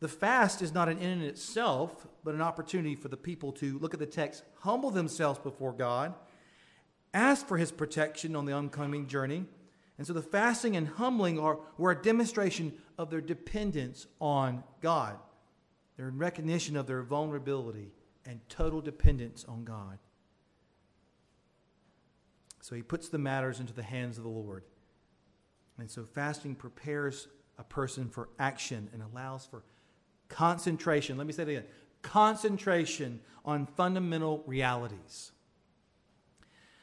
The 0.00 0.08
fast 0.08 0.62
is 0.62 0.74
not 0.74 0.88
an 0.88 0.98
end 0.98 1.22
in 1.22 1.28
itself, 1.28 2.08
but 2.24 2.34
an 2.34 2.42
opportunity 2.42 2.96
for 2.96 3.06
the 3.06 3.16
people 3.16 3.52
to 3.52 3.78
look 3.78 3.94
at 3.94 4.00
the 4.00 4.06
text, 4.06 4.42
humble 4.58 4.90
themselves 4.90 5.38
before 5.38 5.72
God, 5.72 6.12
ask 7.14 7.46
for 7.46 7.56
his 7.56 7.70
protection 7.70 8.34
on 8.34 8.44
the 8.44 8.52
oncoming 8.52 9.06
journey, 9.06 9.44
and 9.98 10.06
so 10.06 10.12
the 10.12 10.20
fasting 10.20 10.74
and 10.76 10.88
humbling 10.88 11.38
are, 11.38 11.60
were 11.78 11.92
a 11.92 12.02
demonstration 12.02 12.72
of 12.98 13.10
their 13.10 13.20
dependence 13.20 14.08
on 14.20 14.64
God, 14.80 15.16
their 15.96 16.10
recognition 16.10 16.76
of 16.76 16.88
their 16.88 17.02
vulnerability 17.02 17.92
and 18.26 18.40
total 18.48 18.80
dependence 18.80 19.44
on 19.46 19.62
God. 19.62 19.98
So 22.62 22.74
he 22.76 22.82
puts 22.82 23.08
the 23.08 23.18
matters 23.18 23.60
into 23.60 23.74
the 23.74 23.82
hands 23.82 24.16
of 24.16 24.24
the 24.24 24.30
Lord. 24.30 24.64
And 25.78 25.90
so 25.90 26.04
fasting 26.04 26.54
prepares 26.54 27.26
a 27.58 27.64
person 27.64 28.08
for 28.08 28.28
action 28.38 28.88
and 28.92 29.02
allows 29.02 29.44
for 29.44 29.64
concentration. 30.28 31.18
Let 31.18 31.26
me 31.26 31.32
say 31.32 31.42
it 31.42 31.48
again 31.50 31.64
concentration 32.02 33.20
on 33.44 33.66
fundamental 33.66 34.42
realities. 34.46 35.30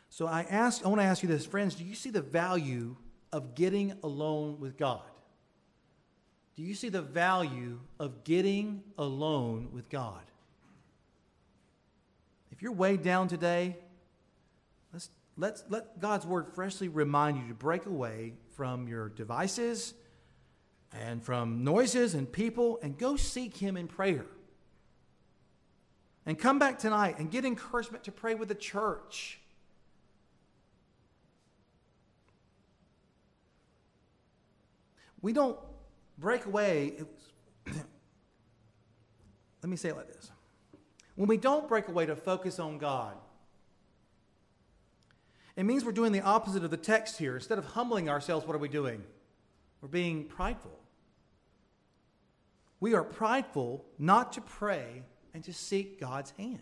So 0.09 0.27
I 0.27 0.45
ask 0.49 0.86
I 0.86 0.88
want 0.88 1.01
to 1.01 1.05
ask 1.05 1.23
you 1.23 1.30
this 1.30 1.45
friends, 1.45 1.75
do 1.75 1.84
you 1.84 1.95
see 1.95 2.09
the 2.09 2.21
value 2.21 2.95
of 3.32 3.55
getting 3.55 3.93
alone 4.03 4.59
with 4.59 4.77
God? 4.77 5.01
Do 6.55 6.63
you 6.63 6.73
see 6.73 6.89
the 6.89 7.01
value 7.01 7.80
of 7.99 8.25
getting 8.25 8.84
alone 8.97 9.69
with 9.71 9.89
God? 9.89 10.23
If 12.51 12.61
you're 12.61 12.73
weighed 12.73 13.01
down 13.01 13.30
today, 13.30 13.77
let's, 14.91 15.09
let's 15.40 15.64
let 15.70 16.00
God's 16.00 16.26
word 16.26 16.54
freshly 16.54 16.90
remind 16.90 17.38
you 17.38 17.48
to 17.48 17.54
break 17.54 17.86
away 17.86 18.34
from 18.56 18.88
your 18.88 19.10
devices 19.10 19.94
and 20.92 21.24
from 21.24 21.64
noises 21.64 22.14
and 22.14 22.30
people 22.30 22.78
and 22.84 22.98
go 22.98 23.16
seek 23.16 23.56
Him 23.56 23.78
in 23.78 23.88
prayer. 23.88 24.26
And 26.26 26.38
come 26.38 26.60
back 26.60 26.78
tonight 26.78 27.18
and 27.18 27.32
get 27.32 27.46
encouragement 27.46 28.04
to 28.04 28.12
pray 28.12 28.36
with 28.36 28.50
the 28.50 28.56
church. 28.56 29.40
We 35.22 35.34
don't 35.34 35.58
break 36.18 36.46
away. 36.46 37.02
Let 37.66 39.70
me 39.70 39.78
say 39.78 39.90
it 39.90 39.98
like 39.98 40.08
this. 40.08 40.32
When 41.16 41.28
we 41.28 41.38
don't 41.38 41.68
break 41.68 41.88
away 41.88 42.06
to 42.06 42.16
focus 42.16 42.60
on 42.60 42.78
God, 42.78 43.16
it 45.60 45.64
means 45.66 45.84
we're 45.84 45.91
doing 45.91 46.12
the 46.12 46.22
opposite 46.22 46.64
of 46.64 46.72
the 46.72 46.78
text 46.78 47.18
here. 47.18 47.36
Instead 47.36 47.57
of 47.57 47.66
humbling 47.66 48.10
ourselves, 48.10 48.45
what 48.45 48.55
are 48.55 48.60
we 48.60 48.70
doing? 48.70 49.03
We're 49.82 49.89
being 49.89 50.26
prideful. 50.26 50.78
We 52.80 52.93
are 52.93 53.03
prideful 53.03 53.86
not 53.97 54.34
to 54.34 54.41
pray 54.41 55.03
and 55.34 55.43
to 55.43 55.53
seek 55.53 55.99
God's 55.99 56.32
hand. 56.38 56.60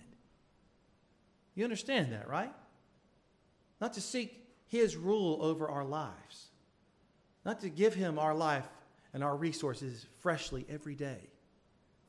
You 1.54 1.64
understand 1.64 2.12
that, 2.12 2.28
right? 2.28 2.54
Not 3.80 3.93
to 3.93 4.02
seek 4.02 4.43
His 4.68 4.95
rule 4.95 5.39
over 5.41 5.70
our 5.70 5.86
lives, 5.86 6.48
not 7.45 7.60
to 7.62 7.70
give 7.70 7.93
Him 7.93 8.18
our 8.18 8.34
life 8.34 8.68
and 9.14 9.24
our 9.24 9.36
resources 9.36 10.06
freshly 10.20 10.66
every 10.70 10.95
day. 10.95 11.30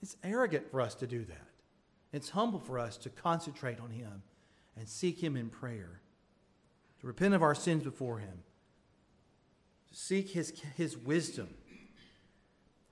It's 0.03 0.17
arrogant 0.23 0.71
for 0.71 0.81
us 0.81 0.95
to 0.97 1.07
do 1.07 1.25
that. 1.25 1.49
It's 2.13 2.31
humble 2.31 2.61
for 2.61 2.79
us 2.79 2.97
to 2.99 3.11
concentrate 3.11 3.81
on 3.81 3.91
Him 3.91 4.23
and 4.77 4.89
seek 4.89 5.23
Him 5.23 5.37
in 5.37 5.51
prayer, 5.51 6.01
to 7.01 7.07
repent 7.07 7.35
of 7.35 7.43
our 7.43 7.55
sins 7.55 7.83
before 7.83 8.19
Him, 8.19 8.43
to 9.89 9.95
seek 9.95 10.31
His, 10.31 10.53
his 10.77 10.97
wisdom. 10.97 11.49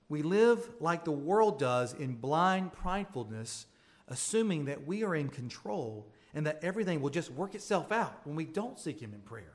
We 0.09 0.21
live 0.21 0.69
like 0.79 1.03
the 1.03 1.11
world 1.11 1.59
does 1.59 1.93
in 1.93 2.15
blind 2.15 2.71
pridefulness, 2.73 3.65
assuming 4.07 4.65
that 4.65 4.87
we 4.87 5.03
are 5.03 5.15
in 5.15 5.27
control 5.27 6.07
and 6.33 6.45
that 6.45 6.59
everything 6.61 7.01
will 7.01 7.09
just 7.09 7.31
work 7.31 7.55
itself 7.55 7.91
out 7.91 8.21
when 8.23 8.35
we 8.35 8.45
don't 8.45 8.79
seek 8.79 9.01
Him 9.01 9.13
in 9.13 9.21
prayer. 9.21 9.53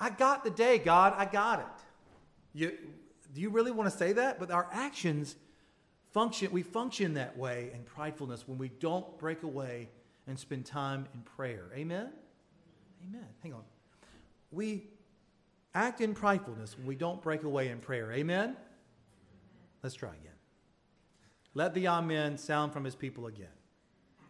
I 0.00 0.10
got 0.10 0.44
the 0.44 0.50
day, 0.50 0.78
God, 0.78 1.14
I 1.16 1.24
got 1.24 1.60
it. 1.60 1.84
You, 2.54 2.72
do 3.34 3.40
you 3.40 3.50
really 3.50 3.70
want 3.70 3.90
to 3.90 3.96
say 3.96 4.12
that? 4.12 4.38
But 4.38 4.50
our 4.50 4.68
actions 4.72 5.36
function, 6.12 6.50
we 6.50 6.62
function 6.62 7.14
that 7.14 7.36
way 7.36 7.70
in 7.74 7.82
pridefulness 7.82 8.46
when 8.46 8.58
we 8.58 8.68
don't 8.68 9.18
break 9.18 9.42
away 9.42 9.88
and 10.26 10.38
spend 10.38 10.66
time 10.66 11.06
in 11.14 11.20
prayer. 11.22 11.66
Amen? 11.74 12.10
Amen. 13.08 13.28
Hang 13.42 13.54
on. 13.54 13.62
We 14.50 14.84
act 15.74 16.00
in 16.00 16.14
pridefulness 16.14 16.76
when 16.76 16.86
we 16.86 16.94
don't 16.94 17.22
break 17.22 17.42
away 17.42 17.68
in 17.68 17.78
prayer. 17.78 18.12
Amen? 18.12 18.56
Let's 19.82 19.94
try 19.94 20.10
again. 20.10 20.32
Let 21.54 21.74
the 21.74 21.88
Amen 21.88 22.36
sound 22.36 22.72
from 22.72 22.84
his 22.84 22.94
people 22.94 23.26
again. 23.26 23.48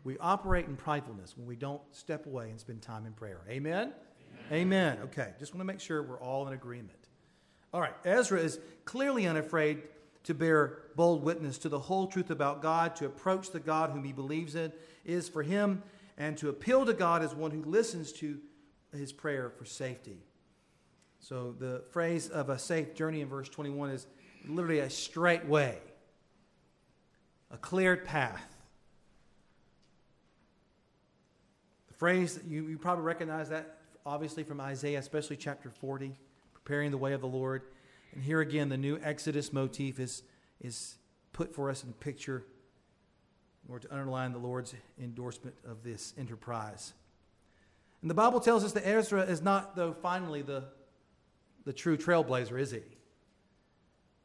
We 0.04 0.16
operate 0.18 0.66
in 0.66 0.76
pridefulness 0.76 1.36
when 1.36 1.46
we 1.46 1.56
don't 1.56 1.82
step 1.92 2.26
away 2.26 2.50
and 2.50 2.60
spend 2.60 2.82
time 2.82 3.06
in 3.06 3.12
prayer. 3.12 3.40
Amen? 3.48 3.92
Amen. 4.50 4.52
Amen. 4.52 4.98
Okay, 5.04 5.32
just 5.38 5.52
want 5.52 5.60
to 5.60 5.66
make 5.66 5.80
sure 5.80 6.02
we're 6.02 6.20
all 6.20 6.46
in 6.46 6.52
agreement. 6.52 7.08
All 7.72 7.80
right, 7.80 7.94
Ezra 8.04 8.40
is 8.40 8.60
clearly 8.84 9.26
unafraid 9.26 9.82
to 10.24 10.34
bear 10.34 10.78
bold 10.94 11.22
witness 11.22 11.58
to 11.58 11.68
the 11.68 11.78
whole 11.78 12.06
truth 12.06 12.30
about 12.30 12.62
God, 12.62 12.96
to 12.96 13.06
approach 13.06 13.50
the 13.50 13.60
God 13.60 13.90
whom 13.90 14.04
he 14.04 14.12
believes 14.12 14.54
in 14.54 14.72
is 15.04 15.28
for 15.28 15.42
him, 15.42 15.82
and 16.16 16.36
to 16.38 16.48
appeal 16.48 16.86
to 16.86 16.94
God 16.94 17.22
as 17.22 17.34
one 17.34 17.50
who 17.50 17.62
listens 17.62 18.12
to 18.12 18.38
his 18.92 19.12
prayer 19.12 19.50
for 19.50 19.64
safety. 19.64 20.18
So 21.20 21.54
the 21.58 21.82
phrase 21.90 22.28
of 22.28 22.48
a 22.48 22.58
safe 22.58 22.94
journey 22.94 23.20
in 23.20 23.28
verse 23.28 23.48
21 23.48 23.90
is 23.90 24.06
literally 24.46 24.80
a 24.80 24.90
straight 24.90 25.46
way, 25.46 25.78
a 27.50 27.58
cleared 27.58 28.04
path. 28.04 28.56
The 31.88 31.94
phrase, 31.94 32.38
you, 32.46 32.66
you 32.68 32.78
probably 32.78 33.04
recognize 33.04 33.48
that 33.48 33.78
obviously 34.06 34.42
from 34.42 34.60
Isaiah, 34.60 34.98
especially 34.98 35.36
chapter 35.36 35.70
40, 35.70 36.14
preparing 36.54 36.90
the 36.90 36.98
way 36.98 37.12
of 37.12 37.20
the 37.20 37.26
Lord. 37.26 37.62
And 38.14 38.22
here 38.22 38.40
again, 38.40 38.68
the 38.68 38.76
new 38.76 38.98
Exodus 39.02 39.52
motif 39.52 40.00
is, 40.00 40.22
is 40.60 40.96
put 41.32 41.54
for 41.54 41.68
us 41.68 41.84
in 41.84 41.92
picture 41.92 42.44
in 43.66 43.72
order 43.72 43.86
to 43.86 43.94
underline 43.94 44.32
the 44.32 44.38
Lord's 44.38 44.74
endorsement 44.98 45.56
of 45.68 45.82
this 45.82 46.14
enterprise. 46.16 46.94
And 48.02 48.10
the 48.10 48.14
Bible 48.14 48.40
tells 48.40 48.64
us 48.64 48.72
that 48.72 48.86
Ezra 48.86 49.22
is 49.22 49.42
not, 49.42 49.74
though, 49.74 49.92
finally 49.92 50.42
the, 50.42 50.64
the 51.64 51.72
true 51.72 51.96
trailblazer, 51.96 52.58
is 52.58 52.70
he? 52.70 52.82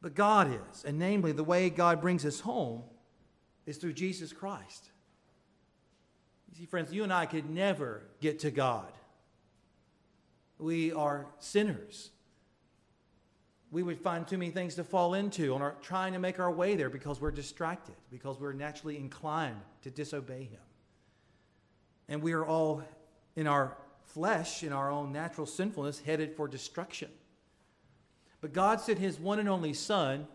But 0.00 0.14
God 0.14 0.58
is. 0.70 0.84
And 0.84 0.98
namely, 0.98 1.32
the 1.32 1.44
way 1.44 1.70
God 1.70 2.00
brings 2.00 2.24
us 2.24 2.40
home 2.40 2.82
is 3.66 3.78
through 3.78 3.94
Jesus 3.94 4.32
Christ. 4.32 4.90
You 6.50 6.58
see, 6.58 6.66
friends, 6.66 6.92
you 6.92 7.02
and 7.02 7.12
I 7.12 7.26
could 7.26 7.50
never 7.50 8.02
get 8.20 8.40
to 8.40 8.50
God. 8.50 8.92
We 10.58 10.92
are 10.92 11.26
sinners 11.38 12.10
we 13.74 13.82
would 13.82 13.98
find 13.98 14.26
too 14.26 14.38
many 14.38 14.52
things 14.52 14.76
to 14.76 14.84
fall 14.84 15.14
into 15.14 15.52
on 15.52 15.60
our 15.60 15.74
trying 15.82 16.12
to 16.12 16.20
make 16.20 16.38
our 16.38 16.50
way 16.50 16.76
there 16.76 16.88
because 16.88 17.20
we're 17.20 17.32
distracted, 17.32 17.96
because 18.08 18.38
we're 18.38 18.52
naturally 18.52 18.96
inclined 18.96 19.60
to 19.82 19.90
disobey 19.90 20.44
Him. 20.44 20.60
And 22.08 22.22
we 22.22 22.34
are 22.34 22.46
all 22.46 22.84
in 23.36 23.46
our 23.46 23.76
flesh, 24.04 24.62
in 24.62 24.72
our 24.72 24.90
own 24.90 25.12
natural 25.12 25.46
sinfulness, 25.46 26.00
headed 26.00 26.36
for 26.36 26.48
destruction. 26.48 27.10
But 28.40 28.52
God 28.52 28.80
sent 28.80 28.98
His 28.98 29.18
one 29.18 29.38
and 29.38 29.48
only 29.48 29.72
Son, 29.72 30.26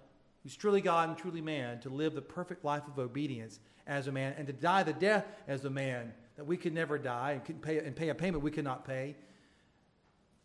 who's 0.44 0.56
truly 0.56 0.82
God 0.82 1.10
and 1.10 1.18
truly 1.18 1.42
man, 1.42 1.80
to 1.82 1.90
live 1.90 2.14
the 2.14 2.22
perfect 2.22 2.66
life 2.66 2.88
of 2.88 3.00
obedience 3.00 3.60
as 3.88 4.08
a 4.08 4.12
man 4.12 4.36
and 4.38 4.48
to 4.48 4.54
die 4.54 4.84
the 4.84 4.94
death 4.94 5.26
as 5.48 5.66
a 5.66 5.70
man 5.70 6.14
that 6.36 6.46
we 6.46 6.58
could 6.58 6.74
never 6.74 6.98
die 6.98 7.32
and, 7.34 7.44
could 7.44 7.62
pay, 7.62 7.80
and 7.80 7.96
pay 7.96 8.10
a 8.10 8.16
payment 8.16 8.44
we 8.44 8.52
could 8.52 8.64
not 8.64 8.86
pay 8.86 9.16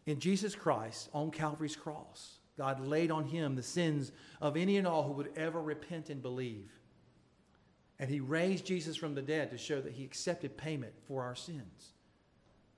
in 0.07 0.19
Jesus 0.19 0.55
Christ 0.55 1.09
on 1.15 1.31
Calvary's 1.31 1.77
cross. 1.77 2.39
God 2.57 2.87
laid 2.87 3.11
on 3.11 3.25
him 3.25 3.57
the 3.57 3.63
sins 3.63 4.13
of 4.41 4.57
any 4.57 4.77
and 4.77 4.87
all 4.87 5.03
who 5.03 5.13
would 5.13 5.31
ever 5.37 5.61
repent 5.61 6.11
and 6.11 6.23
believe. 6.23 6.71
And 7.99 8.11
he 8.11 8.21
raised 8.21 8.67
Jesus 8.67 8.97
from 8.97 9.15
the 9.15 9.23
dead 9.23 9.51
to 9.51 9.59
show 9.59 9.81
that 9.81 9.93
he 9.93 10.05
accepted 10.05 10.57
payment 10.57 10.93
for 11.07 11.23
our 11.23 11.35
sins. 11.35 11.94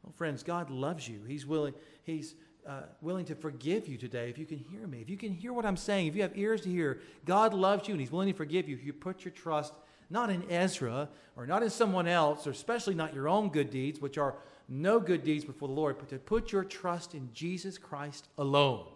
Well, 0.06 0.14
friends, 0.14 0.42
God 0.42 0.70
loves 0.70 1.08
you. 1.08 1.20
He's 1.26 1.44
willing, 1.44 1.74
he's, 2.04 2.34
uh, 2.66 2.82
willing 3.00 3.24
to 3.26 3.34
forgive 3.34 3.86
you 3.88 3.98
today 3.98 4.30
if 4.30 4.38
you 4.38 4.46
can 4.46 4.58
hear 4.58 4.86
me. 4.86 5.00
If 5.00 5.10
you 5.10 5.16
can 5.16 5.32
hear 5.32 5.52
what 5.52 5.66
I'm 5.66 5.76
saying, 5.76 6.06
if 6.06 6.16
you 6.16 6.22
have 6.22 6.36
ears 6.38 6.62
to 6.62 6.70
hear, 6.70 7.00
God 7.24 7.52
loves 7.52 7.88
you 7.88 7.94
and 7.94 8.00
he's 8.00 8.10
willing 8.10 8.28
to 8.28 8.34
forgive 8.34 8.68
you 8.68 8.76
if 8.76 8.84
you 8.84 8.92
put 8.92 9.24
your 9.24 9.32
trust 9.32 9.74
not 10.08 10.30
in 10.30 10.48
Ezra 10.50 11.08
or 11.36 11.46
not 11.46 11.62
in 11.62 11.70
someone 11.70 12.06
else, 12.06 12.46
or 12.46 12.50
especially 12.50 12.94
not 12.94 13.12
your 13.12 13.28
own 13.28 13.48
good 13.48 13.70
deeds, 13.70 14.00
which 14.00 14.18
are 14.18 14.36
no 14.68 15.00
good 15.00 15.24
deeds 15.24 15.44
before 15.44 15.68
the 15.68 15.74
Lord, 15.74 15.98
but 15.98 16.08
to 16.10 16.18
put 16.18 16.52
your 16.52 16.64
trust 16.64 17.14
in 17.14 17.28
Jesus 17.32 17.78
Christ 17.78 18.28
alone. 18.38 18.86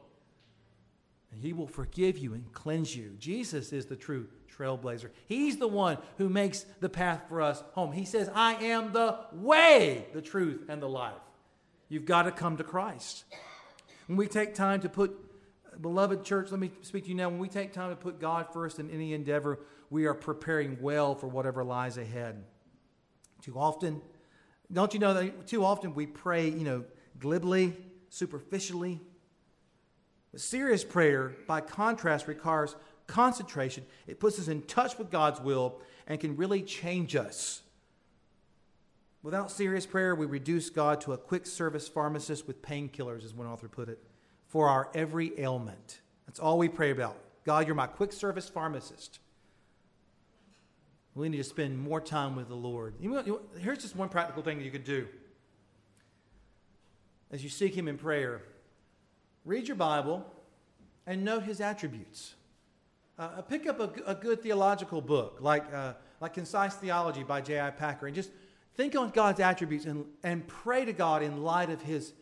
And 1.33 1.43
he 1.43 1.53
will 1.53 1.67
forgive 1.67 2.19
you 2.19 2.35
and 2.35 2.53
cleanse 2.53 2.95
you. 2.95 3.15
Jesus 3.19 3.73
is 3.73 3.87
the 3.87 3.97
true 3.97 4.27
trailblazer. 4.57 5.11
He's 5.27 5.59
the 5.59 5.69
one 5.69 5.99
who 6.19 6.29
makes 6.29 6.65
the 6.81 6.89
path 6.89 7.23
for 7.29 7.41
us 7.41 7.63
home. 7.73 7.93
He 7.93 8.05
says, 8.05 8.31
I 8.35 8.55
am 8.65 8.93
the 8.93 9.19
way, 9.33 10.07
the 10.13 10.23
truth, 10.23 10.65
and 10.69 10.83
the 10.83 10.89
life. 10.89 11.15
You've 11.89 12.05
got 12.05 12.23
to 12.23 12.33
come 12.33 12.57
to 12.57 12.65
Christ. 12.65 13.25
When 14.07 14.17
we 14.17 14.27
take 14.27 14.55
time 14.55 14.81
to 14.81 14.89
put, 14.89 15.17
beloved 15.81 16.25
church, 16.25 16.51
let 16.51 16.61
me 16.61 16.73
speak 16.83 17.05
to 17.05 17.11
you 17.11 17.15
now. 17.15 17.29
When 17.29 17.39
we 17.39 17.49
take 17.49 17.73
time 17.73 17.91
to 17.91 17.97
put 17.97 18.21
God 18.21 18.53
first 18.53 18.79
in 18.79 18.91
any 18.91 19.15
endeavor, 19.15 19.61
we 19.89 20.07
are 20.07 20.15
preparing 20.15 20.79
well 20.81 21.15
for 21.15 21.27
whatever 21.29 21.65
lies 21.65 21.97
ahead. 21.97 22.45
Too 23.43 23.59
often, 23.59 24.03
don't 24.73 24.93
you 24.95 25.01
know 25.01 25.15
that 25.15 25.47
too 25.47 25.65
often 25.65 25.95
we 25.95 26.07
pray, 26.07 26.49
you 26.49 26.65
know, 26.65 26.85
glibly, 27.19 27.77
superficially, 28.09 29.01
but 30.33 30.41
serious 30.41 30.85
prayer, 30.85 31.35
by 31.47 31.61
contrast, 31.61 32.29
requires 32.29 32.77
concentration. 33.07 33.85
It 34.07 34.21
puts 34.21 34.39
us 34.39 34.49
in 34.49 34.63
touch 34.63 34.97
with 34.99 35.11
God's 35.11 35.41
will 35.41 35.81
and 36.07 36.21
can 36.21 36.37
really 36.37 36.63
change 36.63 37.17
us. 37.17 37.63
Without 39.23 39.51
serious 39.51 39.85
prayer, 39.85 40.15
we 40.15 40.27
reduce 40.27 40.71
God 40.71 41.01
to 41.03 41.13
a 41.13 41.19
quick 41.19 41.47
service 41.47 41.89
pharmacist 41.89 42.47
with 42.47 42.63
painkillers, 42.63 43.25
as 43.25 43.35
one 43.35 43.47
author 43.47 43.69
put 43.69 43.89
it, 43.89 43.99
for 44.47 44.69
our 44.69 44.89
every 44.95 45.39
ailment. 45.39 46.01
That's 46.27 46.41
all 46.41 46.57
we 46.59 46.69
pray 46.69 46.91
about. 46.91 47.17
God, 47.45 47.67
you're 47.67 47.75
my 47.75 47.87
quick 47.87 48.13
service 48.13 48.49
pharmacist. 48.49 49.19
We 51.15 51.29
need 51.29 51.39
to 51.39 51.45
spend 51.45 51.79
more 51.79 52.01
time 52.01 52.37
with 52.37 52.49
the 52.49 52.55
Lord. 52.55 52.95
Here's 53.59 53.79
just 53.79 53.97
one 53.97 54.09
practical 54.09 54.43
thing 54.43 54.61
you 54.61 54.71
could 54.71 54.85
do 54.85 55.09
as 57.31 57.43
you 57.43 57.51
seek 57.51 57.75
Him 57.75 57.89
in 57.89 57.99
prayer 57.99 58.43
read 59.45 59.69
your 59.69 59.77
Bible 59.77 60.25
and 61.07 61.25
note 61.25 61.43
his 61.43 61.61
attributes. 61.61 62.35
Uh, 63.19 63.29
uh, 63.39 63.43
pick 63.43 63.67
up 63.67 63.81
a, 63.81 63.91
a, 64.11 64.15
good 64.15 64.43
theological 64.43 65.01
book 65.01 65.39
like, 65.41 65.73
uh, 65.75 65.93
like 66.21 66.33
Concise 66.33 66.75
Theology 66.75 67.23
by 67.23 67.41
J.I. 67.41 67.71
Packer 67.71 68.07
and 68.07 68.15
just 68.15 68.31
think 68.75 68.97
on 68.97 69.11
God's 69.11 69.41
attributes 69.41 69.85
and, 69.85 70.07
and 70.23 70.47
pray 70.47 70.85
to 70.85 70.93
God 70.93 71.23
in 71.23 71.43
light 71.43 71.69
of 71.69 71.83
his 71.83 72.15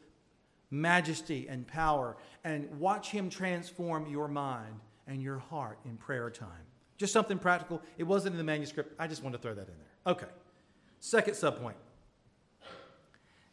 majesty 0.70 1.46
and 1.48 1.66
power 1.66 2.16
and 2.44 2.68
watch 2.80 3.10
him 3.10 3.30
transform 3.30 4.08
your 4.08 4.26
mind 4.26 4.80
and 5.06 5.22
your 5.22 5.38
heart 5.38 5.78
in 5.84 5.96
prayer 5.96 6.30
time. 6.30 6.48
Just 6.96 7.12
something 7.12 7.38
practical. 7.38 7.80
It 7.96 8.04
wasn't 8.04 8.32
in 8.32 8.38
the 8.38 8.44
manuscript. 8.44 8.94
I 8.98 9.06
just 9.06 9.22
wanted 9.22 9.36
to 9.38 9.42
throw 9.42 9.54
that 9.54 9.68
in 9.68 9.74
there. 9.78 10.14
Okay. 10.14 10.26
Second 11.00 11.34
subpoint 11.34 11.74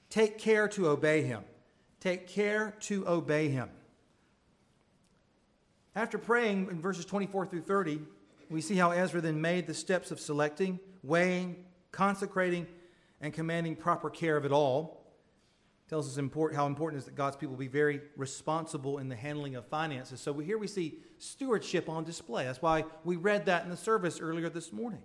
take 0.10 0.38
care 0.38 0.68
to 0.70 0.88
obey 0.88 1.24
him. 1.24 1.44
Take 2.06 2.28
care 2.28 2.76
to 2.82 3.08
obey 3.08 3.50
him. 3.50 3.68
After 5.96 6.20
praying 6.20 6.68
in 6.70 6.80
verses 6.80 7.04
24 7.04 7.48
through 7.48 7.62
30, 7.62 8.00
we 8.48 8.62
see 8.62 8.76
how 8.76 8.92
Ezra 8.92 9.22
then 9.22 9.42
made 9.42 9.66
the 9.66 9.74
steps 9.74 10.12
of 10.12 10.20
selecting, 10.20 10.80
weighing, 11.02 11.66
consecrating, 11.92 12.68
and 13.22 13.34
commanding 13.34 13.76
proper 13.76 14.12
care 14.12 14.38
of 14.38 14.46
it 14.46 14.52
all. 14.52 15.04
Tells 15.90 16.08
us 16.08 16.24
how 16.54 16.68
important 16.68 17.00
it 17.00 17.00
is 17.00 17.06
that 17.06 17.16
God's 17.16 17.38
people 17.38 17.56
be 17.56 17.68
very 17.68 18.02
responsible 18.18 19.00
in 19.00 19.10
the 19.10 19.16
handling 19.16 19.56
of 19.56 19.66
finances. 19.66 20.22
So 20.22 20.38
here 20.38 20.60
we 20.60 20.68
see 20.68 21.00
stewardship 21.18 21.90
on 21.90 22.04
display. 22.04 22.46
That's 22.46 22.62
why 22.62 22.86
we 23.04 23.16
read 23.16 23.48
that 23.48 23.64
in 23.64 23.72
the 23.72 23.78
service 23.78 24.20
earlier 24.20 24.50
this 24.50 24.72
morning. 24.72 25.02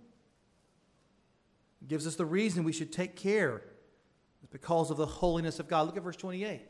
It 1.81 1.89
gives 1.89 2.07
us 2.07 2.17
the 2.17 2.27
reason 2.27 2.63
we 2.63 2.73
should 2.73 2.93
take 2.93 3.17
care. 3.17 3.63
It's 4.43 4.53
because 4.53 4.91
of 4.91 4.99
the 4.99 5.07
holiness 5.07 5.61
of 5.61 5.67
God. 5.67 5.87
Look 5.87 5.97
at 5.97 6.03
verse 6.03 6.17
28. 6.17 6.67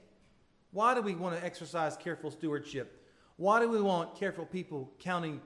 Why 0.72 0.94
do 0.94 1.02
we 1.02 1.14
want 1.14 1.38
to 1.38 1.44
exercise 1.44 1.96
careful 1.96 2.30
stewardship? 2.30 3.04
Why 3.36 3.60
do 3.60 3.68
we 3.68 3.80
want 3.80 4.14
careful 4.14 4.44
people 4.44 4.92
counting 4.98 5.40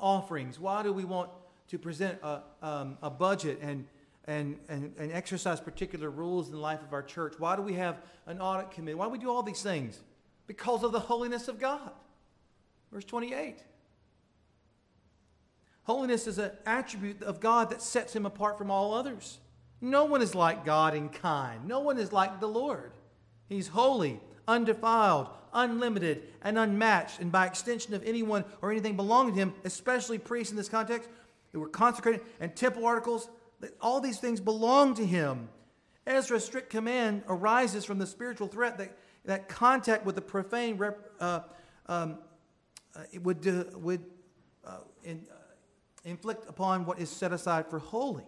offerings? 0.00 0.58
Why 0.58 0.82
do 0.82 0.92
we 0.92 1.04
want 1.04 1.30
to 1.68 1.78
present 1.78 2.18
a, 2.22 2.42
um, 2.62 2.96
a 3.02 3.10
budget 3.10 3.58
and, 3.60 3.86
and, 4.26 4.58
and, 4.68 4.94
and 4.98 5.12
exercise 5.12 5.60
particular 5.60 6.10
rules 6.10 6.46
in 6.46 6.54
the 6.54 6.60
life 6.60 6.82
of 6.82 6.92
our 6.92 7.02
church? 7.02 7.34
Why 7.38 7.56
do 7.56 7.62
we 7.62 7.74
have 7.74 8.00
an 8.26 8.40
audit 8.40 8.70
committee? 8.70 8.94
Why 8.94 9.06
do 9.06 9.10
we 9.10 9.18
do 9.18 9.30
all 9.30 9.42
these 9.42 9.62
things? 9.62 10.00
Because 10.46 10.84
of 10.84 10.92
the 10.92 11.00
holiness 11.00 11.48
of 11.48 11.58
God. 11.58 11.90
Verse 12.92 13.04
28. 13.04 13.58
Holiness 15.82 16.26
is 16.26 16.38
an 16.38 16.50
attribute 16.64 17.22
of 17.22 17.40
God 17.40 17.70
that 17.70 17.82
sets 17.82 18.14
him 18.14 18.26
apart 18.26 18.58
from 18.58 18.70
all 18.70 18.94
others. 18.94 19.38
No 19.80 20.04
one 20.04 20.22
is 20.22 20.34
like 20.34 20.64
God 20.64 20.94
in 20.94 21.08
kind. 21.08 21.66
No 21.66 21.80
one 21.80 21.98
is 21.98 22.12
like 22.12 22.40
the 22.40 22.48
Lord. 22.48 22.92
He's 23.48 23.68
holy, 23.68 24.20
undefiled, 24.48 25.28
unlimited, 25.52 26.22
and 26.42 26.58
unmatched. 26.58 27.20
And 27.20 27.32
by 27.32 27.46
extension 27.46 27.94
of 27.94 28.04
anyone 28.04 28.44
or 28.62 28.70
anything 28.70 28.96
belonging 28.96 29.34
to 29.34 29.40
him, 29.40 29.54
especially 29.64 30.18
priests 30.18 30.50
in 30.50 30.56
this 30.56 30.68
context, 30.68 31.08
who 31.52 31.60
were 31.60 31.68
consecrated, 31.68 32.20
and 32.40 32.54
temple 32.54 32.86
articles, 32.86 33.28
all 33.80 34.00
these 34.00 34.18
things 34.18 34.40
belong 34.40 34.94
to 34.94 35.06
him. 35.06 35.48
Ezra's 36.06 36.44
strict 36.44 36.70
command 36.70 37.22
arises 37.28 37.84
from 37.84 37.98
the 37.98 38.06
spiritual 38.06 38.46
threat 38.46 38.78
that, 38.78 38.96
that 39.24 39.48
contact 39.48 40.04
with 40.04 40.14
the 40.14 40.20
profane 40.20 40.76
rep, 40.76 41.10
uh, 41.18 41.40
um, 41.86 42.18
uh, 42.94 43.00
would, 43.22 43.46
uh, 43.46 43.64
would 43.78 44.04
uh, 44.64 44.78
in, 45.02 45.26
uh, 45.30 45.34
inflict 46.04 46.48
upon 46.48 46.84
what 46.84 46.98
is 46.98 47.10
set 47.10 47.32
aside 47.32 47.68
for 47.68 47.78
holy. 47.78 48.24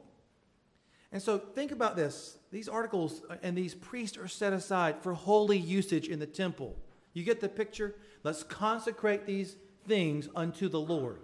And 1.10 1.22
so 1.22 1.38
think 1.38 1.72
about 1.72 1.96
this. 1.96 2.38
These 2.50 2.68
articles 2.68 3.22
and 3.42 3.56
these 3.56 3.74
priests 3.74 4.18
are 4.18 4.28
set 4.28 4.52
aside 4.52 5.02
for 5.02 5.14
holy 5.14 5.58
usage 5.58 6.08
in 6.08 6.18
the 6.18 6.26
temple. 6.26 6.76
You 7.14 7.24
get 7.24 7.40
the 7.40 7.48
picture? 7.48 7.94
Let's 8.22 8.42
consecrate 8.42 9.26
these 9.26 9.56
things 9.86 10.28
unto 10.36 10.68
the 10.68 10.80
Lord. 10.80 11.20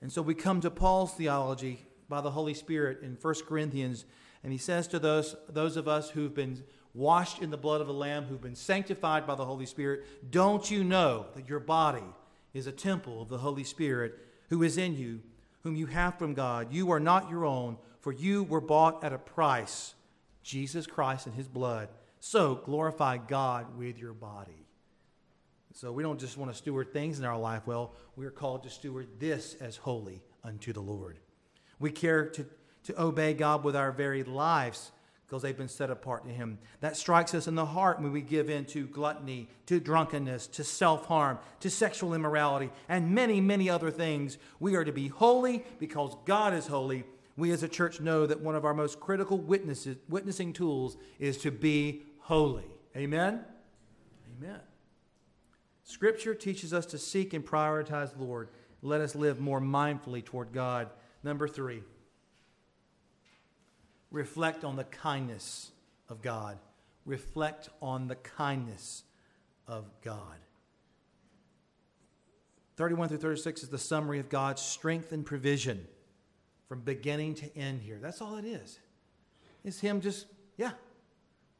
And 0.00 0.12
so 0.12 0.22
we 0.22 0.34
come 0.34 0.60
to 0.60 0.70
Paul's 0.70 1.14
theology 1.14 1.84
by 2.08 2.20
the 2.20 2.30
Holy 2.30 2.54
Spirit 2.54 3.02
in 3.02 3.18
1 3.20 3.34
Corinthians, 3.46 4.04
and 4.44 4.52
he 4.52 4.58
says 4.58 4.86
to 4.88 4.98
those, 4.98 5.34
those 5.48 5.76
of 5.76 5.88
us 5.88 6.10
who've 6.10 6.34
been 6.34 6.62
washed 6.94 7.42
in 7.42 7.50
the 7.50 7.56
blood 7.56 7.80
of 7.80 7.88
the 7.88 7.92
Lamb, 7.92 8.24
who've 8.24 8.40
been 8.40 8.54
sanctified 8.54 9.26
by 9.26 9.34
the 9.34 9.44
Holy 9.44 9.66
Spirit, 9.66 10.30
don't 10.30 10.70
you 10.70 10.84
know 10.84 11.26
that 11.34 11.48
your 11.48 11.60
body 11.60 12.04
is 12.54 12.66
a 12.66 12.72
temple 12.72 13.20
of 13.20 13.28
the 13.28 13.38
Holy 13.38 13.64
Spirit 13.64 14.14
who 14.48 14.62
is 14.62 14.78
in 14.78 14.96
you, 14.96 15.20
whom 15.62 15.76
you 15.76 15.86
have 15.86 16.16
from 16.18 16.34
God? 16.34 16.72
You 16.72 16.92
are 16.92 17.00
not 17.00 17.28
your 17.28 17.44
own 17.44 17.76
for 18.06 18.12
you 18.12 18.44
were 18.44 18.60
bought 18.60 19.02
at 19.02 19.12
a 19.12 19.18
price, 19.18 19.96
Jesus 20.44 20.86
Christ 20.86 21.26
and 21.26 21.34
his 21.34 21.48
blood. 21.48 21.88
So 22.20 22.54
glorify 22.54 23.16
God 23.16 23.76
with 23.76 23.98
your 23.98 24.12
body. 24.12 24.64
So 25.74 25.90
we 25.90 26.04
don't 26.04 26.20
just 26.20 26.38
want 26.38 26.52
to 26.52 26.56
steward 26.56 26.92
things 26.92 27.18
in 27.18 27.24
our 27.24 27.36
life 27.36 27.66
well, 27.66 27.94
we 28.14 28.24
are 28.24 28.30
called 28.30 28.62
to 28.62 28.70
steward 28.70 29.08
this 29.18 29.56
as 29.60 29.76
holy 29.76 30.22
unto 30.44 30.72
the 30.72 30.80
Lord. 30.80 31.18
We 31.80 31.90
care 31.90 32.28
to, 32.28 32.46
to 32.84 33.02
obey 33.02 33.34
God 33.34 33.64
with 33.64 33.74
our 33.74 33.90
very 33.90 34.22
lives 34.22 34.92
because 35.26 35.42
they've 35.42 35.58
been 35.58 35.66
set 35.66 35.90
apart 35.90 36.24
to 36.26 36.30
Him. 36.30 36.58
That 36.78 36.96
strikes 36.96 37.34
us 37.34 37.48
in 37.48 37.56
the 37.56 37.66
heart 37.66 38.00
when 38.00 38.12
we 38.12 38.22
give 38.22 38.48
in 38.48 38.66
to 38.66 38.86
gluttony, 38.86 39.48
to 39.66 39.80
drunkenness, 39.80 40.46
to 40.46 40.62
self 40.62 41.06
harm, 41.06 41.40
to 41.58 41.68
sexual 41.70 42.14
immorality, 42.14 42.70
and 42.88 43.12
many, 43.12 43.40
many 43.40 43.68
other 43.68 43.90
things. 43.90 44.38
We 44.60 44.76
are 44.76 44.84
to 44.84 44.92
be 44.92 45.08
holy 45.08 45.64
because 45.80 46.14
God 46.24 46.54
is 46.54 46.68
holy 46.68 47.02
we 47.36 47.50
as 47.50 47.62
a 47.62 47.68
church 47.68 48.00
know 48.00 48.26
that 48.26 48.40
one 48.40 48.54
of 48.54 48.64
our 48.64 48.74
most 48.74 48.98
critical 48.98 49.38
witnesses, 49.38 49.96
witnessing 50.08 50.52
tools 50.52 50.96
is 51.18 51.36
to 51.38 51.50
be 51.50 52.02
holy. 52.20 52.64
Amen? 52.96 53.44
Amen. 54.38 54.60
Scripture 55.84 56.34
teaches 56.34 56.72
us 56.72 56.86
to 56.86 56.98
seek 56.98 57.34
and 57.34 57.44
prioritize 57.44 58.16
the 58.16 58.24
Lord. 58.24 58.48
Let 58.82 59.00
us 59.00 59.14
live 59.14 59.38
more 59.38 59.60
mindfully 59.60 60.24
toward 60.24 60.52
God. 60.52 60.88
Number 61.22 61.46
three, 61.46 61.82
reflect 64.10 64.64
on 64.64 64.76
the 64.76 64.84
kindness 64.84 65.70
of 66.08 66.22
God. 66.22 66.58
Reflect 67.04 67.68
on 67.82 68.08
the 68.08 68.16
kindness 68.16 69.04
of 69.68 69.84
God. 70.02 70.38
31 72.76 73.08
through 73.08 73.18
36 73.18 73.62
is 73.62 73.68
the 73.68 73.78
summary 73.78 74.18
of 74.20 74.28
God's 74.28 74.62
strength 74.62 75.12
and 75.12 75.24
provision 75.24 75.86
from 76.68 76.80
beginning 76.80 77.34
to 77.36 77.56
end 77.56 77.82
here. 77.82 77.98
That's 78.00 78.20
all 78.20 78.36
it 78.36 78.44
is. 78.44 78.78
It's 79.64 79.80
Him 79.80 80.00
just, 80.00 80.26
yeah. 80.56 80.72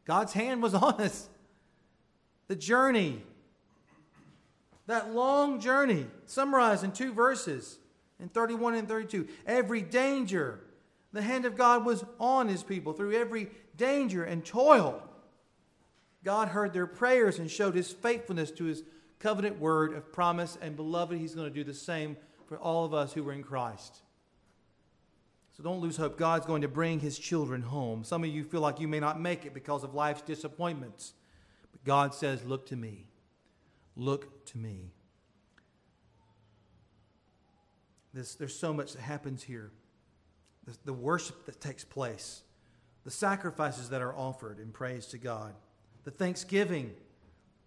God's 0.04 0.32
hand 0.32 0.62
was 0.62 0.74
on 0.74 1.00
us. 1.00 1.28
The 2.48 2.56
journey, 2.56 3.22
that 4.86 5.12
long 5.12 5.60
journey, 5.60 6.06
summarized 6.26 6.84
in 6.84 6.92
two 6.92 7.12
verses 7.12 7.78
in 8.20 8.28
31 8.28 8.74
and 8.74 8.88
32. 8.88 9.26
Every 9.46 9.82
danger, 9.82 10.60
the 11.12 11.22
hand 11.22 11.44
of 11.44 11.56
God 11.56 11.84
was 11.84 12.04
on 12.20 12.48
His 12.48 12.62
people 12.62 12.92
through 12.92 13.16
every 13.16 13.50
danger 13.76 14.22
and 14.24 14.44
toil. 14.44 15.02
God 16.24 16.48
heard 16.48 16.72
their 16.72 16.86
prayers 16.86 17.38
and 17.38 17.50
showed 17.50 17.74
His 17.74 17.92
faithfulness 17.92 18.50
to 18.52 18.64
His 18.64 18.82
covenant 19.18 19.58
word 19.58 19.92
of 19.94 20.12
promise, 20.12 20.56
and 20.60 20.76
beloved, 20.76 21.18
He's 21.18 21.34
going 21.34 21.48
to 21.48 21.54
do 21.54 21.64
the 21.64 21.74
same 21.74 22.16
for 22.46 22.58
all 22.58 22.84
of 22.84 22.94
us 22.94 23.12
who 23.12 23.28
are 23.28 23.32
in 23.32 23.42
Christ. 23.42 24.02
So 25.56 25.62
don't 25.62 25.80
lose 25.80 25.96
hope. 25.96 26.18
God's 26.18 26.44
going 26.44 26.62
to 26.62 26.68
bring 26.68 27.00
his 27.00 27.18
children 27.18 27.62
home. 27.62 28.04
Some 28.04 28.22
of 28.22 28.30
you 28.30 28.44
feel 28.44 28.60
like 28.60 28.78
you 28.78 28.88
may 28.88 29.00
not 29.00 29.18
make 29.18 29.46
it 29.46 29.54
because 29.54 29.84
of 29.84 29.94
life's 29.94 30.20
disappointments. 30.20 31.14
But 31.72 31.82
God 31.84 32.14
says, 32.14 32.44
Look 32.44 32.66
to 32.66 32.76
me. 32.76 33.06
Look 33.96 34.44
to 34.46 34.58
me. 34.58 34.92
This, 38.12 38.34
there's 38.34 38.58
so 38.58 38.74
much 38.74 38.92
that 38.92 39.00
happens 39.00 39.42
here. 39.42 39.70
The, 40.66 40.76
the 40.84 40.92
worship 40.92 41.46
that 41.46 41.60
takes 41.60 41.84
place, 41.84 42.42
the 43.04 43.10
sacrifices 43.10 43.88
that 43.90 44.02
are 44.02 44.14
offered 44.14 44.58
in 44.58 44.72
praise 44.72 45.06
to 45.08 45.18
God, 45.18 45.54
the 46.04 46.10
thanksgiving. 46.10 46.92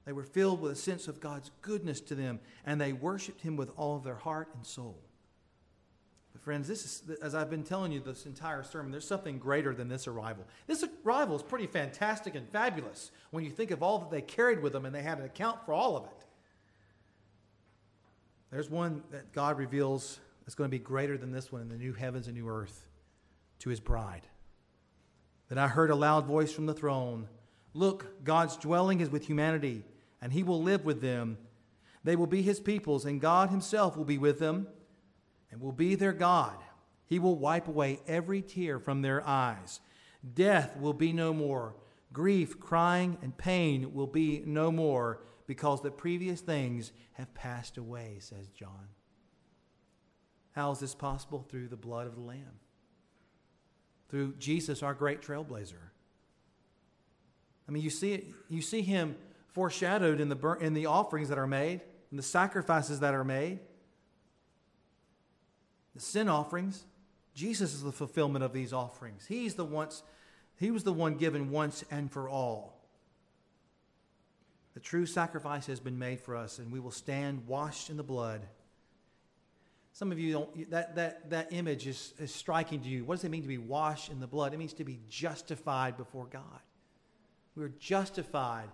They 0.05 0.13
were 0.13 0.23
filled 0.23 0.61
with 0.61 0.71
a 0.71 0.75
sense 0.75 1.07
of 1.07 1.19
God's 1.19 1.51
goodness 1.61 2.01
to 2.01 2.15
them, 2.15 2.39
and 2.65 2.79
they 2.79 2.93
worshiped 2.93 3.41
Him 3.41 3.55
with 3.55 3.71
all 3.77 3.95
of 3.95 4.03
their 4.03 4.15
heart 4.15 4.49
and 4.55 4.65
soul. 4.65 4.99
Friends, 6.41 6.67
this 6.67 6.85
is, 6.85 7.03
as 7.21 7.35
I've 7.35 7.49
been 7.49 7.63
telling 7.63 7.91
you 7.91 7.99
this 7.99 8.25
entire 8.25 8.63
sermon, 8.63 8.91
there's 8.91 9.07
something 9.07 9.37
greater 9.37 9.75
than 9.75 9.89
this 9.89 10.07
arrival. 10.07 10.45
This 10.67 10.85
arrival 11.05 11.35
is 11.35 11.43
pretty 11.43 11.67
fantastic 11.67 12.33
and 12.35 12.47
fabulous 12.49 13.11
when 13.31 13.43
you 13.43 13.51
think 13.51 13.71
of 13.71 13.83
all 13.83 13.99
that 13.99 14.09
they 14.09 14.21
carried 14.21 14.61
with 14.61 14.71
them 14.71 14.85
and 14.85 14.95
they 14.95 15.01
had 15.01 15.19
an 15.19 15.25
account 15.25 15.65
for 15.65 15.73
all 15.73 15.97
of 15.97 16.05
it. 16.05 16.25
There's 18.51 18.69
one 18.69 19.03
that 19.11 19.31
God 19.33 19.57
reveals 19.57 20.19
that's 20.45 20.55
going 20.55 20.69
to 20.69 20.75
be 20.75 20.83
greater 20.83 21.17
than 21.17 21.31
this 21.31 21.51
one 21.51 21.61
in 21.61 21.69
the 21.69 21.75
new 21.75 21.93
heavens 21.93 22.27
and 22.27 22.37
new 22.37 22.47
earth 22.47 22.87
to 23.59 23.69
his 23.69 23.79
bride. 23.79 24.25
Then 25.49 25.57
I 25.57 25.67
heard 25.67 25.91
a 25.91 25.95
loud 25.95 26.25
voice 26.25 26.51
from 26.51 26.65
the 26.65 26.73
throne 26.73 27.27
Look, 27.75 28.23
God's 28.23 28.57
dwelling 28.57 28.99
is 28.99 29.11
with 29.11 29.27
humanity, 29.27 29.83
and 30.23 30.33
he 30.33 30.41
will 30.41 30.63
live 30.63 30.85
with 30.85 31.01
them. 31.01 31.37
They 32.03 32.15
will 32.15 32.25
be 32.25 32.41
his 32.41 32.59
peoples, 32.59 33.05
and 33.05 33.21
God 33.21 33.51
himself 33.51 33.95
will 33.95 34.05
be 34.05 34.17
with 34.17 34.39
them 34.39 34.67
and 35.51 35.61
will 35.61 35.71
be 35.71 35.95
their 35.95 36.13
God. 36.13 36.55
He 37.05 37.19
will 37.19 37.35
wipe 37.35 37.67
away 37.67 37.99
every 38.07 38.41
tear 38.41 38.79
from 38.79 39.01
their 39.01 39.25
eyes. 39.27 39.79
Death 40.33 40.77
will 40.77 40.93
be 40.93 41.11
no 41.11 41.33
more. 41.33 41.75
Grief, 42.13 42.59
crying, 42.59 43.17
and 43.21 43.37
pain 43.37 43.93
will 43.93 44.07
be 44.07 44.43
no 44.45 44.71
more 44.71 45.21
because 45.47 45.81
the 45.81 45.91
previous 45.91 46.41
things 46.41 46.91
have 47.13 47.33
passed 47.33 47.77
away, 47.77 48.17
says 48.19 48.47
John. 48.49 48.89
How 50.51 50.71
is 50.71 50.79
this 50.79 50.93
possible? 50.93 51.45
Through 51.49 51.69
the 51.69 51.77
blood 51.77 52.05
of 52.05 52.15
the 52.15 52.21
Lamb, 52.21 52.59
through 54.09 54.35
Jesus, 54.37 54.83
our 54.83 54.93
great 54.93 55.21
trailblazer. 55.21 55.91
I 57.67 57.71
mean, 57.71 57.83
you 57.83 57.89
see, 57.89 58.13
it, 58.13 58.27
you 58.49 58.61
see 58.61 58.81
him 58.81 59.15
foreshadowed 59.47 60.19
in 60.19 60.29
the, 60.29 60.57
in 60.59 60.73
the 60.73 60.87
offerings 60.87 61.29
that 61.29 61.37
are 61.37 61.47
made, 61.47 61.81
in 62.11 62.17
the 62.17 62.23
sacrifices 62.23 62.99
that 62.99 63.13
are 63.13 63.23
made 63.23 63.59
the 65.93 66.01
sin 66.01 66.29
offerings, 66.29 66.85
Jesus 67.33 67.73
is 67.73 67.83
the 67.83 67.91
fulfillment 67.91 68.43
of 68.43 68.53
these 68.53 68.73
offerings. 68.73 69.25
He's 69.27 69.55
the 69.55 69.65
once, 69.65 70.03
he 70.57 70.71
was 70.71 70.83
the 70.83 70.93
one 70.93 71.15
given 71.15 71.51
once 71.51 71.83
and 71.89 72.11
for 72.11 72.29
all. 72.29 72.79
The 74.73 74.79
true 74.79 75.05
sacrifice 75.05 75.65
has 75.67 75.79
been 75.79 75.99
made 75.99 76.21
for 76.21 76.35
us, 76.35 76.59
and 76.59 76.71
we 76.71 76.79
will 76.79 76.91
stand 76.91 77.47
washed 77.47 77.89
in 77.89 77.97
the 77.97 78.03
blood. 78.03 78.41
Some 79.93 80.11
of 80.11 80.19
you 80.19 80.31
don't, 80.31 80.69
that, 80.69 80.95
that, 80.95 81.29
that 81.31 81.51
image 81.51 81.87
is, 81.87 82.13
is 82.19 82.33
striking 82.33 82.79
to 82.81 82.87
you. 82.87 83.03
What 83.03 83.15
does 83.15 83.23
it 83.25 83.29
mean 83.29 83.41
to 83.41 83.47
be 83.47 83.57
washed 83.57 84.11
in 84.11 84.19
the 84.19 84.27
blood? 84.27 84.53
It 84.53 84.57
means 84.57 84.73
to 84.75 84.83
be 84.83 84.99
justified 85.09 85.97
before 85.97 86.25
God. 86.25 86.61
We're 87.55 87.73
justified 87.79 88.69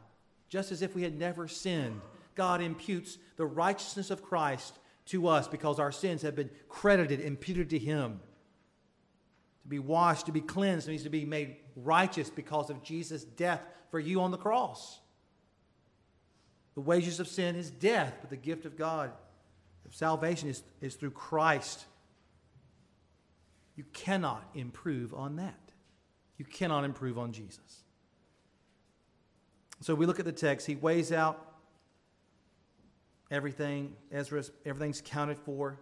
just 0.49 0.71
as 0.71 0.81
if 0.81 0.93
we 0.93 1.01
had 1.01 1.17
never 1.17 1.47
sinned. 1.47 2.01
God 2.35 2.61
imputes 2.61 3.17
the 3.37 3.45
righteousness 3.45 4.11
of 4.11 4.21
Christ 4.21 4.77
to 5.05 5.27
us 5.27 5.47
because 5.47 5.79
our 5.79 5.91
sins 5.91 6.21
have 6.23 6.35
been 6.35 6.49
credited, 6.67 7.19
imputed 7.19 7.69
to 7.71 7.79
Him. 7.79 8.19
To 9.63 9.67
be 9.67 9.79
washed, 9.79 10.27
to 10.27 10.31
be 10.31 10.41
cleansed, 10.41 10.87
means 10.87 11.03
to 11.03 11.09
be 11.09 11.25
made 11.25 11.57
righteous 11.75 12.29
because 12.29 12.69
of 12.69 12.83
Jesus' 12.83 13.23
death 13.23 13.61
for 13.91 13.99
you 13.99 14.21
on 14.21 14.31
the 14.31 14.37
cross. 14.37 14.99
The 16.75 16.81
wages 16.81 17.19
of 17.19 17.27
sin 17.27 17.55
is 17.55 17.71
death, 17.71 18.15
but 18.21 18.29
the 18.29 18.37
gift 18.37 18.65
of 18.65 18.77
God 18.77 19.11
of 19.85 19.95
salvation 19.95 20.49
is, 20.49 20.63
is 20.81 20.95
through 20.95 21.11
Christ. 21.11 21.85
You 23.75 23.85
cannot 23.93 24.43
improve 24.53 25.13
on 25.13 25.37
that. 25.37 25.59
You 26.37 26.45
cannot 26.45 26.83
improve 26.83 27.17
on 27.17 27.31
Jesus. 27.31 27.83
So 29.81 29.95
we 29.95 30.05
look 30.05 30.19
at 30.19 30.25
the 30.25 30.31
text. 30.31 30.67
He 30.67 30.75
weighs 30.75 31.11
out 31.11 31.44
everything. 33.31 33.93
Ezra, 34.11 34.43
everything's 34.65 35.01
counted 35.01 35.39
for. 35.39 35.79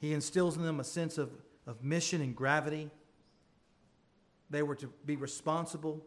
He 0.00 0.12
instills 0.12 0.56
in 0.56 0.62
them 0.62 0.80
a 0.80 0.84
sense 0.84 1.18
of, 1.18 1.30
of 1.66 1.84
mission 1.84 2.20
and 2.20 2.34
gravity. 2.34 2.90
They 4.50 4.62
were 4.62 4.74
to 4.76 4.92
be 5.06 5.16
responsible. 5.16 6.04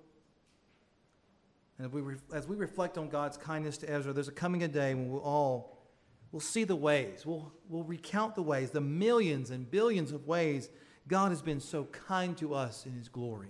And 1.79 1.91
we, 1.91 2.15
as 2.33 2.47
we 2.47 2.55
reflect 2.55 2.97
on 2.97 3.09
God's 3.09 3.37
kindness 3.37 3.77
to 3.79 3.91
Ezra, 3.91 4.13
there's 4.13 4.27
a 4.27 4.33
coming 4.33 4.63
a 4.63 4.67
day 4.67 4.93
when 4.93 5.09
we'll 5.09 5.21
all 5.21 5.75
we'll 6.31 6.41
see 6.41 6.65
the 6.65 6.75
ways. 6.75 7.25
We'll, 7.25 7.51
we'll 7.69 7.83
recount 7.83 8.35
the 8.35 8.41
ways, 8.41 8.71
the 8.71 8.81
millions 8.81 9.51
and 9.51 9.69
billions 9.69 10.11
of 10.11 10.27
ways 10.27 10.69
God 11.07 11.29
has 11.29 11.41
been 11.41 11.59
so 11.59 11.85
kind 11.85 12.37
to 12.37 12.53
us 12.53 12.85
in 12.85 12.93
His 12.93 13.07
glory. 13.07 13.47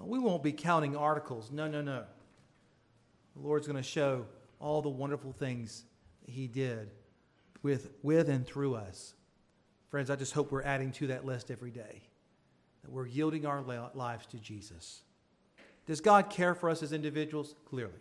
Uh, 0.00 0.06
we 0.06 0.18
won't 0.18 0.42
be 0.42 0.52
counting 0.52 0.96
articles. 0.96 1.50
No, 1.50 1.68
no, 1.68 1.82
no. 1.82 2.04
The 3.36 3.42
Lord's 3.42 3.66
going 3.66 3.76
to 3.76 3.88
show 3.88 4.26
all 4.60 4.82
the 4.82 4.88
wonderful 4.88 5.32
things 5.32 5.84
He 6.26 6.46
did 6.46 6.90
with, 7.62 7.90
with 8.02 8.28
and 8.28 8.46
through 8.46 8.76
us. 8.76 9.14
Friends, 9.88 10.10
I 10.10 10.16
just 10.16 10.32
hope 10.32 10.52
we're 10.52 10.62
adding 10.62 10.92
to 10.92 11.08
that 11.08 11.24
list 11.24 11.50
every 11.50 11.70
day, 11.70 12.02
that 12.82 12.92
we're 12.92 13.06
yielding 13.06 13.46
our 13.46 13.62
lives 13.94 14.26
to 14.26 14.38
Jesus. 14.38 15.02
Does 15.86 16.00
God 16.00 16.30
care 16.30 16.54
for 16.54 16.70
us 16.70 16.82
as 16.82 16.92
individuals? 16.92 17.56
Clearly. 17.64 17.98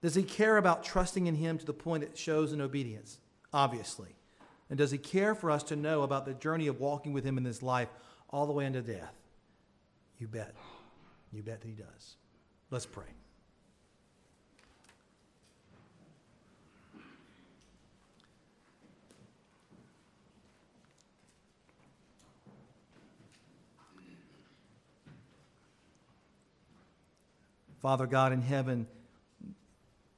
Does 0.00 0.14
He 0.14 0.22
care 0.22 0.56
about 0.56 0.82
trusting 0.82 1.26
in 1.26 1.34
Him 1.34 1.58
to 1.58 1.66
the 1.66 1.74
point 1.74 2.04
it 2.04 2.16
shows 2.16 2.52
in 2.52 2.60
obedience? 2.60 3.18
Obviously. 3.52 4.16
And 4.70 4.78
does 4.78 4.90
He 4.90 4.98
care 4.98 5.34
for 5.34 5.50
us 5.50 5.62
to 5.64 5.76
know 5.76 6.02
about 6.02 6.24
the 6.24 6.34
journey 6.34 6.68
of 6.68 6.80
walking 6.80 7.12
with 7.12 7.24
Him 7.24 7.36
in 7.36 7.44
this 7.44 7.62
life 7.62 7.88
all 8.30 8.46
the 8.46 8.52
way 8.52 8.64
into 8.64 8.80
death? 8.80 9.14
You 10.18 10.28
bet. 10.28 10.54
You 11.30 11.42
bet 11.42 11.60
that 11.60 11.68
He 11.68 11.74
does. 11.74 12.16
Let's 12.70 12.86
pray. 12.86 13.04
Father 27.82 28.06
God 28.06 28.32
in 28.32 28.40
heaven, 28.40 28.86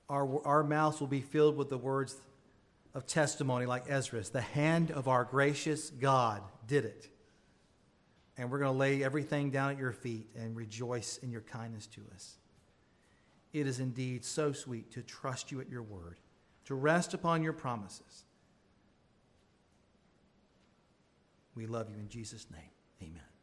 our, 0.09 0.47
our 0.47 0.63
mouths 0.63 1.01
will 1.01 1.09
be 1.09 1.23
filled 1.23 1.57
with 1.57 1.71
the 1.71 1.79
words 1.79 2.15
of 2.95 3.07
testimony 3.07 3.65
like 3.65 3.85
Ezra's. 3.89 4.29
The 4.29 4.43
hand 4.43 4.91
of 4.91 5.09
our 5.09 5.25
gracious 5.25 5.89
God 5.91 6.43
did 6.69 6.85
it. 6.85 7.09
And 8.37 8.51
we're 8.51 8.59
going 8.59 8.73
to 8.73 8.79
lay 8.79 9.03
everything 9.03 9.51
down 9.51 9.71
at 9.71 9.79
your 9.79 9.93
feet 9.93 10.29
and 10.37 10.55
rejoice 10.55 11.19
in 11.23 11.31
your 11.31 11.41
kindness 11.41 11.87
to 11.89 12.03
us. 12.15 12.37
It 13.53 13.67
is 13.67 13.81
indeed 13.81 14.25
so 14.25 14.53
sweet 14.53 14.91
to 14.93 15.03
trust 15.03 15.51
you 15.51 15.61
at 15.61 15.71
your 15.71 15.83
word, 15.83 16.19
to 16.67 16.75
rest 16.75 17.15
upon 17.15 17.43
your 17.43 17.53
promises. 17.53 18.25
We 21.55 21.67
love 21.67 21.89
you 21.89 21.97
in 21.97 22.09
Jesus' 22.09 22.47
name. 22.51 22.71
Amen. 23.01 23.34